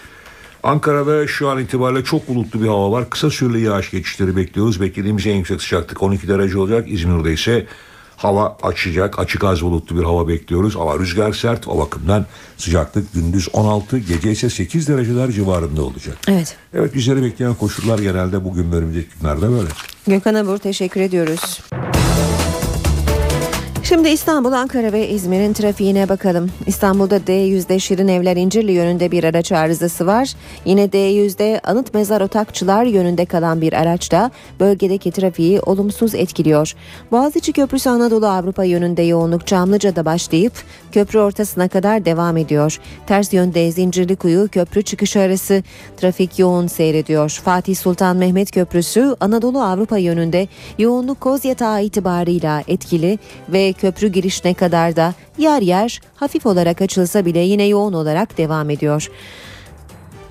Ankara'da 0.63 1.27
şu 1.27 1.49
an 1.49 1.59
itibariyle 1.59 2.05
çok 2.05 2.29
bulutlu 2.29 2.63
bir 2.63 2.67
hava 2.67 2.93
var. 2.93 3.11
Kısa 3.11 3.31
süreli 3.31 3.61
yağış 3.61 3.91
geçişleri 3.91 4.37
bekliyoruz. 4.37 4.81
Beklediğimiz 4.81 5.27
en 5.27 5.35
yüksek 5.37 5.63
sıcaklık 5.63 6.03
12 6.03 6.29
derece 6.29 6.59
olacak. 6.59 6.85
İzmir'de 6.89 7.33
ise 7.33 7.67
hava 8.17 8.57
açacak. 8.63 9.19
Açık 9.19 9.45
az 9.45 9.63
bulutlu 9.63 9.99
bir 9.99 10.05
hava 10.05 10.29
bekliyoruz. 10.29 10.77
Ama 10.77 10.99
rüzgar 10.99 11.33
sert. 11.33 11.69
O 11.69 11.79
bakımdan 11.79 12.27
sıcaklık 12.57 13.15
gündüz 13.15 13.49
16, 13.53 13.99
gece 13.99 14.31
ise 14.31 14.51
8 14.51 14.89
dereceler 14.89 15.31
civarında 15.31 15.83
olacak. 15.83 16.17
Evet. 16.29 16.57
Evet 16.75 16.95
bizleri 16.95 17.23
bekleyen 17.23 17.55
koşullar 17.55 17.99
genelde 17.99 18.45
bugün 18.45 18.73
ve 18.73 18.77
önümüzdeki 18.77 19.09
günlerde 19.21 19.51
böyle. 19.51 19.69
Gökhan 20.07 20.35
Abur 20.35 20.59
teşekkür 20.59 21.01
ediyoruz. 21.01 21.61
Şimdi 23.89 24.09
İstanbul, 24.09 24.53
Ankara 24.53 24.93
ve 24.93 25.09
İzmir'in 25.09 25.53
trafiğine 25.53 26.09
bakalım. 26.09 26.51
İstanbul'da 26.67 27.17
D100'de 27.17 27.79
Şirin 27.79 28.09
Evler 28.09 28.37
İncirli 28.37 28.73
yönünde 28.73 29.11
bir 29.11 29.25
araç 29.25 29.53
arızası 29.53 30.07
var. 30.07 30.33
Yine 30.65 30.85
D100'de 30.85 31.61
Anıt 31.65 31.95
Mezar 31.95 32.21
Otakçılar 32.21 32.85
yönünde 32.85 33.25
kalan 33.25 33.61
bir 33.61 33.73
araç 33.73 34.13
da 34.13 34.31
bölgedeki 34.61 35.11
trafiği 35.11 35.61
olumsuz 35.61 36.15
etkiliyor. 36.15 36.75
Boğaziçi 37.13 37.53
Köprüsü 37.53 37.91
Anadolu 37.91 38.27
Avrupa 38.27 38.65
yönünde 38.65 39.03
yoğunluk 39.03 39.47
Çamlıca'da 39.47 40.05
başlayıp 40.05 40.53
köprü 40.93 41.19
ortasına 41.19 41.69
kadar 41.69 42.05
devam 42.05 42.37
ediyor. 42.37 42.81
Ters 43.07 43.33
yönde 43.33 43.73
Zincirlikuyu 43.73 44.49
köprü 44.49 44.83
çıkışı 44.83 45.21
arası 45.21 45.63
trafik 45.97 46.39
yoğun 46.39 46.67
seyrediyor. 46.67 47.41
Fatih 47.45 47.77
Sultan 47.77 48.17
Mehmet 48.17 48.51
Köprüsü 48.51 49.17
Anadolu 49.21 49.63
Avrupa 49.63 49.99
yönünde 49.99 50.49
yoğunluk 50.79 51.21
Kozyatağı 51.21 51.83
itibarıyla 51.83 52.63
etkili 52.69 53.19
ve 53.49 53.76
köprü 53.77 54.09
girişine 54.09 54.55
kadar 54.55 54.97
da 54.97 55.15
yer 55.39 55.63
yer 55.63 56.01
hafif 56.15 56.47
olarak 56.47 56.83
açılsa 56.83 57.25
bile 57.25 57.39
yine 57.39 57.65
yoğun 57.65 57.93
olarak 57.93 58.39
devam 58.39 58.71
ediyor. 58.71 59.11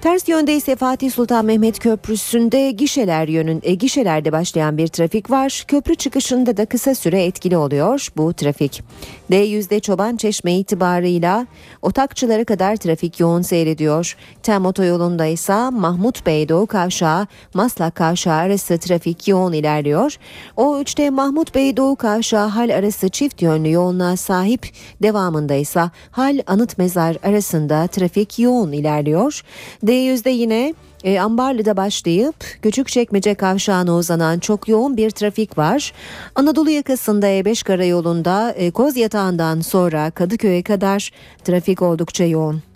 Ters 0.05 0.29
yönde 0.29 0.55
ise 0.55 0.75
Fatih 0.75 1.11
Sultan 1.11 1.45
Mehmet 1.45 1.79
Köprüsü'nde 1.79 2.71
gişeler 2.71 3.27
yönün 3.27 3.59
e, 3.63 3.73
gişelerde 3.73 4.31
başlayan 4.31 4.77
bir 4.77 4.87
trafik 4.87 5.31
var. 5.31 5.63
Köprü 5.67 5.95
çıkışında 5.95 6.57
da 6.57 6.65
kısa 6.65 6.95
süre 6.95 7.23
etkili 7.23 7.57
oluyor 7.57 8.07
bu 8.17 8.33
trafik. 8.33 8.83
D100'de 9.31 9.79
Çoban 9.79 10.17
Çeşme 10.17 10.57
itibarıyla 10.57 11.47
Otakçılara 11.81 12.43
kadar 12.45 12.75
trafik 12.75 13.19
yoğun 13.19 13.41
seyrediyor. 13.41 14.17
Tem 14.43 14.65
otoyolunda 14.65 15.25
ise 15.25 15.69
Mahmut 15.69 16.25
Bey 16.25 16.49
Doğu 16.49 16.67
Kavşağı 16.67 17.27
Maslak 17.53 17.95
Kavşağı 17.95 18.35
arası 18.35 18.77
trafik 18.77 19.27
yoğun 19.27 19.53
ilerliyor. 19.53 20.17
O3'te 20.57 21.09
Mahmut 21.09 21.55
Bey 21.55 21.77
Doğu 21.77 21.95
Kavşağı 21.95 22.47
hal 22.47 22.69
arası 22.69 23.09
çift 23.09 23.41
yönlü 23.41 23.71
yoğunluğa 23.71 24.17
sahip. 24.17 24.69
Devamında 25.01 25.53
ise 25.53 25.83
hal 26.11 26.39
anıt 26.47 26.77
mezar 26.77 27.17
arasında 27.23 27.87
trafik 27.87 28.39
yoğun 28.39 28.71
ilerliyor. 28.71 29.41
D 29.83 29.95
D100'de 29.95 30.29
yine 30.29 30.73
e, 31.05 31.19
Ambarlı'da 31.19 31.77
başlayıp 31.77 32.35
Küçükçekmece 32.61 33.35
kavşağına 33.35 33.95
uzanan 33.95 34.39
çok 34.39 34.67
yoğun 34.67 34.97
bir 34.97 35.09
trafik 35.09 35.57
var. 35.57 35.93
Anadolu 36.35 36.69
yakasında 36.69 37.27
E5 37.27 37.63
karayolunda 37.63 38.51
e, 38.51 38.71
Koz 38.71 38.97
Yatağı'ndan 38.97 39.61
sonra 39.61 40.11
Kadıköy'e 40.11 40.63
kadar 40.63 41.11
trafik 41.43 41.81
oldukça 41.81 42.23
yoğun. 42.23 42.74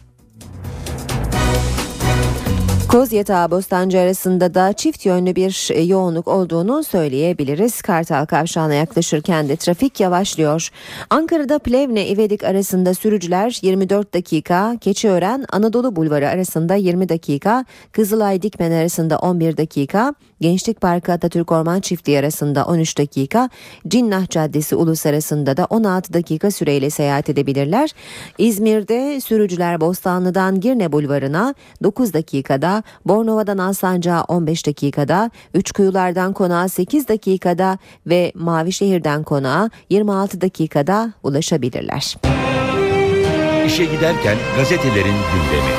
Koz 2.92 3.14
Yatağı 3.14 3.52
Bostancı 3.52 4.00
arasında 4.00 4.54
da 4.54 4.74
çift 4.74 5.06
yönlü 5.06 5.36
bir 5.36 5.70
e, 5.74 5.82
yoğunluk 5.82 6.28
olduğunu 6.28 6.84
söyleyebiliriz. 6.84 7.82
Kartal 7.82 8.26
Kavşağı'na 8.26 8.74
yaklaşırken 8.74 9.50
de 9.50 9.56
trafik 9.56 10.00
yavaşlıyor. 10.00 10.70
Ankara'da 11.10 11.60
Plevne 11.60 12.08
İvedik 12.08 12.44
arasında 12.44 12.94
sürücüler 12.94 13.60
24 13.62 14.14
dakika, 14.14 14.78
Keçiören 14.82 15.46
Anadolu 15.52 15.96
Bulvarı 15.96 16.30
arasında 16.30 16.76
20 16.76 17.10
dakika, 17.10 17.66
Kızılay 17.92 18.42
Dikmen 18.42 18.72
arasında 18.72 19.20
11 19.20 19.58
dakika, 19.58 20.16
Gençlik 20.42 20.82
Parkı 20.82 21.12
Atatürk 21.12 21.52
Orman 21.52 21.80
Çiftliği 21.80 22.20
arasında 22.20 22.66
13 22.66 22.98
dakika, 22.98 23.50
Cinnah 23.88 24.30
Caddesi 24.30 24.76
Ulus 24.76 25.06
arasında 25.06 25.58
da 25.58 25.66
16 25.70 26.14
dakika 26.14 26.52
süreyle 26.52 26.90
seyahat 26.90 27.30
edebilirler. 27.30 27.90
İzmir'de 28.38 29.22
sürücüler 29.22 29.82
Bostanlı'dan 29.82 30.60
Girne 30.60 30.92
Bulvarı'na 30.92 31.56
9 31.84 32.14
dakikada, 32.14 32.79
Bornova'dan 33.06 33.58
Alsancak'a 33.58 34.24
15 34.28 34.68
dakikada, 34.68 35.32
Üçkuyular'dan 35.54 36.34
Konağa 36.34 36.70
8 36.70 37.08
dakikada 37.08 37.78
ve 38.08 38.32
Mavişehir'den 38.36 39.24
Konağa 39.24 39.70
26 39.90 40.42
dakikada 40.42 41.14
ulaşabilirler. 41.24 42.16
İşe 43.66 43.86
giderken 43.86 44.38
gazetelerin 44.58 45.06
gündemi. 45.06 45.74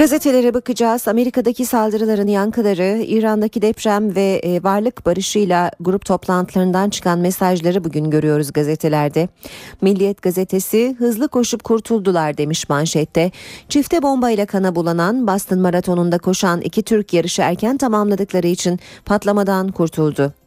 Gazetelere 0.00 0.54
bakacağız. 0.54 1.08
Amerika'daki 1.08 1.66
saldırıların 1.66 2.26
yankıları, 2.26 3.02
İran'daki 3.06 3.62
deprem 3.62 4.14
ve 4.14 4.40
e, 4.44 4.62
varlık 4.62 5.06
barışıyla 5.06 5.70
grup 5.80 6.04
toplantılarından 6.04 6.90
çıkan 6.90 7.18
mesajları 7.18 7.84
bugün 7.84 8.10
görüyoruz 8.10 8.52
gazetelerde. 8.52 9.28
Milliyet 9.80 10.22
gazetesi 10.22 10.96
hızlı 10.98 11.28
koşup 11.28 11.64
kurtuldular 11.64 12.38
demiş 12.38 12.68
manşette. 12.68 13.30
Çifte 13.68 14.02
bombayla 14.02 14.46
kana 14.46 14.74
bulanan 14.74 15.26
Boston 15.26 15.58
Maratonu'nda 15.58 16.18
koşan 16.18 16.60
iki 16.60 16.82
Türk 16.82 17.12
yarışı 17.12 17.42
erken 17.42 17.76
tamamladıkları 17.76 18.46
için 18.46 18.80
patlamadan 19.04 19.68
kurtuldu. 19.68 20.39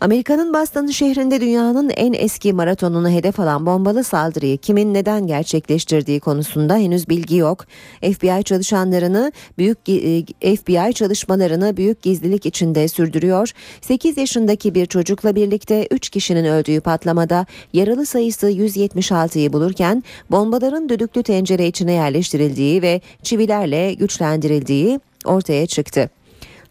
Amerika'nın 0.00 0.54
Boston 0.54 0.86
şehrinde 0.86 1.40
dünyanın 1.40 1.90
en 1.90 2.12
eski 2.12 2.52
maratonunu 2.52 3.10
hedef 3.10 3.40
alan 3.40 3.66
bombalı 3.66 4.04
saldırıyı 4.04 4.58
kimin 4.58 4.94
neden 4.94 5.26
gerçekleştirdiği 5.26 6.20
konusunda 6.20 6.76
henüz 6.76 7.08
bilgi 7.08 7.36
yok. 7.36 7.64
FBI 8.00 8.44
çalışanlarını 8.44 9.32
büyük 9.58 9.78
e, 9.88 10.56
FBI 10.56 10.94
çalışmalarını 10.94 11.76
büyük 11.76 12.02
gizlilik 12.02 12.46
içinde 12.46 12.88
sürdürüyor. 12.88 13.50
8 13.80 14.16
yaşındaki 14.16 14.74
bir 14.74 14.86
çocukla 14.86 15.34
birlikte 15.34 15.86
3 15.90 16.10
kişinin 16.10 16.44
öldüğü 16.44 16.80
patlamada 16.80 17.46
yaralı 17.72 18.06
sayısı 18.06 18.50
176'yı 18.50 19.52
bulurken 19.52 20.04
bombaların 20.30 20.88
düdüklü 20.88 21.22
tencere 21.22 21.66
içine 21.66 21.92
yerleştirildiği 21.92 22.82
ve 22.82 23.00
çivilerle 23.22 23.94
güçlendirildiği 23.94 25.00
ortaya 25.24 25.66
çıktı. 25.66 26.15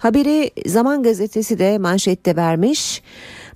Haberi 0.05 0.51
Zaman 0.65 1.03
Gazetesi 1.03 1.59
de 1.59 1.77
manşette 1.77 2.35
vermiş. 2.35 3.01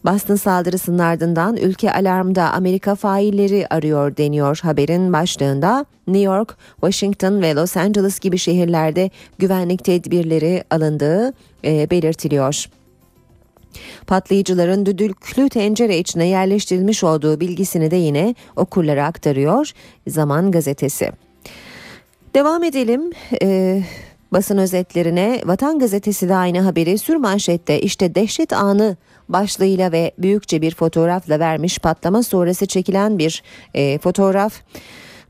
Boston 0.06 0.36
saldırısının 0.36 1.00
ardından 1.00 1.58
ülke 1.58 1.94
alarmda 1.94 2.52
Amerika 2.52 2.96
failleri 2.96 3.68
arıyor 3.70 4.18
deniyor 4.18 4.60
haberin 4.64 5.14
başlığında. 5.14 5.86
New 6.08 6.24
York, 6.24 6.58
Washington 6.82 7.42
ve 7.42 7.56
Los 7.56 7.78
Angeles 7.78 8.20
gibi 8.20 8.38
şehirlerde 8.38 9.10
güvenlik 9.38 9.84
tedbirleri 9.84 10.64
alındığı 10.70 11.34
e, 11.66 11.90
belirtiliyor. 11.90 12.66
Patlayıcıların 14.08 14.86
düdüklü 14.86 15.50
tencere 15.50 15.98
içine 15.98 16.28
yerleştirilmiş 16.28 17.04
olduğu 17.04 17.40
bilgisini 17.40 17.92
de 17.92 17.96
yine 17.96 18.36
okurlara 18.56 19.06
aktarıyor 19.06 19.72
Zaman 20.08 20.52
Gazetesi. 20.52 21.12
Devam 22.34 22.64
edelim. 22.64 23.12
Ee, 23.42 23.84
Basın 24.32 24.58
özetlerine 24.58 25.42
Vatan 25.46 25.80
Gazetesi 25.80 26.30
de 26.30 26.36
aynı 26.36 26.60
haberi 26.60 26.98
sürmanşette 26.98 27.82
işte 27.82 28.16
dehşet 28.16 28.54
anı 28.54 28.98
başlığıyla 29.30 29.92
ve 29.92 30.12
büyükçe 30.18 30.62
bir 30.62 30.76
fotoğrafla 30.76 31.40
vermiş 31.40 31.80
patlama 31.80 32.24
sonrası 32.24 32.66
çekilen 32.66 33.18
bir 33.18 33.44
e, 33.74 33.98
fotoğraf. 33.98 34.54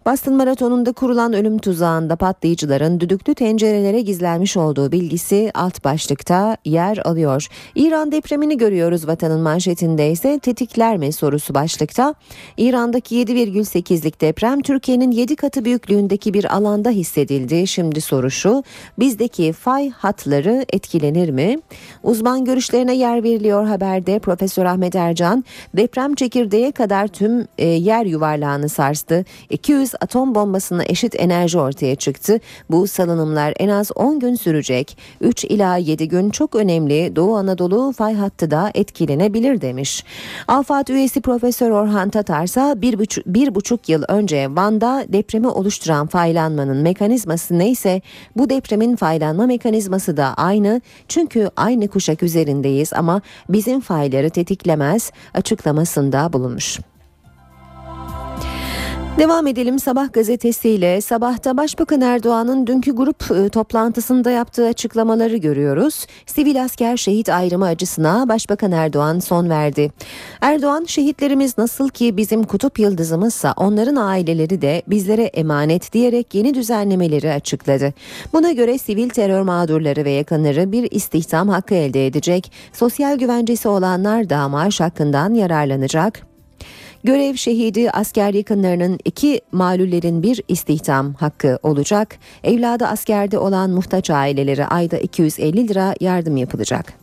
Boston 0.05 0.33
Maratonu'nda 0.33 0.91
kurulan 0.91 1.33
ölüm 1.33 1.57
tuzağında 1.57 2.15
patlayıcıların 2.15 2.99
düdüklü 2.99 3.35
tencerelere 3.35 4.01
gizlenmiş 4.01 4.57
olduğu 4.57 4.91
bilgisi 4.91 5.51
alt 5.53 5.83
başlıkta 5.83 6.57
yer 6.65 6.97
alıyor. 6.97 7.47
İran 7.75 8.11
depremini 8.11 8.57
görüyoruz 8.57 9.07
vatanın 9.07 9.39
manşetinde 9.41 10.11
ise 10.11 10.39
tetikler 10.39 10.97
mi 10.97 11.13
sorusu 11.13 11.53
başlıkta. 11.53 12.15
İran'daki 12.57 13.15
7,8'lik 13.15 14.21
deprem 14.21 14.61
Türkiye'nin 14.61 15.11
7 15.11 15.35
katı 15.35 15.65
büyüklüğündeki 15.65 16.33
bir 16.33 16.55
alanda 16.55 16.89
hissedildi. 16.89 17.67
Şimdi 17.67 18.01
soru 18.01 18.31
şu 18.31 18.63
bizdeki 18.99 19.53
fay 19.53 19.89
hatları 19.89 20.65
etkilenir 20.73 21.29
mi? 21.29 21.59
Uzman 22.03 22.45
görüşlerine 22.45 22.95
yer 22.95 23.23
veriliyor 23.23 23.65
haberde 23.65 24.19
Profesör 24.19 24.65
Ahmet 24.65 24.95
Ercan 24.95 25.45
deprem 25.75 26.15
çekirdeğe 26.15 26.71
kadar 26.71 27.07
tüm 27.07 27.47
e, 27.57 27.67
yer 27.67 28.05
yuvarlağını 28.05 28.69
sarstı. 28.69 29.25
200 29.49 29.88
atom 30.01 30.35
bombasına 30.35 30.83
eşit 30.83 31.15
enerji 31.17 31.59
ortaya 31.59 31.95
çıktı. 31.95 32.39
Bu 32.69 32.87
salınımlar 32.87 33.53
en 33.59 33.69
az 33.69 33.91
10 33.95 34.19
gün 34.19 34.35
sürecek. 34.35 34.97
3 35.21 35.43
ila 35.43 35.77
7 35.77 36.07
gün 36.07 36.29
çok 36.29 36.55
önemli 36.55 37.15
Doğu 37.15 37.35
Anadolu 37.35 37.91
fay 37.91 38.15
hattı 38.15 38.51
da 38.51 38.71
etkilenebilir 38.73 39.61
demiş. 39.61 40.03
Afad 40.47 40.87
üyesi 40.87 41.21
Profesör 41.21 41.71
Orhan 41.71 42.09
Tatarsa 42.09 42.81
bir 42.81 42.99
buçuk, 42.99 43.25
bir 43.25 43.55
buçuk 43.55 43.89
yıl 43.89 44.03
önce 44.07 44.47
Van'da 44.49 45.05
depremi 45.07 45.47
oluşturan 45.47 46.07
faylanmanın 46.07 46.77
mekanizması 46.77 47.59
neyse 47.59 48.01
bu 48.35 48.49
depremin 48.49 48.95
faylanma 48.95 49.45
mekanizması 49.45 50.17
da 50.17 50.33
aynı. 50.37 50.81
Çünkü 51.07 51.49
aynı 51.55 51.87
kuşak 51.87 52.23
üzerindeyiz 52.23 52.93
ama 52.93 53.21
bizim 53.49 53.81
fayları 53.81 54.29
tetiklemez 54.29 55.11
açıklamasında 55.33 56.33
bulunmuş. 56.33 56.79
Devam 59.17 59.47
edelim 59.47 59.79
Sabah 59.79 60.13
gazetesiyle. 60.13 61.01
Sabahta 61.01 61.57
Başbakan 61.57 62.01
Erdoğan'ın 62.01 62.67
dünkü 62.67 62.95
grup 62.95 63.31
e, 63.31 63.49
toplantısında 63.49 64.31
yaptığı 64.31 64.65
açıklamaları 64.65 65.37
görüyoruz. 65.37 66.05
Sivil 66.25 66.63
asker 66.63 66.97
şehit 66.97 67.29
ayrımı 67.29 67.65
acısına 67.65 68.29
Başbakan 68.29 68.71
Erdoğan 68.71 69.19
son 69.19 69.49
verdi. 69.49 69.91
Erdoğan 70.41 70.85
şehitlerimiz 70.85 71.57
nasıl 71.57 71.89
ki 71.89 72.17
bizim 72.17 72.43
kutup 72.43 72.79
yıldızımızsa 72.79 73.53
onların 73.57 73.95
aileleri 73.95 74.61
de 74.61 74.81
bizlere 74.87 75.23
emanet 75.23 75.93
diyerek 75.93 76.35
yeni 76.35 76.53
düzenlemeleri 76.53 77.31
açıkladı. 77.31 77.93
Buna 78.33 78.51
göre 78.51 78.77
sivil 78.77 79.09
terör 79.09 79.41
mağdurları 79.41 80.05
ve 80.05 80.11
yakınları 80.11 80.71
bir 80.71 80.91
istihdam 80.91 81.49
hakkı 81.49 81.75
elde 81.75 82.07
edecek. 82.07 82.51
Sosyal 82.73 83.17
güvencesi 83.17 83.67
olanlar 83.67 84.29
da 84.29 84.49
maaş 84.49 84.79
hakkından 84.81 85.33
yararlanacak. 85.33 86.28
Görev 87.03 87.35
şehidi 87.35 87.91
asker 87.91 88.33
yakınlarının 88.33 88.99
iki 89.05 89.41
malullerin 89.51 90.23
bir 90.23 90.41
istihdam 90.47 91.13
hakkı 91.13 91.59
olacak. 91.63 92.17
Evladı 92.43 92.85
askerde 92.85 93.37
olan 93.37 93.69
muhtaç 93.69 94.09
ailelere 94.09 94.65
ayda 94.65 94.97
250 94.97 95.67
lira 95.67 95.95
yardım 95.99 96.37
yapılacak. 96.37 96.93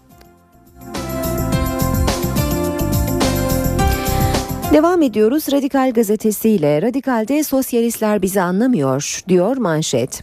Devam 4.72 5.02
ediyoruz 5.02 5.52
Radikal 5.52 5.92
gazetesiyle. 5.92 6.82
Radikal'de 6.82 7.44
sosyalistler 7.44 8.22
bizi 8.22 8.40
anlamıyor 8.40 9.20
diyor 9.28 9.56
manşet. 9.56 10.22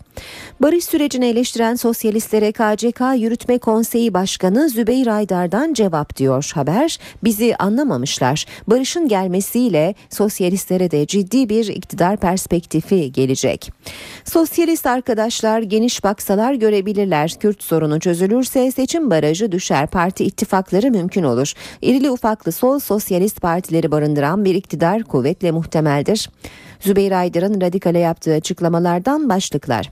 Barış 0.59 0.85
sürecini 0.85 1.25
eleştiren 1.25 1.75
sosyalistlere 1.75 2.51
KCK 2.51 3.01
Yürütme 3.17 3.57
Konseyi 3.57 4.13
Başkanı 4.13 4.69
Zübeyir 4.69 5.07
Aydar'dan 5.07 5.73
cevap 5.73 6.17
diyor 6.17 6.51
haber. 6.53 6.99
Bizi 7.23 7.55
anlamamışlar. 7.55 8.45
Barışın 8.67 9.07
gelmesiyle 9.07 9.95
sosyalistlere 10.09 10.91
de 10.91 11.07
ciddi 11.07 11.49
bir 11.49 11.67
iktidar 11.67 12.17
perspektifi 12.17 13.11
gelecek. 13.11 13.71
Sosyalist 14.25 14.85
arkadaşlar 14.85 15.61
geniş 15.61 16.03
baksalar 16.03 16.53
görebilirler. 16.53 17.33
Kürt 17.39 17.63
sorunu 17.63 17.99
çözülürse 17.99 18.71
seçim 18.71 19.09
barajı 19.09 19.51
düşer. 19.51 19.87
Parti 19.87 20.25
ittifakları 20.25 20.91
mümkün 20.91 21.23
olur. 21.23 21.53
İrili 21.81 22.11
ufaklı 22.11 22.51
sol 22.51 22.79
sosyalist 22.79 23.41
partileri 23.41 23.91
barındıran 23.91 24.45
bir 24.45 24.55
iktidar 24.55 25.03
kuvvetle 25.03 25.51
muhtemeldir. 25.51 26.29
Zübeyir 26.83 27.11
Aydar'ın 27.11 27.61
radikale 27.61 27.99
yaptığı 27.99 28.33
açıklamalardan 28.33 29.29
başlıklar. 29.29 29.91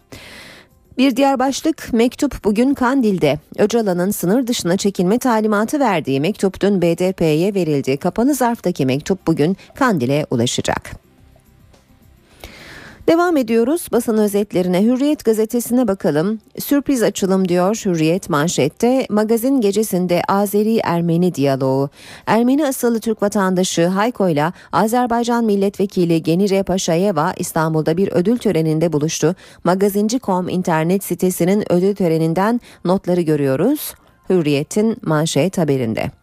Bir 0.98 1.16
diğer 1.16 1.40
başlık 1.40 1.94
mektup 1.94 2.44
bugün 2.44 2.74
Kandil'de. 2.74 3.40
Öcalan'ın 3.58 4.12
sınır 4.12 4.48
dışına 4.48 4.78
çekilme 4.78 5.20
talimatı 5.20 5.80
verdiği 5.80 6.22
mektup 6.22 6.62
dün 6.62 6.82
BDP'ye 6.82 7.54
verildi. 7.54 7.98
Kapalı 7.98 8.34
zarftaki 8.34 8.86
mektup 8.86 9.28
bugün 9.28 9.58
Kandil'e 9.76 10.26
ulaşacak. 10.32 10.92
Devam 13.08 13.38
ediyoruz 13.38 13.88
basın 13.92 14.18
özetlerine. 14.18 14.84
Hürriyet 14.84 15.26
gazetesine 15.26 15.88
bakalım. 15.88 16.40
Sürpriz 16.60 17.04
açılım 17.04 17.48
diyor 17.48 17.82
Hürriyet 17.86 18.30
manşette. 18.30 19.08
Magazin 19.10 19.62
gecesinde 19.62 20.22
Azeri-Ermeni 20.28 21.36
diyaloğu. 21.36 21.90
Ermeni 22.26 22.66
asıllı 22.68 23.00
Türk 23.00 23.22
vatandaşı 23.22 23.88
Hayko 23.88 24.30
ile 24.30 24.52
Azerbaycan 24.72 25.46
milletvekili 25.46 26.24
Genire 26.24 26.64
Paşayeva 26.64 27.34
İstanbul'da 27.38 27.98
bir 27.98 28.12
ödül 28.12 28.38
töreninde 28.38 28.94
buluştu. 28.94 29.36
Magazinci.com 29.64 30.50
internet 30.50 31.04
sitesinin 31.04 31.72
ödül 31.72 31.96
töreninden 31.96 32.62
notları 32.86 33.22
görüyoruz. 33.22 33.94
Hürriyet'in 34.30 34.98
manşet 35.02 35.58
haberinde. 35.58 36.21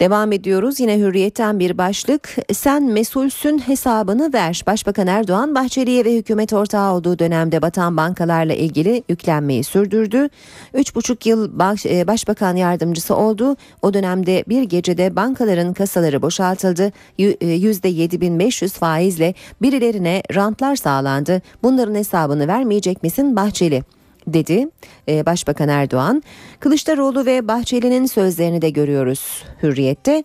Devam 0.00 0.32
ediyoruz 0.32 0.80
yine 0.80 0.98
hürriyetten 0.98 1.58
bir 1.58 1.78
başlık. 1.78 2.36
Sen 2.52 2.82
mesulsün 2.82 3.58
hesabını 3.58 4.32
ver. 4.32 4.62
Başbakan 4.66 5.06
Erdoğan 5.06 5.54
Bahçeli'ye 5.54 6.04
ve 6.04 6.16
hükümet 6.16 6.52
ortağı 6.52 6.92
olduğu 6.94 7.18
dönemde 7.18 7.62
batan 7.62 7.96
bankalarla 7.96 8.54
ilgili 8.54 9.02
yüklenmeyi 9.08 9.64
sürdürdü. 9.64 10.28
3,5 10.74 11.28
yıl 11.28 11.58
baş, 11.58 11.86
e, 11.86 12.06
başbakan 12.06 12.56
yardımcısı 12.56 13.16
oldu. 13.16 13.56
O 13.82 13.94
dönemde 13.94 14.44
bir 14.48 14.62
gecede 14.62 15.16
bankaların 15.16 15.72
kasaları 15.72 16.22
boşaltıldı. 16.22 16.92
%7500 17.18 18.64
e, 18.64 18.68
faizle 18.68 19.34
birilerine 19.62 20.22
rantlar 20.34 20.76
sağlandı. 20.76 21.42
Bunların 21.62 21.94
hesabını 21.94 22.48
vermeyecek 22.48 23.02
misin 23.02 23.36
Bahçeli? 23.36 23.97
Dedi 24.34 24.68
e, 25.08 25.26
Başbakan 25.26 25.68
Erdoğan. 25.68 26.22
Kılıçdaroğlu 26.60 27.26
ve 27.26 27.48
Bahçeli'nin 27.48 28.06
sözlerini 28.06 28.62
de 28.62 28.70
görüyoruz 28.70 29.44
Hürriyet'te. 29.62 30.24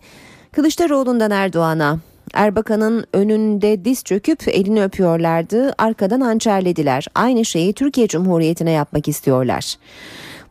Kılıçdaroğlu'ndan 0.52 1.30
Erdoğan'a 1.30 1.98
Erbakan'ın 2.34 3.04
önünde 3.12 3.84
diz 3.84 4.04
çöküp 4.04 4.48
elini 4.48 4.82
öpüyorlardı, 4.84 5.74
arkadan 5.78 6.20
hançerlediler. 6.20 7.06
Aynı 7.14 7.44
şeyi 7.44 7.72
Türkiye 7.72 8.08
Cumhuriyeti'ne 8.08 8.70
yapmak 8.70 9.08
istiyorlar. 9.08 9.76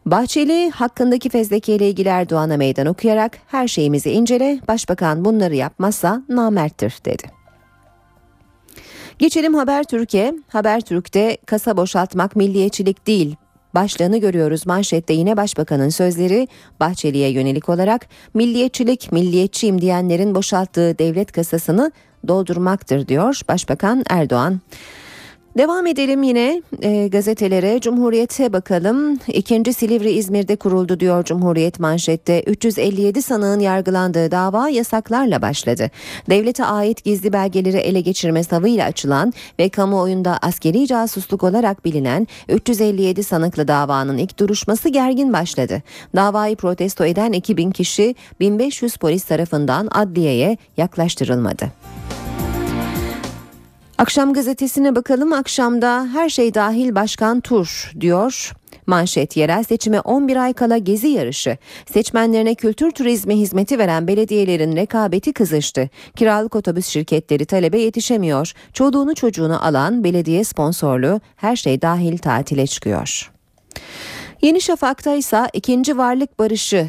Bahçeli 0.05 0.69
hakkındaki 0.69 1.29
fezlekeyle 1.29 1.89
ilgili 1.89 2.09
Erdoğan'a 2.09 2.57
meydan 2.57 2.87
okuyarak 2.87 3.37
her 3.47 3.67
şeyimizi 3.67 4.11
incele, 4.11 4.59
başbakan 4.67 5.25
bunları 5.25 5.55
yapmazsa 5.55 6.21
namerttir 6.29 6.93
dedi. 7.05 7.23
Geçelim 9.19 9.53
Haber 9.53 9.83
Türkiye. 9.83 10.33
Haber 10.47 10.81
Türk'te 10.81 11.37
kasa 11.45 11.77
boşaltmak 11.77 12.35
milliyetçilik 12.35 13.07
değil, 13.07 13.35
Başlığını 13.73 14.17
görüyoruz 14.17 14.65
manşette 14.65 15.13
yine 15.13 15.37
başbakanın 15.37 15.89
sözleri 15.89 16.47
Bahçeli'ye 16.79 17.29
yönelik 17.29 17.69
olarak 17.69 18.07
milliyetçilik 18.33 19.11
milliyetçiyim 19.11 19.81
diyenlerin 19.81 20.35
boşalttığı 20.35 20.99
devlet 20.99 21.31
kasasını 21.31 21.91
doldurmaktır 22.27 23.07
diyor 23.07 23.41
Başbakan 23.49 24.03
Erdoğan. 24.09 24.61
Devam 25.57 25.87
edelim 25.87 26.23
yine 26.23 26.61
e, 26.81 27.07
gazetelere. 27.07 27.79
Cumhuriyet'e 27.79 28.53
bakalım. 28.53 29.19
İkinci 29.27 29.73
Silivri 29.73 30.11
İzmir'de 30.11 30.55
kuruldu 30.55 30.99
diyor 30.99 31.23
Cumhuriyet 31.23 31.79
manşette. 31.79 32.43
357 32.43 33.21
sanığın 33.21 33.59
yargılandığı 33.59 34.31
dava 34.31 34.69
yasaklarla 34.69 35.41
başladı. 35.41 35.91
Devlete 36.29 36.65
ait 36.65 37.03
gizli 37.03 37.33
belgeleri 37.33 37.77
ele 37.77 38.01
geçirme 38.01 38.43
savıyla 38.43 38.85
açılan 38.85 39.33
ve 39.59 39.69
kamuoyunda 39.69 40.37
askeri 40.41 40.87
casusluk 40.87 41.43
olarak 41.43 41.85
bilinen 41.85 42.27
357 42.49 43.23
sanıklı 43.23 43.67
davanın 43.67 44.17
ilk 44.17 44.39
duruşması 44.39 44.89
gergin 44.89 45.33
başladı. 45.33 45.81
Davayı 46.15 46.55
protesto 46.55 47.05
eden 47.05 47.31
2000 47.31 47.71
kişi 47.71 48.15
1500 48.39 48.95
polis 48.95 49.23
tarafından 49.23 49.87
adliyeye 49.91 50.57
yaklaştırılmadı. 50.77 51.92
Akşam 53.97 54.33
gazetesine 54.33 54.95
bakalım. 54.95 55.33
Akşamda 55.33 56.07
her 56.13 56.29
şey 56.29 56.53
dahil 56.53 56.95
Başkan 56.95 57.41
Tur 57.41 57.91
diyor. 57.99 58.51
Manşet 58.87 59.37
yerel 59.37 59.63
seçime 59.63 59.99
11 59.99 60.35
ay 60.35 60.53
kala 60.53 60.77
gezi 60.77 61.07
yarışı. 61.07 61.57
Seçmenlerine 61.93 62.55
kültür 62.55 62.91
turizmi 62.91 63.35
hizmeti 63.39 63.79
veren 63.79 64.07
belediyelerin 64.07 64.75
rekabeti 64.75 65.33
kızıştı. 65.33 65.89
Kiralık 66.15 66.55
otobüs 66.55 66.87
şirketleri 66.87 67.45
talebe 67.45 67.79
yetişemiyor. 67.79 68.53
Çoluğunu 68.73 69.15
çocuğunu 69.15 69.65
alan 69.65 70.03
belediye 70.03 70.43
sponsorlu 70.43 71.21
her 71.35 71.55
şey 71.55 71.81
dahil 71.81 72.17
tatile 72.17 72.67
çıkıyor. 72.67 73.31
Yeni 74.41 74.61
Şafak'ta 74.61 75.13
ise 75.15 75.41
ikinci 75.53 75.97
varlık 75.97 76.39
barışı 76.39 76.87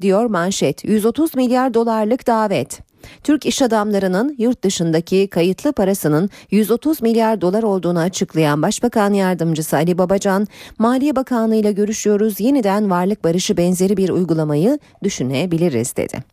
diyor 0.00 0.24
manşet. 0.24 0.84
130 0.84 1.34
milyar 1.34 1.74
dolarlık 1.74 2.26
davet. 2.26 2.91
Türk 3.24 3.46
iş 3.46 3.62
adamlarının 3.62 4.34
yurt 4.38 4.64
dışındaki 4.64 5.28
kayıtlı 5.28 5.72
parasının 5.72 6.30
130 6.50 7.02
milyar 7.02 7.40
dolar 7.40 7.62
olduğunu 7.62 7.98
açıklayan 7.98 8.62
Başbakan 8.62 9.12
Yardımcısı 9.12 9.76
Ali 9.76 9.98
Babacan, 9.98 10.46
Maliye 10.78 11.16
Bakanı 11.16 11.56
ile 11.56 11.72
görüşüyoruz 11.72 12.40
yeniden 12.40 12.90
varlık 12.90 13.24
barışı 13.24 13.56
benzeri 13.56 13.96
bir 13.96 14.08
uygulamayı 14.08 14.78
düşünebiliriz 15.02 15.96
dedi. 15.96 16.32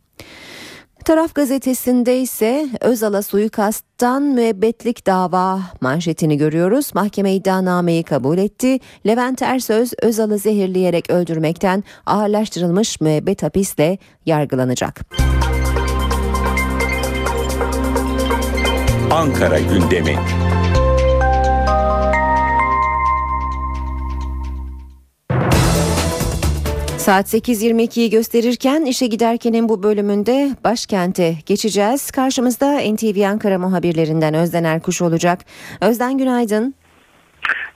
Taraf 1.05 1.36
gazetesinde 1.36 2.20
ise 2.20 2.70
Özal'a 2.82 3.22
suikasttan 3.22 4.24
müebbetlik 4.24 5.07
dava 5.07 5.61
manşetini 5.82 6.38
görüyoruz. 6.38 6.95
Mahkeme 6.95 7.34
iddianameyi 7.34 8.03
kabul 8.03 8.38
etti. 8.38 8.80
Levent 9.07 9.41
Ersöz 9.41 9.93
Özal'ı 10.01 10.38
zehirleyerek 10.38 11.09
öldürmekten 11.09 11.84
ağırlaştırılmış 12.05 13.01
müebbet 13.01 13.43
hapisle 13.43 13.97
yargılanacak. 14.26 15.01
Ankara 19.12 19.60
gündemi. 19.60 20.16
Saat 26.97 27.34
8.22'yi 27.34 28.10
gösterirken 28.10 28.86
işe 28.86 29.07
giderkenin 29.07 29.70
bu 29.70 29.84
bölümünde 29.84 30.55
başkente 30.64 31.36
geçeceğiz. 31.45 32.12
Karşımızda 32.12 32.80
NTV 32.80 33.26
Ankara 33.28 33.60
muhabirlerinden 33.60 34.34
Özden 34.34 34.64
Erkuş 34.64 35.01
olacak. 35.01 35.45
Özden 35.82 36.18
günaydın. 36.18 36.76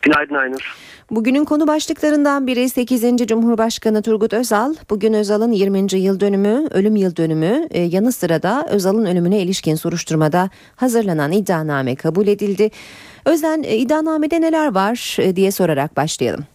Günaydın 0.04 0.36
Aynur. 0.36 0.76
Bugünün 1.12 1.46
konu 1.46 1.68
başlıklarından 1.68 2.48
biri 2.48 2.70
8. 2.70 3.28
Cumhurbaşkanı 3.28 4.02
Turgut 4.02 4.34
Özal. 4.34 4.76
Bugün 4.90 5.14
Özal'ın 5.14 5.52
20. 5.52 6.00
yıl 6.00 6.20
dönümü, 6.20 6.68
ölüm 6.72 6.96
yıl 6.96 7.16
dönümü 7.16 7.68
e, 7.72 7.82
yanı 7.82 8.12
sıra 8.12 8.44
da 8.44 8.68
Özal'ın 8.70 9.06
ölümüne 9.06 9.40
ilişkin 9.40 9.76
soruşturmada 9.76 10.50
hazırlanan 10.76 11.32
iddianame 11.32 11.96
kabul 11.96 12.28
edildi. 12.28 12.72
Özden 13.26 13.64
e, 13.64 13.78
iddianamede 13.78 14.42
neler 14.42 14.74
var 14.76 15.18
e, 15.20 15.36
diye 15.36 15.52
sorarak 15.52 15.98
başlayalım. 15.98 16.46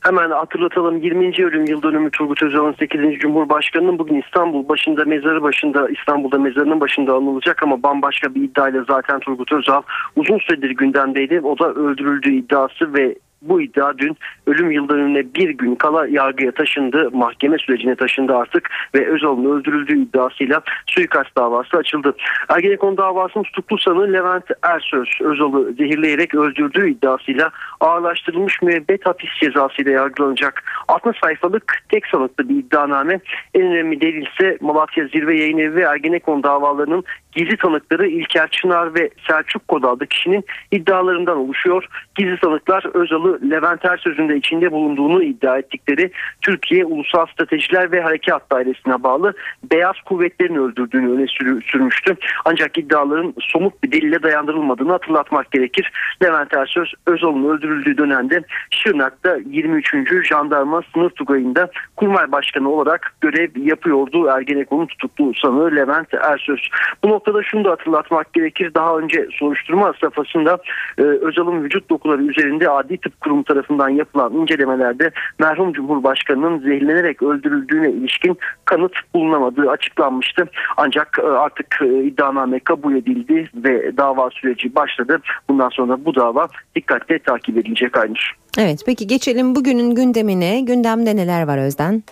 Hemen 0.00 0.30
hatırlatalım 0.30 0.96
20. 0.96 1.44
ölüm 1.44 1.64
yıl 1.64 1.82
dönümü 1.82 2.10
Turgut 2.10 2.42
Özal'ın 2.42 2.74
8. 2.78 3.18
Cumhurbaşkanı'nın 3.18 3.98
bugün 3.98 4.22
İstanbul 4.22 4.68
başında 4.68 5.04
mezarı 5.04 5.42
başında 5.42 5.88
İstanbul'da 5.88 6.38
mezarının 6.38 6.80
başında 6.80 7.14
anılacak 7.14 7.62
ama 7.62 7.82
bambaşka 7.82 8.34
bir 8.34 8.42
iddiayla 8.42 8.84
zaten 8.88 9.20
Turgut 9.20 9.52
Özal 9.52 9.82
uzun 10.16 10.38
süredir 10.38 10.70
gündemdeydi. 10.70 11.40
O 11.40 11.58
da 11.58 11.72
öldürüldüğü 11.72 12.32
iddiası 12.32 12.94
ve 12.94 13.14
bu 13.42 13.60
iddia 13.60 13.98
dün 13.98 14.16
ölüm 14.46 14.70
yıldönümüne 14.70 15.34
bir 15.34 15.50
gün 15.50 15.74
kala 15.74 16.06
yargıya 16.06 16.52
taşındı. 16.52 17.10
Mahkeme 17.12 17.58
sürecine 17.58 17.94
taşındı 17.94 18.36
artık 18.36 18.70
ve 18.94 19.06
Özal'ın 19.06 19.44
öldürüldüğü 19.44 20.02
iddiasıyla 20.02 20.60
suikast 20.86 21.36
davası 21.36 21.76
açıldı. 21.76 22.14
Ergenekon 22.48 22.96
davasının 22.96 23.44
tutuklu 23.44 23.78
sanığı 23.78 24.12
Levent 24.12 24.44
Ersöz 24.62 25.08
Özal'ı 25.20 25.72
zehirleyerek 25.72 26.34
öldürdüğü 26.34 26.90
iddiasıyla 26.90 27.50
ağırlaştırılmış 27.80 28.62
müebbet 28.62 29.06
hapis 29.06 29.30
cezasıyla 29.40 29.92
yargılanacak. 29.92 30.62
60 30.88 31.16
sayfalık 31.22 31.82
tek 31.88 32.06
sanıklı 32.06 32.48
bir 32.48 32.54
iddianame 32.54 33.20
en 33.54 33.62
önemli 33.62 34.00
delil 34.00 34.26
ise 34.26 34.58
Malatya 34.60 35.04
Zirve 35.04 35.38
Yayın 35.38 35.58
Evi 35.58 35.74
ve 35.74 35.82
Ergenekon 35.82 36.42
davalarının 36.42 37.04
gizli 37.32 37.56
tanıkları 37.56 38.06
İlker 38.06 38.48
Çınar 38.50 38.94
ve 38.94 39.10
Selçuk 39.26 39.68
Kod 39.68 40.06
kişinin 40.06 40.44
iddialarından 40.70 41.36
oluşuyor. 41.36 41.84
Gizli 42.14 42.40
tanıklar 42.40 42.84
Özal'ı 42.94 43.40
Levent 43.50 43.84
Ersöz'ün 43.84 44.28
de 44.28 44.36
içinde 44.36 44.72
bulunduğunu 44.72 45.22
iddia 45.22 45.58
ettikleri 45.58 46.10
Türkiye 46.42 46.84
Ulusal 46.84 47.26
Stratejiler 47.26 47.92
ve 47.92 48.00
Harekat 48.00 48.50
Dairesi'ne 48.50 49.02
bağlı 49.02 49.32
beyaz 49.72 49.96
kuvvetlerin 50.04 50.54
öldürdüğünü 50.54 51.12
öne 51.12 51.26
sürmüştü. 51.62 52.16
Ancak 52.44 52.78
iddiaların 52.78 53.34
somut 53.40 53.82
bir 53.84 53.92
delille 53.92 54.22
dayandırılmadığını 54.22 54.92
hatırlatmak 54.92 55.50
gerekir. 55.50 55.92
Levent 56.22 56.56
Ersöz 56.56 56.92
Özal'ın 57.06 57.48
öldürüldüğü 57.48 57.98
dönemde 57.98 58.42
Şırnak'ta 58.70 59.38
23. 59.50 59.94
Jandarma 60.28 60.82
Sınıf 60.94 61.16
Tugayı'nda 61.16 61.70
kurmay 61.96 62.32
başkanı 62.32 62.70
olarak 62.70 63.14
görev 63.20 63.48
yapıyordu. 63.56 64.26
Ergenekon'un 64.26 64.86
tutuklu 64.86 65.32
sanığı 65.34 65.76
Levent 65.76 66.14
Ersöz. 66.14 66.68
Bu 67.04 67.19
noktada 67.20 67.42
şunu 67.42 67.64
da 67.64 67.70
hatırlatmak 67.70 68.32
gerekir. 68.32 68.74
Daha 68.74 68.98
önce 68.98 69.28
soruşturma 69.32 69.92
safhasında 70.00 70.58
e, 70.98 71.02
Özal'ın 71.02 71.64
vücut 71.64 71.90
dokuları 71.90 72.22
üzerinde 72.22 72.70
Adli 72.70 72.98
Tıp 72.98 73.20
Kurumu 73.20 73.44
tarafından 73.44 73.88
yapılan 73.88 74.34
incelemelerde 74.34 75.10
merhum 75.38 75.72
Cumhurbaşkanı'nın 75.72 76.58
zehirlenerek 76.58 77.22
öldürüldüğüne 77.22 77.90
ilişkin 77.90 78.38
kanıt 78.64 78.92
bulunamadığı 79.14 79.70
açıklanmıştı. 79.70 80.48
Ancak 80.76 81.18
e, 81.18 81.26
artık 81.26 81.78
e, 81.82 82.04
iddianame 82.04 82.60
kabul 82.60 82.96
edildi 82.96 83.50
ve 83.54 83.96
dava 83.96 84.30
süreci 84.30 84.74
başladı. 84.74 85.20
Bundan 85.48 85.68
sonra 85.68 86.04
bu 86.04 86.14
dava 86.14 86.48
dikkatle 86.76 87.18
takip 87.18 87.56
edilecek 87.56 87.98
Aynur. 87.98 88.32
Evet 88.58 88.82
peki 88.86 89.06
geçelim 89.06 89.54
bugünün 89.54 89.94
gündemine. 89.94 90.60
Gündemde 90.60 91.16
neler 91.16 91.46
var 91.46 91.58
Özden? 91.66 92.02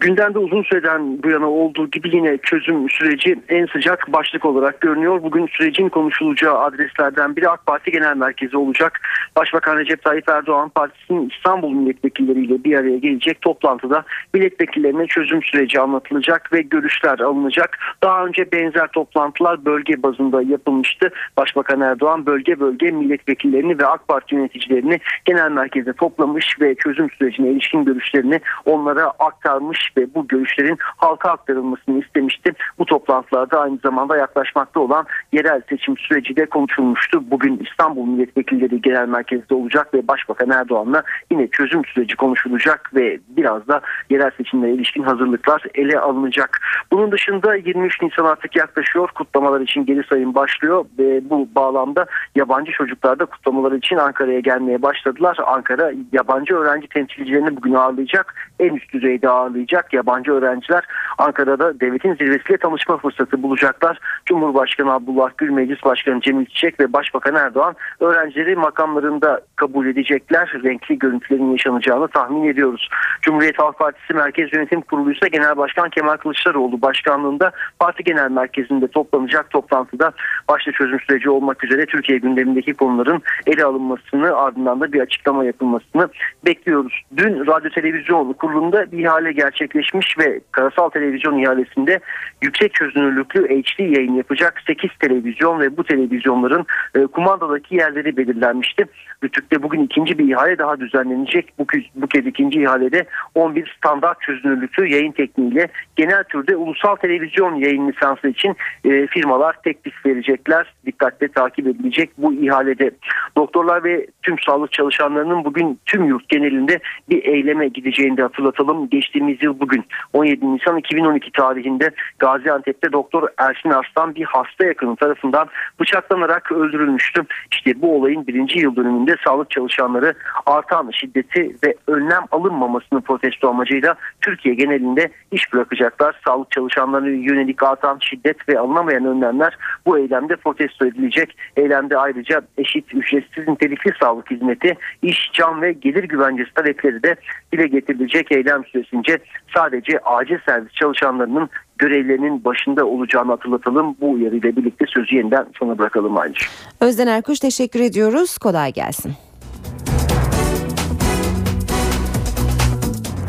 Gündemde 0.00 0.38
uzun 0.38 0.62
süreden 0.62 1.22
bu 1.22 1.30
yana 1.30 1.50
olduğu 1.50 1.90
gibi 1.90 2.16
yine 2.16 2.38
çözüm 2.38 2.90
süreci 2.90 3.36
en 3.48 3.66
sıcak 3.66 4.12
başlık 4.12 4.44
olarak 4.44 4.80
görünüyor. 4.80 5.22
Bugün 5.22 5.46
sürecin 5.46 5.88
konuşulacağı 5.88 6.58
adreslerden 6.58 7.36
biri 7.36 7.48
AK 7.48 7.66
Parti 7.66 7.90
Genel 7.90 8.16
Merkezi 8.16 8.56
olacak. 8.56 9.00
Başbakan 9.36 9.76
Recep 9.76 10.02
Tayyip 10.02 10.28
Erdoğan 10.28 10.68
Partisi'nin 10.68 11.30
İstanbul 11.30 11.72
milletvekilleriyle 11.72 12.64
bir 12.64 12.76
araya 12.76 12.98
gelecek 12.98 13.40
toplantıda 13.40 14.04
milletvekillerine 14.34 15.06
çözüm 15.06 15.42
süreci 15.42 15.80
anlatılacak 15.80 16.52
ve 16.52 16.62
görüşler 16.62 17.18
alınacak. 17.18 17.78
Daha 18.02 18.26
önce 18.26 18.52
benzer 18.52 18.88
toplantılar 18.88 19.64
bölge 19.64 20.02
bazında 20.02 20.42
yapılmıştı. 20.42 21.10
Başbakan 21.36 21.80
Erdoğan 21.80 22.26
bölge 22.26 22.60
bölge 22.60 22.90
milletvekillerini 22.90 23.78
ve 23.78 23.86
AK 23.86 24.08
Parti 24.08 24.34
yöneticilerini 24.34 25.00
genel 25.24 25.50
merkeze 25.50 25.92
toplamış 25.92 26.60
ve 26.60 26.74
çözüm 26.74 27.10
sürecine 27.10 27.50
ilişkin 27.50 27.84
görüşlerini 27.84 28.40
onlara 28.64 29.12
aktarmış 29.18 29.87
ve 29.96 30.14
bu 30.14 30.28
görüşlerin 30.28 30.76
halka 30.80 31.30
aktarılmasını 31.30 32.04
istemişti. 32.04 32.52
Bu 32.78 32.84
toplantılarda 32.84 33.60
aynı 33.60 33.78
zamanda 33.82 34.16
yaklaşmakta 34.16 34.80
olan 34.80 35.06
yerel 35.32 35.62
seçim 35.68 35.96
süreci 35.96 36.36
de 36.36 36.46
konuşulmuştu. 36.46 37.30
Bugün 37.30 37.66
İstanbul 37.70 38.06
milletvekilleri 38.06 38.80
genel 38.80 39.08
merkezde 39.08 39.54
olacak 39.54 39.94
ve 39.94 40.08
Başbakan 40.08 40.50
Erdoğan'la 40.50 41.02
yine 41.30 41.48
çözüm 41.48 41.84
süreci 41.84 42.16
konuşulacak 42.16 42.90
ve 42.94 43.18
biraz 43.28 43.68
da 43.68 43.80
yerel 44.10 44.30
seçimlere 44.36 44.72
ilişkin 44.72 45.02
hazırlıklar 45.02 45.62
ele 45.74 45.98
alınacak. 45.98 46.60
Bunun 46.92 47.12
dışında 47.12 47.54
23 47.54 48.02
Nisan 48.02 48.24
artık 48.24 48.56
yaklaşıyor. 48.56 49.08
Kutlamalar 49.08 49.60
için 49.60 49.86
geri 49.86 50.02
sayım 50.02 50.34
başlıyor 50.34 50.84
ve 50.98 51.30
bu 51.30 51.48
bağlamda 51.54 52.06
yabancı 52.34 52.72
çocuklar 52.72 53.18
da 53.18 53.24
kutlamalar 53.26 53.72
için 53.72 53.96
Ankara'ya 53.96 54.40
gelmeye 54.40 54.82
başladılar. 54.82 55.36
Ankara 55.46 55.92
yabancı 56.12 56.54
öğrenci 56.54 56.88
temsilcilerini 56.88 57.56
bugün 57.56 57.74
ağırlayacak. 57.74 58.34
En 58.60 58.74
üst 58.74 58.92
düzeyde 58.92 59.28
ağırlayacak 59.28 59.77
yabancı 59.92 60.32
öğrenciler 60.32 60.84
Ankara'da 61.18 61.80
devletin 61.80 62.14
zirvesiyle 62.14 62.58
tanışma 62.58 62.96
fırsatı 62.96 63.42
bulacaklar. 63.42 63.98
Cumhurbaşkanı 64.26 64.92
Abdullah 64.92 65.30
Gül, 65.38 65.50
Meclis 65.50 65.84
Başkanı 65.84 66.20
Cemil 66.20 66.46
Çiçek 66.46 66.80
ve 66.80 66.92
Başbakan 66.92 67.34
Erdoğan 67.34 67.76
öğrencileri 68.00 68.56
makamlarında 68.56 69.40
kabul 69.56 69.86
edecekler. 69.86 70.52
Renkli 70.64 70.98
görüntülerin 70.98 71.50
yaşanacağını 71.50 72.08
tahmin 72.08 72.48
ediyoruz. 72.48 72.88
Cumhuriyet 73.22 73.58
Halk 73.58 73.78
Partisi 73.78 74.14
Merkez 74.14 74.52
Yönetim 74.52 74.80
Kurulu 74.80 75.12
ise 75.12 75.28
Genel 75.28 75.56
Başkan 75.56 75.90
Kemal 75.90 76.16
Kılıçdaroğlu 76.16 76.82
başkanlığında 76.82 77.52
parti 77.78 78.04
genel 78.04 78.30
merkezinde 78.30 78.88
toplanacak 78.88 79.50
toplantıda 79.50 80.12
başta 80.48 80.72
çözüm 80.72 81.00
süreci 81.00 81.30
olmak 81.30 81.64
üzere 81.64 81.86
Türkiye 81.86 82.18
gündemindeki 82.18 82.74
konuların 82.74 83.22
ele 83.46 83.64
alınmasını 83.64 84.36
ardından 84.36 84.80
da 84.80 84.92
bir 84.92 85.00
açıklama 85.00 85.44
yapılmasını 85.44 86.08
bekliyoruz. 86.44 87.02
Dün 87.16 87.46
Radyo 87.46 87.70
Televizyon 87.70 88.32
Kurulu'nda 88.32 88.92
bir 88.92 88.98
ihale 88.98 89.32
gerçekleşmiş 89.68 90.18
ve 90.18 90.40
karasal 90.52 90.88
televizyon 90.88 91.38
ihalesinde 91.38 92.00
yüksek 92.42 92.74
çözünürlüklü 92.74 93.62
HD 93.62 93.80
yayın 93.80 94.14
yapacak 94.14 94.62
8 94.66 94.90
televizyon 95.00 95.60
ve 95.60 95.76
bu 95.76 95.84
televizyonların 95.84 96.66
e, 96.94 97.06
kumandadaki 97.06 97.74
yerleri 97.74 98.16
belirlenmişti. 98.16 98.84
Rütük'te 99.24 99.62
bugün 99.62 99.82
ikinci 99.82 100.18
bir 100.18 100.32
ihale 100.32 100.58
daha 100.58 100.80
düzenlenecek. 100.80 101.52
Bu, 101.58 101.66
bu 101.94 102.06
kez 102.06 102.26
ikinci 102.26 102.62
ihalede 102.62 103.06
11 103.34 103.74
standart 103.78 104.20
çözünürlüklü 104.20 104.92
yayın 104.92 105.12
tekniğiyle 105.12 105.68
genel 105.96 106.24
türde 106.24 106.56
ulusal 106.56 106.96
televizyon 106.96 107.54
yayın 107.54 107.88
lisansı 107.88 108.28
için 108.28 108.56
e, 108.84 109.06
firmalar 109.06 109.56
teklif 109.64 110.06
verecekler. 110.06 110.74
Dikkatle 110.86 111.28
takip 111.28 111.66
edilecek 111.66 112.10
bu 112.18 112.34
ihalede. 112.34 112.90
Doktorlar 113.36 113.84
ve 113.84 114.06
tüm 114.22 114.36
sağlık 114.38 114.72
çalışanlarının 114.72 115.44
bugün 115.44 115.80
tüm 115.86 116.04
yurt 116.04 116.28
genelinde 116.28 116.78
bir 117.08 117.24
eyleme 117.24 117.68
gideceğini 117.68 118.16
de 118.16 118.22
hatırlatalım. 118.22 118.88
Geçtiğimiz 118.90 119.42
yıl 119.42 119.57
bugün 119.60 119.84
17 120.12 120.54
Nisan 120.54 120.76
2012 120.76 121.32
tarihinde 121.32 121.90
Gaziantep'te 122.18 122.92
Doktor 122.92 123.28
Ersin 123.38 123.70
Arslan 123.70 124.14
bir 124.14 124.24
hasta 124.24 124.66
yakını 124.66 124.96
tarafından 124.96 125.48
bıçaklanarak 125.80 126.52
öldürülmüştü. 126.52 127.22
İşte 127.52 127.82
bu 127.82 127.96
olayın 127.96 128.26
birinci 128.26 128.58
yıl 128.58 128.76
dönümünde 128.76 129.16
sağlık 129.26 129.50
çalışanları 129.50 130.14
artan 130.46 130.90
şiddeti 130.90 131.56
ve 131.64 131.74
önlem 131.86 132.22
alınmamasını 132.30 133.00
protesto 133.00 133.48
amacıyla 133.48 133.94
Türkiye 134.20 134.54
genelinde 134.54 135.10
iş 135.32 135.52
bırakacaklar. 135.52 136.20
Sağlık 136.26 136.50
çalışanlarına 136.50 137.08
yönelik 137.08 137.62
artan 137.62 137.98
şiddet 138.00 138.48
ve 138.48 138.58
alınamayan 138.58 139.04
önlemler 139.04 139.56
bu 139.86 139.98
eylemde 139.98 140.36
protesto 140.36 140.86
edilecek. 140.86 141.36
Eylemde 141.56 141.96
ayrıca 141.96 142.42
eşit, 142.58 142.94
ücretsiz, 142.94 143.48
nitelikli 143.48 143.92
sağlık 144.00 144.30
hizmeti, 144.30 144.76
iş, 145.02 145.30
can 145.32 145.62
ve 145.62 145.72
gelir 145.72 146.04
güvencesi 146.04 146.54
talepleri 146.54 147.02
de 147.02 147.16
dile 147.52 147.66
getirilecek 147.66 148.32
eylem 148.32 148.64
süresince 148.64 149.18
sadece 149.56 149.98
acil 149.98 150.38
servis 150.46 150.72
çalışanlarının 150.72 151.48
görevlerinin 151.78 152.44
başında 152.44 152.86
olacağını 152.86 153.30
hatırlatalım. 153.30 153.96
Bu 154.00 154.10
uyarıyla 154.10 154.56
birlikte 154.56 154.84
sözü 154.88 155.16
yeniden 155.16 155.46
sona 155.58 155.78
bırakalım 155.78 156.18
ayrıca. 156.18 156.46
Özden 156.80 157.06
Erkuş 157.06 157.38
teşekkür 157.38 157.80
ediyoruz. 157.80 158.38
Kolay 158.38 158.72
gelsin. 158.72 159.12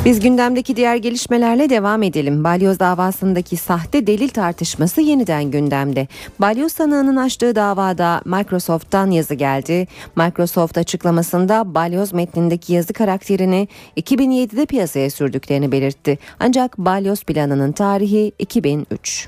Biz 0.05 0.19
gündemdeki 0.19 0.75
diğer 0.75 0.95
gelişmelerle 0.95 1.69
devam 1.69 2.03
edelim. 2.03 2.43
Balyoz 2.43 2.79
davasındaki 2.79 3.57
sahte 3.57 4.07
delil 4.07 4.29
tartışması 4.29 5.01
yeniden 5.01 5.51
gündemde. 5.51 6.07
Balyoz 6.39 6.73
sanığının 6.73 7.15
açtığı 7.15 7.55
davada 7.55 8.21
Microsoft'tan 8.25 9.11
yazı 9.11 9.33
geldi. 9.33 9.87
Microsoft 10.15 10.77
açıklamasında 10.77 11.75
balyoz 11.75 12.13
metnindeki 12.13 12.73
yazı 12.73 12.93
karakterini 12.93 13.67
2007'de 13.97 14.65
piyasaya 14.65 15.09
sürdüklerini 15.09 15.71
belirtti. 15.71 16.19
Ancak 16.39 16.77
balyoz 16.77 17.23
planının 17.23 17.71
tarihi 17.71 18.31
2003. 18.39 19.27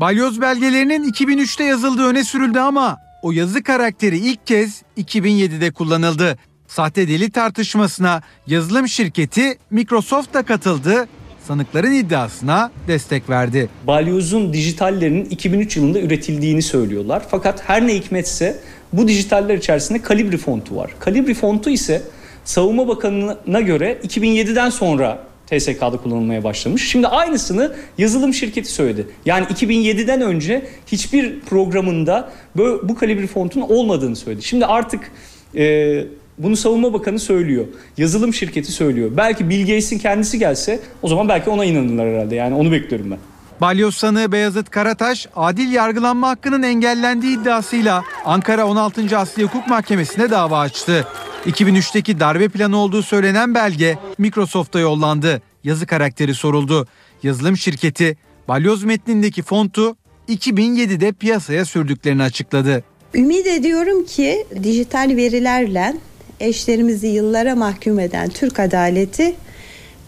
Balyoz 0.00 0.40
belgelerinin 0.40 1.12
2003'te 1.12 1.64
yazıldığı 1.64 2.06
öne 2.06 2.24
sürüldü 2.24 2.58
ama 2.58 2.96
o 3.22 3.32
yazı 3.32 3.62
karakteri 3.62 4.18
ilk 4.18 4.46
kez 4.46 4.82
2007'de 4.96 5.70
kullanıldı. 5.70 6.38
Sahte 6.68 7.08
deli 7.08 7.30
tartışmasına 7.30 8.22
yazılım 8.46 8.88
şirketi 8.88 9.58
Microsoft 9.70 10.34
da 10.34 10.42
katıldı. 10.42 11.08
Sanıkların 11.46 11.92
iddiasına 11.92 12.70
destek 12.88 13.30
verdi. 13.30 13.68
Balyoz'un 13.86 14.52
dijitallerinin 14.52 15.24
2003 15.24 15.76
yılında 15.76 16.00
üretildiğini 16.00 16.62
söylüyorlar. 16.62 17.22
Fakat 17.30 17.68
her 17.68 17.86
ne 17.86 17.94
hikmetse 17.94 18.60
bu 18.92 19.08
dijitaller 19.08 19.54
içerisinde 19.54 20.00
Calibri 20.08 20.36
fontu 20.36 20.76
var. 20.76 20.90
Calibri 21.04 21.34
fontu 21.34 21.70
ise 21.70 22.02
Savunma 22.44 22.88
Bakanı'na 22.88 23.60
göre 23.60 23.98
2007'den 24.04 24.70
sonra 24.70 25.24
TSK'da 25.46 25.96
kullanılmaya 25.96 26.44
başlamış. 26.44 26.88
Şimdi 26.90 27.06
aynısını 27.06 27.74
yazılım 27.98 28.34
şirketi 28.34 28.72
söyledi. 28.72 29.06
Yani 29.24 29.46
2007'den 29.46 30.20
önce 30.20 30.66
hiçbir 30.86 31.40
programında 31.40 32.32
bu 32.82 32.94
kalibri 32.94 33.26
fontun 33.26 33.60
olmadığını 33.60 34.16
söyledi. 34.16 34.42
Şimdi 34.42 34.66
artık 34.66 35.10
e, 35.56 36.04
bunu 36.38 36.56
Savunma 36.56 36.92
Bakanı 36.92 37.18
söylüyor. 37.18 37.64
Yazılım 37.96 38.34
şirketi 38.34 38.72
söylüyor. 38.72 39.10
Belki 39.16 39.50
Bill 39.50 39.60
Gates'in 39.60 39.98
kendisi 39.98 40.38
gelse 40.38 40.80
o 41.02 41.08
zaman 41.08 41.28
belki 41.28 41.50
ona 41.50 41.64
inanırlar 41.64 42.08
herhalde. 42.08 42.34
Yani 42.34 42.54
onu 42.54 42.72
bekliyorum 42.72 43.10
ben. 43.10 43.18
Balyoz 43.60 43.94
sanığı 43.94 44.32
Beyazıt 44.32 44.70
Karataş 44.70 45.28
adil 45.36 45.72
yargılanma 45.72 46.28
hakkının 46.28 46.62
engellendiği 46.62 47.40
iddiasıyla 47.40 48.04
Ankara 48.24 48.66
16. 48.66 49.18
Asliye 49.18 49.48
Hukuk 49.48 49.66
Mahkemesi'ne 49.66 50.30
dava 50.30 50.60
açtı. 50.60 51.06
2003'teki 51.46 52.20
darbe 52.20 52.48
planı 52.48 52.76
olduğu 52.76 53.02
söylenen 53.02 53.54
belge 53.54 53.98
Microsoft'a 54.18 54.78
yollandı. 54.78 55.42
Yazı 55.64 55.86
karakteri 55.86 56.34
soruldu. 56.34 56.86
Yazılım 57.22 57.56
şirketi 57.56 58.16
balyoz 58.48 58.84
metnindeki 58.84 59.42
fontu 59.42 59.96
2007'de 60.28 61.12
piyasaya 61.12 61.64
sürdüklerini 61.64 62.22
açıkladı. 62.22 62.84
Ümit 63.14 63.46
ediyorum 63.46 64.04
ki 64.04 64.46
dijital 64.62 65.16
verilerle 65.16 65.94
eşlerimizi 66.40 67.06
yıllara 67.06 67.54
mahkum 67.54 67.98
eden 67.98 68.28
Türk 68.28 68.60
adaleti 68.60 69.34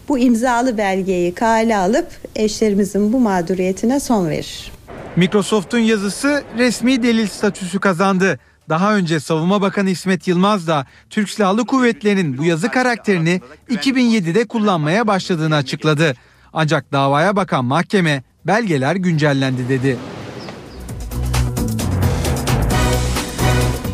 bu 0.07 0.19
imzalı 0.19 0.77
belgeyi 0.77 1.33
kale 1.33 1.77
alıp 1.77 2.07
eşlerimizin 2.35 3.13
bu 3.13 3.19
mağduriyetine 3.19 3.99
son 3.99 4.29
verir. 4.29 4.71
Microsoft'un 5.15 5.79
yazısı 5.79 6.43
resmi 6.57 7.03
delil 7.03 7.27
statüsü 7.27 7.79
kazandı. 7.79 8.39
Daha 8.69 8.95
önce 8.95 9.19
Savunma 9.19 9.61
Bakanı 9.61 9.89
İsmet 9.89 10.27
Yılmaz 10.27 10.67
da 10.67 10.85
Türk 11.09 11.29
Silahlı 11.29 11.65
Kuvvetleri'nin 11.65 12.37
bu 12.37 12.43
yazı 12.43 12.71
karakterini 12.71 13.41
2007'de 13.69 14.47
kullanmaya 14.47 15.07
başladığını 15.07 15.55
açıkladı. 15.55 16.15
Ancak 16.53 16.91
davaya 16.91 17.35
bakan 17.35 17.65
mahkeme 17.65 18.23
belgeler 18.45 18.95
güncellendi 18.95 19.69
dedi. 19.69 19.97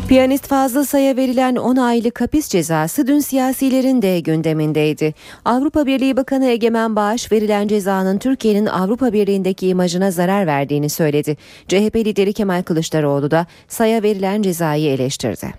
Piyanist 0.08 0.46
Fazıl 0.46 0.84
Say'a 0.84 1.16
verilen 1.16 1.56
10 1.56 1.76
aylık 1.76 2.20
hapis 2.20 2.48
cezası 2.48 3.06
dün 3.06 3.18
siyasilerin 3.18 4.02
de 4.02 4.20
gündemindeydi. 4.20 5.14
Avrupa 5.44 5.86
Birliği 5.86 6.16
Bakanı 6.16 6.46
Egemen 6.46 6.96
Bağış 6.96 7.32
verilen 7.32 7.68
cezanın 7.68 8.18
Türkiye'nin 8.18 8.66
Avrupa 8.66 9.12
Birliği'ndeki 9.12 9.68
imajına 9.68 10.10
zarar 10.10 10.46
verdiğini 10.46 10.90
söyledi. 10.90 11.36
CHP 11.68 11.96
lideri 11.96 12.32
Kemal 12.32 12.62
Kılıçdaroğlu 12.62 13.30
da 13.30 13.46
Say'a 13.68 14.02
verilen 14.02 14.42
cezayı 14.42 14.90
eleştirdi. 14.90 15.54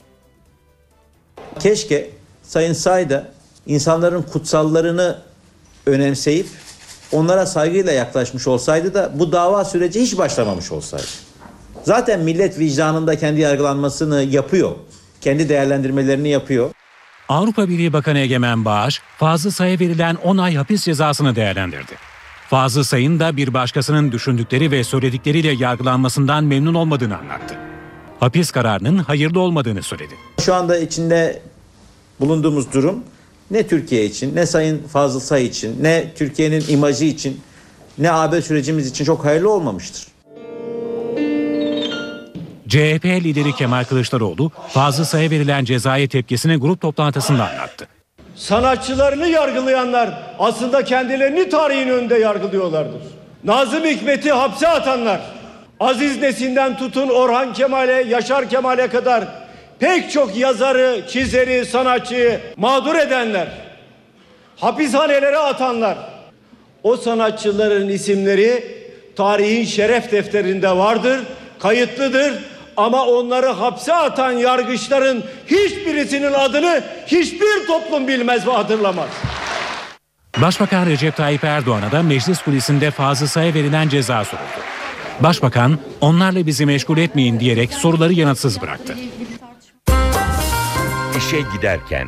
Keşke 1.60 2.10
Sayın 2.44 2.74
Say 2.74 3.10
da 3.10 3.28
insanların 3.68 4.22
kutsallarını 4.22 5.18
önemseyip 5.86 6.48
onlara 7.12 7.46
saygıyla 7.46 7.92
yaklaşmış 7.92 8.48
olsaydı 8.48 8.94
da 8.94 9.12
bu 9.16 9.32
dava 9.32 9.66
süreci 9.66 10.02
hiç 10.02 10.18
başlamamış 10.18 10.72
olsaydı. 10.72 11.29
Zaten 11.90 12.20
millet 12.20 12.60
vicdanında 12.60 13.18
kendi 13.18 13.42
yargılanmasını 13.42 14.24
yapıyor. 14.24 14.72
Kendi 15.22 15.50
değerlendirmelerini 15.50 16.30
yapıyor. 16.30 16.70
Avrupa 17.30 17.70
Birliği 17.70 17.94
Bakanı 17.94 18.20
Egemen 18.20 18.66
Bağış, 18.66 19.02
Fazıl 19.18 19.52
Say'a 19.52 19.80
verilen 19.80 20.16
10 20.16 20.38
ay 20.38 20.56
hapis 20.56 20.84
cezasını 20.84 21.36
değerlendirdi. 21.36 21.94
Fazıl 22.50 22.84
Say'ın 22.84 23.20
da 23.20 23.38
bir 23.38 23.54
başkasının 23.54 24.12
düşündükleri 24.12 24.72
ve 24.72 24.84
söyledikleriyle 24.84 25.52
yargılanmasından 25.52 26.44
memnun 26.44 26.74
olmadığını 26.74 27.18
anlattı. 27.18 27.56
Hapis 28.20 28.52
kararının 28.52 28.98
hayırlı 28.98 29.40
olmadığını 29.40 29.84
söyledi. 29.84 30.14
Şu 30.42 30.54
anda 30.54 30.78
içinde 30.78 31.42
bulunduğumuz 32.20 32.74
durum 32.74 33.04
ne 33.52 33.68
Türkiye 33.68 34.06
için, 34.06 34.36
ne 34.36 34.46
Sayın 34.46 34.84
Fazıl 34.88 35.20
Say 35.20 35.46
için, 35.46 35.84
ne 35.84 36.14
Türkiye'nin 36.18 36.64
imajı 36.68 37.06
için, 37.06 37.42
ne 37.98 38.12
AB 38.12 38.42
sürecimiz 38.42 38.88
için 38.88 39.06
çok 39.06 39.26
hayırlı 39.26 39.50
olmamıştır. 39.50 40.09
CHP 42.70 43.06
lideri 43.06 43.56
Kemal 43.56 43.84
Kılıçdaroğlu, 43.84 44.52
Fazıl 44.70 45.04
Say'a 45.04 45.30
verilen 45.30 45.66
cezaya 45.66 46.08
tepkisini 46.08 46.56
grup 46.56 46.82
toplantısında 46.82 47.50
anlattı. 47.50 47.88
Sanatçılarını 48.36 49.28
yargılayanlar 49.28 50.10
aslında 50.40 50.84
kendilerini 50.84 51.50
tarihin 51.50 51.90
önünde 51.90 52.18
yargılıyorlardır. 52.18 53.02
Nazım 53.44 53.86
Hikmet'i 53.86 54.32
hapse 54.32 54.68
atanlar, 54.68 55.22
Aziz 55.80 56.22
Nesin'den 56.22 56.78
tutun 56.78 57.10
Orhan 57.10 57.54
Kemal'e, 57.54 58.04
Yaşar 58.10 58.50
Kemal'e 58.50 58.88
kadar 58.88 59.24
pek 59.80 60.12
çok 60.12 60.38
yazarı, 60.38 61.02
çizeri, 61.10 61.66
sanatçıyı 61.66 62.40
mağdur 62.58 62.96
edenler, 62.96 63.48
hapishanelere 64.58 65.38
atanlar, 65.38 65.98
o 66.84 66.98
sanatçıların 66.98 67.90
isimleri 67.90 68.64
tarihin 69.16 69.66
şeref 69.66 70.12
defterinde 70.12 70.70
vardır, 70.70 71.20
kayıtlıdır 71.60 72.34
ama 72.78 73.06
onları 73.06 73.48
hapse 73.48 73.94
atan 73.94 74.32
yargıçların 74.32 75.24
hiçbirisinin 75.48 76.34
adını 76.34 76.84
hiçbir 77.08 77.68
toplum 77.68 78.08
bilmez 78.08 78.48
ve 78.48 78.52
hatırlamaz. 78.52 79.10
Başbakan 80.42 80.86
Recep 80.86 81.16
Tayyip 81.16 81.44
Erdoğan'a 81.44 81.92
da 81.92 82.04
meclis 82.04 82.42
kulisinde 82.42 82.92
Fazıl 82.92 83.28
Say'a 83.28 83.54
verilen 83.54 83.90
ceza 83.90 84.26
soruldu. 84.26 84.46
Başbakan, 85.20 85.80
onlarla 86.02 86.46
bizi 86.46 86.66
meşgul 86.66 86.98
etmeyin 86.98 87.40
diyerek 87.40 87.74
soruları 87.74 88.14
yanıtsız 88.14 88.62
bıraktı. 88.62 88.96
İşe 91.18 91.38
giderken 91.56 92.08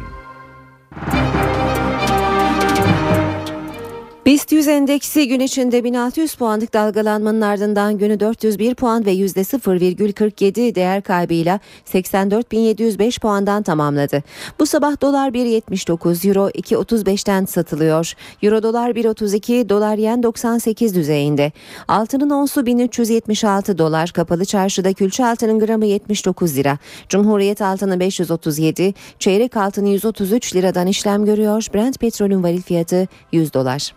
BIST 4.25 4.51
100 4.51 4.67
endeksi 4.67 5.27
gün 5.27 5.39
içinde 5.39 5.83
1600 5.83 6.35
puanlık 6.35 6.73
dalgalanmanın 6.73 7.41
ardından 7.41 7.97
günü 7.97 8.19
401 8.19 8.75
puan 8.75 9.05
ve 9.05 9.13
%0,47 9.13 10.75
değer 10.75 11.01
kaybıyla 11.01 11.59
84.705 11.85 13.19
puandan 13.19 13.63
tamamladı. 13.63 14.23
Bu 14.59 14.65
sabah 14.65 15.01
dolar 15.01 15.29
1.79, 15.29 16.27
euro 16.27 16.49
2.35'ten 16.49 17.45
satılıyor. 17.45 18.13
Euro 18.41 18.63
dolar 18.63 18.89
1.32, 18.89 19.69
dolar 19.69 19.97
yen 19.97 20.23
98 20.23 20.95
düzeyinde. 20.95 21.51
Altının 21.87 22.29
onsu 22.29 22.65
1376 22.65 23.77
dolar, 23.77 24.09
kapalı 24.09 24.45
çarşıda 24.45 24.93
külçe 24.93 25.25
altının 25.25 25.59
gramı 25.59 25.85
79 25.85 26.55
lira. 26.55 26.77
Cumhuriyet 27.09 27.61
altını 27.61 27.99
537, 27.99 28.93
çeyrek 29.19 29.57
altını 29.57 29.89
133 29.89 30.55
liradan 30.55 30.87
işlem 30.87 31.25
görüyor. 31.25 31.67
Brent 31.73 31.99
petrolün 31.99 32.43
varil 32.43 32.61
fiyatı 32.61 33.07
100 33.31 33.53
dolar. 33.53 33.93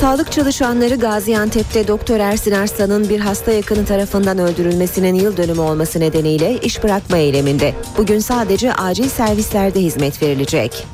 Sağlık 0.00 0.32
çalışanları 0.32 0.94
Gaziantep'te 0.94 1.88
Doktor 1.88 2.20
Ersin 2.20 2.52
Arslan'ın 2.52 3.08
bir 3.08 3.20
hasta 3.20 3.52
yakını 3.52 3.86
tarafından 3.86 4.38
öldürülmesinin 4.38 5.14
yıl 5.14 5.36
dönümü 5.36 5.60
olması 5.60 6.00
nedeniyle 6.00 6.58
iş 6.62 6.82
bırakma 6.84 7.16
eyleminde. 7.16 7.74
Bugün 7.96 8.18
sadece 8.18 8.74
acil 8.74 9.08
servislerde 9.08 9.80
hizmet 9.80 10.22
verilecek. 10.22 10.86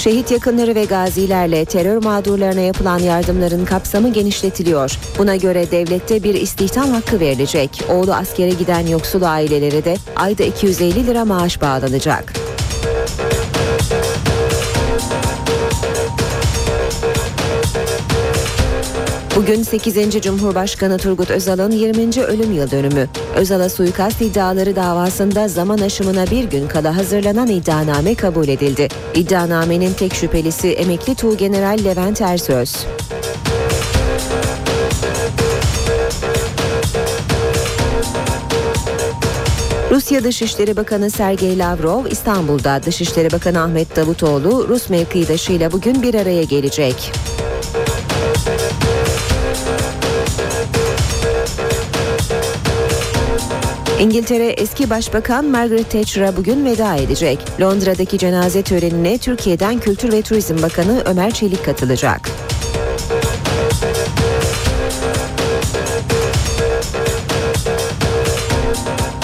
Şehit 0.00 0.30
yakınları 0.30 0.74
ve 0.74 0.84
gazilerle 0.84 1.64
terör 1.64 2.02
mağdurlarına 2.02 2.60
yapılan 2.60 2.98
yardımların 2.98 3.64
kapsamı 3.64 4.12
genişletiliyor. 4.12 4.98
Buna 5.18 5.36
göre 5.36 5.70
devlette 5.70 6.22
bir 6.22 6.34
istihdam 6.34 6.90
hakkı 6.90 7.20
verilecek. 7.20 7.82
Oğlu 7.88 8.14
askere 8.14 8.50
giden 8.50 8.86
yoksul 8.86 9.22
ailelere 9.22 9.84
de 9.84 9.96
ayda 10.16 10.42
250 10.42 11.06
lira 11.06 11.24
maaş 11.24 11.62
bağlanacak. 11.62 12.32
Bugün 19.40 19.62
8. 19.62 20.20
Cumhurbaşkanı 20.22 20.98
Turgut 20.98 21.30
Özal'ın 21.30 21.70
20. 21.70 22.22
ölüm 22.22 22.52
yıl 22.52 22.70
dönümü. 22.70 23.08
Özal'a 23.36 23.68
suikast 23.68 24.22
iddiaları 24.22 24.76
davasında 24.76 25.48
zaman 25.48 25.78
aşımına 25.78 26.26
bir 26.26 26.44
gün 26.44 26.68
kala 26.68 26.96
hazırlanan 26.96 27.48
iddianame 27.48 28.14
kabul 28.14 28.48
edildi. 28.48 28.88
İddianamenin 29.14 29.92
tek 29.92 30.14
şüphelisi 30.14 30.68
emekli 30.68 31.14
Tuğgeneral 31.14 31.78
Levent 31.84 32.20
Ersöz. 32.20 32.76
Rusya 39.90 40.24
Dışişleri 40.24 40.76
Bakanı 40.76 41.10
Sergey 41.10 41.58
Lavrov 41.58 42.06
İstanbul'da 42.06 42.82
Dışişleri 42.82 43.32
Bakanı 43.32 43.62
Ahmet 43.62 43.96
Davutoğlu 43.96 44.68
Rus 44.68 44.90
mevkidaşıyla 44.90 45.72
bugün 45.72 46.02
bir 46.02 46.14
araya 46.14 46.42
gelecek. 46.42 47.12
İngiltere 54.00 54.46
eski 54.46 54.90
başbakan 54.90 55.44
Margaret 55.44 55.90
Thatcher'a 55.90 56.36
bugün 56.36 56.64
veda 56.64 56.94
edecek. 56.94 57.38
Londra'daki 57.60 58.18
cenaze 58.18 58.62
törenine 58.62 59.18
Türkiye'den 59.18 59.78
Kültür 59.78 60.12
ve 60.12 60.22
Turizm 60.22 60.62
Bakanı 60.62 61.02
Ömer 61.06 61.30
Çelik 61.30 61.64
katılacak. 61.64 62.30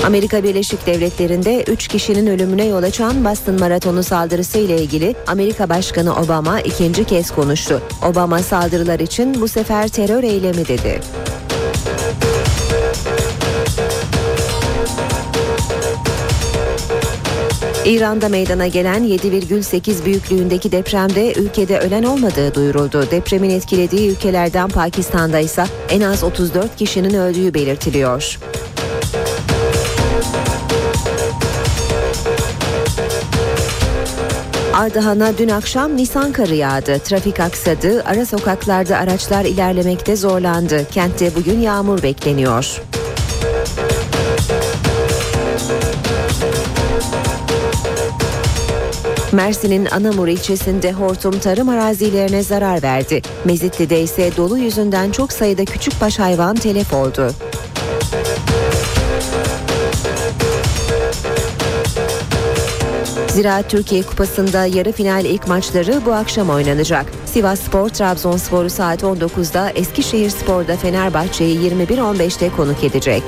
Amerika 0.04 0.42
Birleşik 0.42 0.86
Devletleri'nde 0.86 1.62
3 1.62 1.88
kişinin 1.88 2.26
ölümüne 2.26 2.64
yol 2.64 2.82
açan 2.82 3.24
Boston 3.24 3.60
Maratonu 3.60 4.02
saldırısı 4.02 4.58
ile 4.58 4.82
ilgili 4.82 5.14
Amerika 5.26 5.68
Başkanı 5.68 6.16
Obama 6.16 6.60
ikinci 6.60 7.04
kez 7.04 7.30
konuştu. 7.30 7.82
Obama 8.10 8.38
saldırılar 8.38 9.00
için 9.00 9.40
bu 9.40 9.48
sefer 9.48 9.88
terör 9.88 10.22
eylemi 10.22 10.68
dedi. 10.68 11.00
İran'da 17.86 18.28
meydana 18.28 18.66
gelen 18.66 19.04
7,8 19.04 20.04
büyüklüğündeki 20.04 20.72
depremde 20.72 21.32
ülkede 21.32 21.78
ölen 21.78 22.02
olmadığı 22.02 22.54
duyuruldu. 22.54 23.10
Depremin 23.10 23.50
etkilediği 23.50 24.10
ülkelerden 24.10 24.68
Pakistan'da 24.68 25.38
ise 25.38 25.64
en 25.90 26.00
az 26.00 26.24
34 26.24 26.76
kişinin 26.76 27.14
öldüğü 27.14 27.54
belirtiliyor. 27.54 28.38
Ardahan'a 34.74 35.38
dün 35.38 35.48
akşam 35.48 35.96
Nisan 35.96 36.32
karı 36.32 36.54
yağdı. 36.54 36.98
Trafik 36.98 37.40
aksadı, 37.40 38.02
ara 38.04 38.26
sokaklarda 38.26 38.96
araçlar 38.96 39.44
ilerlemekte 39.44 40.16
zorlandı. 40.16 40.86
Kentte 40.90 41.34
bugün 41.34 41.60
yağmur 41.60 42.02
bekleniyor. 42.02 42.82
Mersin'in 49.36 49.86
Anamur 49.86 50.28
ilçesinde 50.28 50.92
hortum 50.92 51.38
tarım 51.38 51.68
arazilerine 51.68 52.42
zarar 52.42 52.82
verdi. 52.82 53.22
Mezitli'de 53.44 54.00
ise 54.00 54.30
dolu 54.36 54.58
yüzünden 54.58 55.10
çok 55.10 55.32
sayıda 55.32 55.64
küçükbaş 55.64 56.18
hayvan 56.18 56.56
telef 56.56 56.92
oldu. 56.92 57.30
Ziraat 63.28 63.70
Türkiye 63.70 64.02
Kupası'nda 64.02 64.66
yarı 64.66 64.92
final 64.92 65.24
ilk 65.24 65.48
maçları 65.48 66.00
bu 66.06 66.12
akşam 66.12 66.50
oynanacak. 66.50 67.06
Sivas 67.26 67.60
Spor 67.60 67.88
Trabzonspor'u 67.88 68.70
saat 68.70 69.02
19'da 69.02 69.70
Eskişehir 69.70 70.30
Spor'da 70.30 70.76
Fenerbahçe'yi 70.76 71.58
21.15'te 71.70 72.50
konuk 72.56 72.84
edecek. 72.84 73.22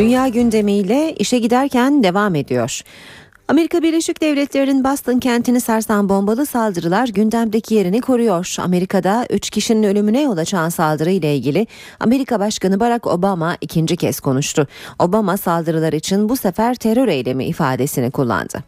Dünya 0.00 0.28
gündemiyle 0.28 1.14
işe 1.14 1.38
giderken 1.38 2.02
devam 2.02 2.34
ediyor. 2.34 2.80
Amerika 3.48 3.82
Birleşik 3.82 4.22
Devletleri'nin 4.22 4.84
Boston 4.84 5.18
kentini 5.18 5.60
sarsan 5.60 6.08
bombalı 6.08 6.46
saldırılar 6.46 7.08
gündemdeki 7.08 7.74
yerini 7.74 8.00
koruyor. 8.00 8.56
Amerika'da 8.58 9.26
3 9.30 9.50
kişinin 9.50 9.82
ölümüne 9.82 10.22
yol 10.22 10.36
açan 10.36 10.68
saldırı 10.68 11.10
ile 11.10 11.36
ilgili 11.36 11.66
Amerika 12.00 12.40
Başkanı 12.40 12.80
Barack 12.80 13.06
Obama 13.06 13.56
ikinci 13.60 13.96
kez 13.96 14.20
konuştu. 14.20 14.66
Obama 14.98 15.36
saldırılar 15.36 15.92
için 15.92 16.28
bu 16.28 16.36
sefer 16.36 16.74
terör 16.74 17.08
eylemi 17.08 17.44
ifadesini 17.44 18.10
kullandı. 18.10 18.64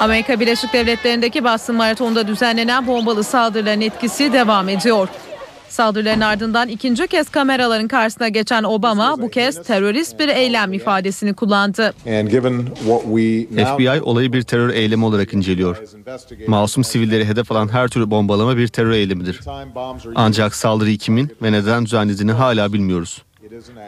Amerika 0.00 0.40
Birleşik 0.40 0.72
Devletleri'ndeki 0.72 1.44
Boston 1.44 1.76
Maratonu'nda 1.76 2.28
düzenlenen 2.28 2.86
bombalı 2.86 3.24
saldırıların 3.24 3.80
etkisi 3.80 4.32
devam 4.32 4.68
ediyor. 4.68 5.08
Saldırıların 5.74 6.20
ardından 6.20 6.68
ikinci 6.68 7.06
kez 7.06 7.28
kameraların 7.28 7.88
karşısına 7.88 8.28
geçen 8.28 8.62
Obama 8.62 9.16
bu 9.22 9.28
kez 9.28 9.62
terörist 9.62 10.18
bir 10.18 10.28
eylem 10.28 10.72
ifadesini 10.72 11.34
kullandı. 11.34 11.94
FBI 13.76 14.00
olayı 14.02 14.32
bir 14.32 14.42
terör 14.42 14.70
eylemi 14.70 15.04
olarak 15.04 15.34
inceliyor. 15.34 15.82
Masum 16.46 16.84
sivilleri 16.84 17.24
hedef 17.24 17.52
alan 17.52 17.68
her 17.68 17.88
türlü 17.88 18.10
bombalama 18.10 18.56
bir 18.56 18.68
terör 18.68 18.90
eylemidir. 18.90 19.40
Ancak 20.14 20.54
saldırıyı 20.54 20.98
kimin 20.98 21.30
ve 21.42 21.52
neden 21.52 21.84
düzenlediğini 21.84 22.32
hala 22.32 22.72
bilmiyoruz. 22.72 23.22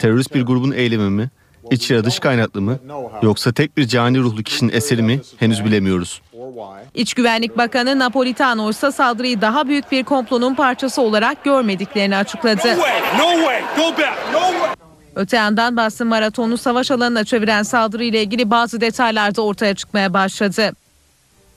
Terörist 0.00 0.34
bir 0.34 0.42
grubun 0.42 0.72
eylemi 0.72 1.10
mi, 1.10 1.30
iç 1.70 1.90
ya 1.90 1.98
da 1.98 2.04
dış 2.04 2.18
kaynaklı 2.18 2.62
mı, 2.62 2.78
yoksa 3.22 3.52
tek 3.52 3.76
bir 3.76 3.86
cani 3.86 4.18
ruhlu 4.18 4.42
kişinin 4.42 4.72
eseri 4.72 5.02
mi 5.02 5.20
henüz 5.36 5.64
bilemiyoruz. 5.64 6.20
İç 6.94 7.14
Güvenlik 7.14 7.58
Bakanı 7.58 7.98
Napolitano 7.98 8.70
ise 8.70 8.92
saldırıyı 8.92 9.40
daha 9.40 9.68
büyük 9.68 9.92
bir 9.92 10.04
komplonun 10.04 10.54
parçası 10.54 11.02
olarak 11.02 11.44
görmediklerini 11.44 12.16
açıkladı. 12.16 12.76
Öte 15.16 15.36
yandan 15.36 15.76
Boston 15.76 16.08
Maratonu 16.08 16.58
savaş 16.58 16.90
alanına 16.90 17.24
çeviren 17.24 17.62
saldırıyla 17.62 18.18
ilgili 18.18 18.50
bazı 18.50 18.80
detaylar 18.80 19.36
da 19.36 19.42
ortaya 19.42 19.74
çıkmaya 19.74 20.14
başladı. 20.14 20.72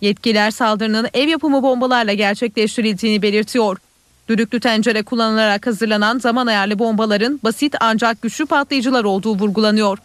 Yetkililer 0.02 0.52
saldırının 0.52 1.08
ev 1.14 1.28
yapımı 1.28 1.64
bombalarla 1.64 2.14
gerçekleştirildiğini 2.14 3.22
belirtiyor. 3.22 3.78
Düdüklü 4.30 4.60
tencere 4.60 5.04
kullanılarak 5.04 5.68
hazırlanan 5.68 6.20
zaman 6.20 6.48
ayarlı 6.48 6.80
bombaların 6.80 7.40
basit 7.44 7.76
ancak 7.80 8.22
güçlü 8.22 8.46
patlayıcılar 8.46 9.04
olduğu 9.04 9.36
vurgulanıyor. 9.36 9.98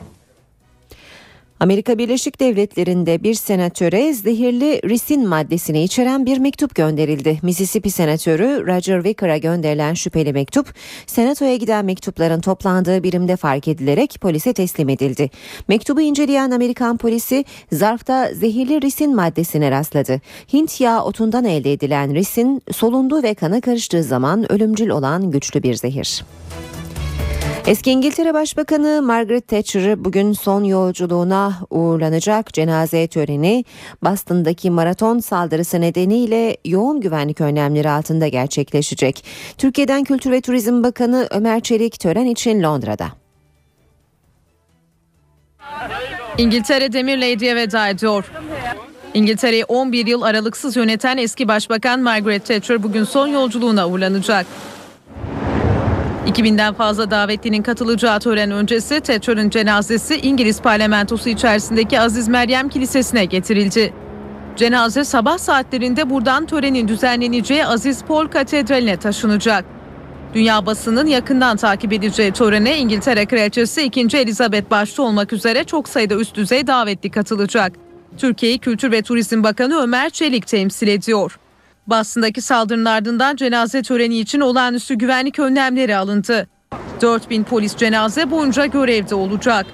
Amerika 1.65 1.99
Birleşik 1.99 2.41
Devletleri'nde 2.41 3.23
bir 3.23 3.35
senatöre 3.35 4.15
zehirli 4.15 4.81
risin 4.89 5.29
maddesini 5.29 5.83
içeren 5.83 6.27
bir 6.27 6.39
mektup 6.39 6.75
gönderildi. 6.75 7.39
Mississippi 7.43 7.91
senatörü 7.91 8.67
Roger 8.67 9.03
Wicker'a 9.03 9.37
gönderilen 9.37 9.95
şüpheli 9.95 10.33
mektup, 10.33 10.75
senatoya 11.07 11.57
giden 11.57 11.85
mektupların 11.85 12.41
toplandığı 12.41 13.03
birimde 13.03 13.37
fark 13.37 13.69
edilerek 13.69 14.19
polise 14.21 14.53
teslim 14.53 14.89
edildi. 14.89 15.31
Mektubu 15.69 16.01
inceleyen 16.01 16.51
Amerikan 16.51 16.97
polisi 16.97 17.45
zarfta 17.73 18.35
zehirli 18.35 18.83
risin 18.83 19.15
maddesine 19.15 19.71
rastladı. 19.71 20.21
Hint 20.53 20.81
yağı 20.81 21.05
otundan 21.05 21.45
elde 21.45 21.73
edilen 21.73 22.15
risin 22.15 22.63
solunduğu 22.73 23.23
ve 23.23 23.35
kana 23.35 23.61
karıştığı 23.61 24.03
zaman 24.03 24.53
ölümcül 24.53 24.89
olan 24.89 25.31
güçlü 25.31 25.63
bir 25.63 25.75
zehir. 25.75 26.25
Eski 27.67 27.91
İngiltere 27.91 28.35
Başbakanı 28.35 29.03
Margaret 29.03 29.49
Thatcher 29.49 30.05
bugün 30.05 30.33
son 30.33 30.65
yolculuğuna 30.65 31.53
uğurlanacak 31.71 32.53
cenaze 32.53 33.07
töreni 33.09 33.65
Boston'daki 34.03 34.71
maraton 34.71 35.19
saldırısı 35.19 35.81
nedeniyle 35.81 36.57
yoğun 36.65 37.01
güvenlik 37.01 37.41
önlemleri 37.41 37.91
altında 37.91 38.29
gerçekleşecek. 38.29 39.25
Türkiye'den 39.59 40.05
Kültür 40.05 40.31
ve 40.31 40.41
Turizm 40.41 40.83
Bakanı 40.83 41.29
Ömer 41.31 41.61
Çelik 41.61 42.01
tören 42.01 42.27
için 42.27 42.63
Londra'da. 42.63 43.09
İngiltere 46.39 46.93
Demir 46.93 47.19
Lady'ye 47.19 47.57
veda 47.57 47.89
ediyor. 47.89 48.25
İngiltere'yi 49.15 49.65
11 49.65 50.07
yıl 50.07 50.23
aralıksız 50.23 50.77
yöneten 50.77 51.17
eski 51.17 51.49
başbakan 51.49 52.01
Margaret 52.01 52.47
Thatcher 52.47 52.83
bugün 52.83 53.05
son 53.05 53.27
yolculuğuna 53.27 53.89
uğurlanacak. 53.89 54.47
2000'den 56.27 56.75
fazla 56.75 57.11
davetlinin 57.11 57.63
katılacağı 57.63 58.21
tören 58.21 58.51
öncesi 58.51 59.01
Thatcher'ın 59.01 59.51
cenazesi 59.51 60.17
İngiliz 60.17 60.61
parlamentosu 60.61 61.29
içerisindeki 61.29 62.01
Aziz 62.01 62.29
Meryem 62.29 62.69
Kilisesi'ne 62.69 63.25
getirildi. 63.25 63.93
Cenaze 64.57 65.05
sabah 65.05 65.39
saatlerinde 65.39 66.11
buradan 66.11 66.47
törenin 66.47 66.89
düzenleneceği 66.89 67.67
Aziz 67.67 68.05
Paul 68.05 68.27
Katedrali'ne 68.27 68.97
taşınacak. 68.97 69.65
Dünya 70.35 70.67
basının 70.67 71.07
yakından 71.07 71.57
takip 71.57 71.93
edeceği 71.93 72.33
törene 72.33 72.79
İngiltere 72.79 73.27
Kraliçesi 73.27 73.83
2. 73.83 74.17
Elizabeth 74.17 74.71
başta 74.71 75.03
olmak 75.03 75.33
üzere 75.33 75.65
çok 75.65 75.89
sayıda 75.89 76.15
üst 76.15 76.35
düzey 76.35 76.67
davetli 76.67 77.11
katılacak. 77.11 77.73
Türkiye'yi 78.19 78.59
Kültür 78.59 78.93
ve 78.93 79.03
Turizm 79.03 79.43
Bakanı 79.43 79.83
Ömer 79.83 80.11
Çelik 80.11 80.47
temsil 80.47 80.89
ediyor. 80.89 81.39
Boston'daki 81.89 82.41
saldırının 82.41 82.85
ardından 82.85 83.37
cenaze 83.37 83.83
töreni 83.83 84.19
için 84.19 84.41
olağanüstü 84.41 84.95
güvenlik 84.95 85.39
önlemleri 85.39 85.97
alındı. 85.97 86.49
4000 87.01 87.45
polis 87.45 87.77
cenaze 87.77 88.31
boyunca 88.31 88.67
görevde 88.67 89.15
olacak. 89.15 89.67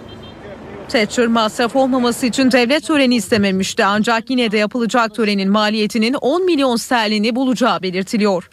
Thatcher 0.89 1.27
masraf 1.27 1.77
olmaması 1.77 2.27
için 2.27 2.53
devlet 2.53 2.87
töreni 2.87 3.17
istememişti 3.17 3.85
ancak 3.85 4.31
yine 4.31 4.53
de 4.53 4.59
yapılacak 4.59 5.15
törenin 5.15 5.51
maliyetinin 5.51 6.15
10 6.15 6.45
milyon 6.45 6.77
sterlini 6.77 7.37
bulacağı 7.37 7.83
belirtiliyor. 7.83 8.51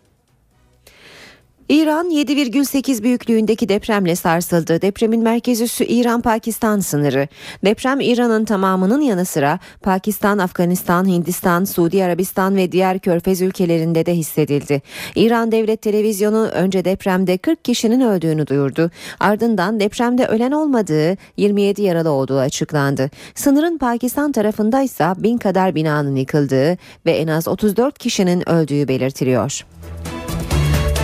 İran 1.69 2.09
7,8 2.09 3.03
büyüklüğündeki 3.03 3.69
depremle 3.69 4.15
sarsıldı. 4.15 4.81
Depremin 4.81 5.23
merkez 5.23 5.61
üssü 5.61 5.85
İran-Pakistan 5.85 6.79
sınırı. 6.79 7.27
Deprem 7.65 7.99
İran'ın 7.99 8.45
tamamının 8.45 9.01
yanı 9.01 9.25
sıra 9.25 9.59
Pakistan, 9.81 10.37
Afganistan, 10.37 11.05
Hindistan, 11.05 11.65
Suudi 11.65 12.03
Arabistan 12.03 12.55
ve 12.55 12.71
diğer 12.71 12.99
körfez 12.99 13.41
ülkelerinde 13.41 14.05
de 14.05 14.15
hissedildi. 14.15 14.81
İran 15.15 15.51
Devlet 15.51 15.81
Televizyonu 15.81 16.47
önce 16.47 16.85
depremde 16.85 17.37
40 17.37 17.65
kişinin 17.65 18.01
öldüğünü 18.01 18.47
duyurdu. 18.47 18.91
Ardından 19.19 19.79
depremde 19.79 20.25
ölen 20.25 20.51
olmadığı 20.51 21.17
27 21.37 21.81
yaralı 21.81 22.09
olduğu 22.09 22.39
açıklandı. 22.39 23.09
Sınırın 23.35 23.77
Pakistan 23.77 24.31
tarafında 24.31 24.81
ise 24.81 25.13
bin 25.17 25.37
kadar 25.37 25.75
binanın 25.75 26.15
yıkıldığı 26.15 26.77
ve 27.05 27.11
en 27.11 27.27
az 27.27 27.47
34 27.47 27.97
kişinin 27.97 28.49
öldüğü 28.49 28.87
belirtiliyor. 28.87 29.65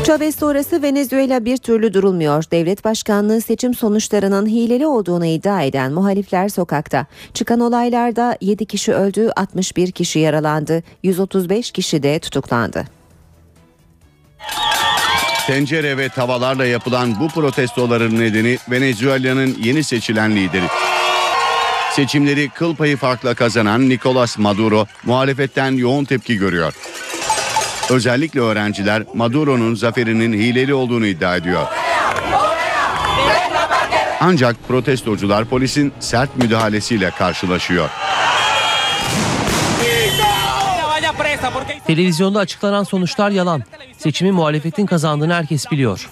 Chavez 0.05 0.35
sonrası 0.35 0.81
Venezuela 0.81 1.45
bir 1.45 1.57
türlü 1.57 1.93
durulmuyor. 1.93 2.43
Devlet 2.51 2.85
başkanlığı 2.85 3.41
seçim 3.41 3.73
sonuçlarının 3.73 4.47
hileli 4.47 4.87
olduğunu 4.87 5.25
iddia 5.25 5.61
eden 5.61 5.91
muhalifler 5.91 6.49
sokakta. 6.49 7.05
Çıkan 7.33 7.59
olaylarda 7.59 8.37
7 8.41 8.65
kişi 8.65 8.93
öldü, 8.93 9.29
61 9.35 9.91
kişi 9.91 10.19
yaralandı, 10.19 10.83
135 11.03 11.71
kişi 11.71 12.03
de 12.03 12.19
tutuklandı. 12.19 12.85
Tencere 15.47 15.97
ve 15.97 16.09
tavalarla 16.09 16.65
yapılan 16.65 17.19
bu 17.19 17.27
protestoların 17.27 18.19
nedeni 18.19 18.57
Venezuela'nın 18.71 19.57
yeni 19.63 19.83
seçilen 19.83 20.35
lideri. 20.35 20.67
Seçimleri 21.91 22.49
kıl 22.49 22.75
payı 22.75 22.97
farkla 22.97 23.33
kazanan 23.33 23.89
Nicolas 23.89 24.37
Maduro 24.37 24.85
muhalefetten 25.03 25.71
yoğun 25.71 26.05
tepki 26.05 26.37
görüyor. 26.37 26.73
Özellikle 27.89 28.39
öğrenciler 28.39 29.03
Maduro'nun 29.13 29.75
zaferinin 29.75 30.33
hileli 30.33 30.73
olduğunu 30.73 31.05
iddia 31.05 31.35
ediyor. 31.35 31.67
Ancak 34.19 34.55
protestocular 34.67 35.45
polisin 35.45 35.93
sert 35.99 36.37
müdahalesiyle 36.37 37.11
karşılaşıyor. 37.11 37.89
Televizyonda 41.87 42.39
açıklanan 42.39 42.83
sonuçlar 42.83 43.31
yalan. 43.31 43.63
Seçimi 43.97 44.31
muhalefetin 44.31 44.85
kazandığını 44.85 45.33
herkes 45.33 45.71
biliyor. 45.71 46.09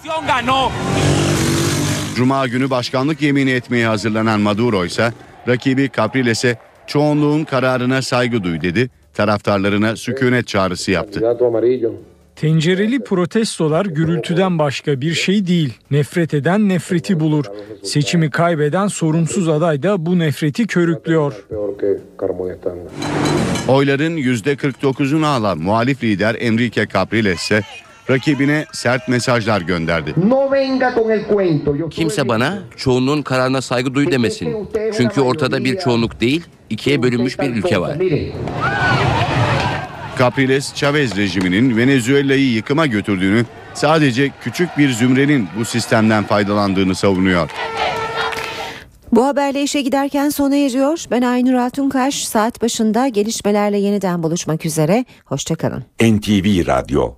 Cuma 2.15 2.47
günü 2.47 2.69
başkanlık 2.69 3.21
yemini 3.21 3.51
etmeye 3.51 3.87
hazırlanan 3.87 4.39
Maduro 4.39 4.85
ise 4.85 5.13
rakibi 5.47 5.89
Capriles'e 5.97 6.59
çoğunluğun 6.87 7.43
kararına 7.43 8.01
saygı 8.01 8.43
duy 8.43 8.61
dedi 8.61 8.89
taraftarlarına 9.13 9.95
sükunet 9.95 10.47
çağrısı 10.47 10.91
yaptı. 10.91 11.37
Tencereli 12.35 13.03
protestolar 13.03 13.85
gürültüden 13.85 14.59
başka 14.59 15.01
bir 15.01 15.13
şey 15.13 15.47
değil. 15.47 15.73
Nefret 15.91 16.33
eden 16.33 16.69
nefreti 16.69 17.19
bulur. 17.19 17.45
Seçimi 17.83 18.29
kaybeden 18.29 18.87
sorumsuz 18.87 19.49
aday 19.49 19.83
da 19.83 20.05
bu 20.05 20.19
nefreti 20.19 20.67
körüklüyor. 20.67 21.33
Oyların 23.67 24.17
%49'unu 24.17 25.25
alan 25.25 25.57
muhalif 25.57 26.03
lider 26.03 26.35
Enrique 26.39 26.87
Capriles 26.93 27.41
ise 27.41 27.61
rakibine 28.09 28.65
sert 28.73 29.07
mesajlar 29.07 29.61
gönderdi. 29.61 30.15
Kimse 31.91 32.27
bana 32.27 32.59
çoğunluğun 32.77 33.21
kararına 33.21 33.61
saygı 33.61 33.93
duy 33.95 34.11
demesin. 34.11 34.69
Çünkü 34.97 35.21
ortada 35.21 35.63
bir 35.63 35.79
çoğunluk 35.79 36.21
değil, 36.21 36.45
ikiye 36.69 37.03
bölünmüş 37.03 37.39
bir 37.39 37.49
ülke 37.49 37.81
var. 37.81 37.97
Capriles 40.19 40.73
Chavez 40.73 41.17
rejiminin 41.17 41.77
Venezuela'yı 41.77 42.51
yıkıma 42.51 42.85
götürdüğünü, 42.85 43.45
sadece 43.73 44.31
küçük 44.43 44.77
bir 44.77 44.89
zümrenin 44.89 45.47
bu 45.59 45.65
sistemden 45.65 46.23
faydalandığını 46.23 46.95
savunuyor. 46.95 47.49
Bu 49.11 49.25
haberle 49.25 49.63
işe 49.63 49.81
giderken 49.81 50.29
sona 50.29 50.55
eriyor. 50.55 51.05
Ben 51.11 51.21
Aynur 51.21 51.53
Altunkaş. 51.53 52.27
Saat 52.27 52.61
başında 52.61 53.07
gelişmelerle 53.07 53.77
yeniden 53.77 54.23
buluşmak 54.23 54.65
üzere. 54.65 55.05
Hoşçakalın. 55.25 55.83
NTV 56.01 56.67
Radyo 56.67 57.09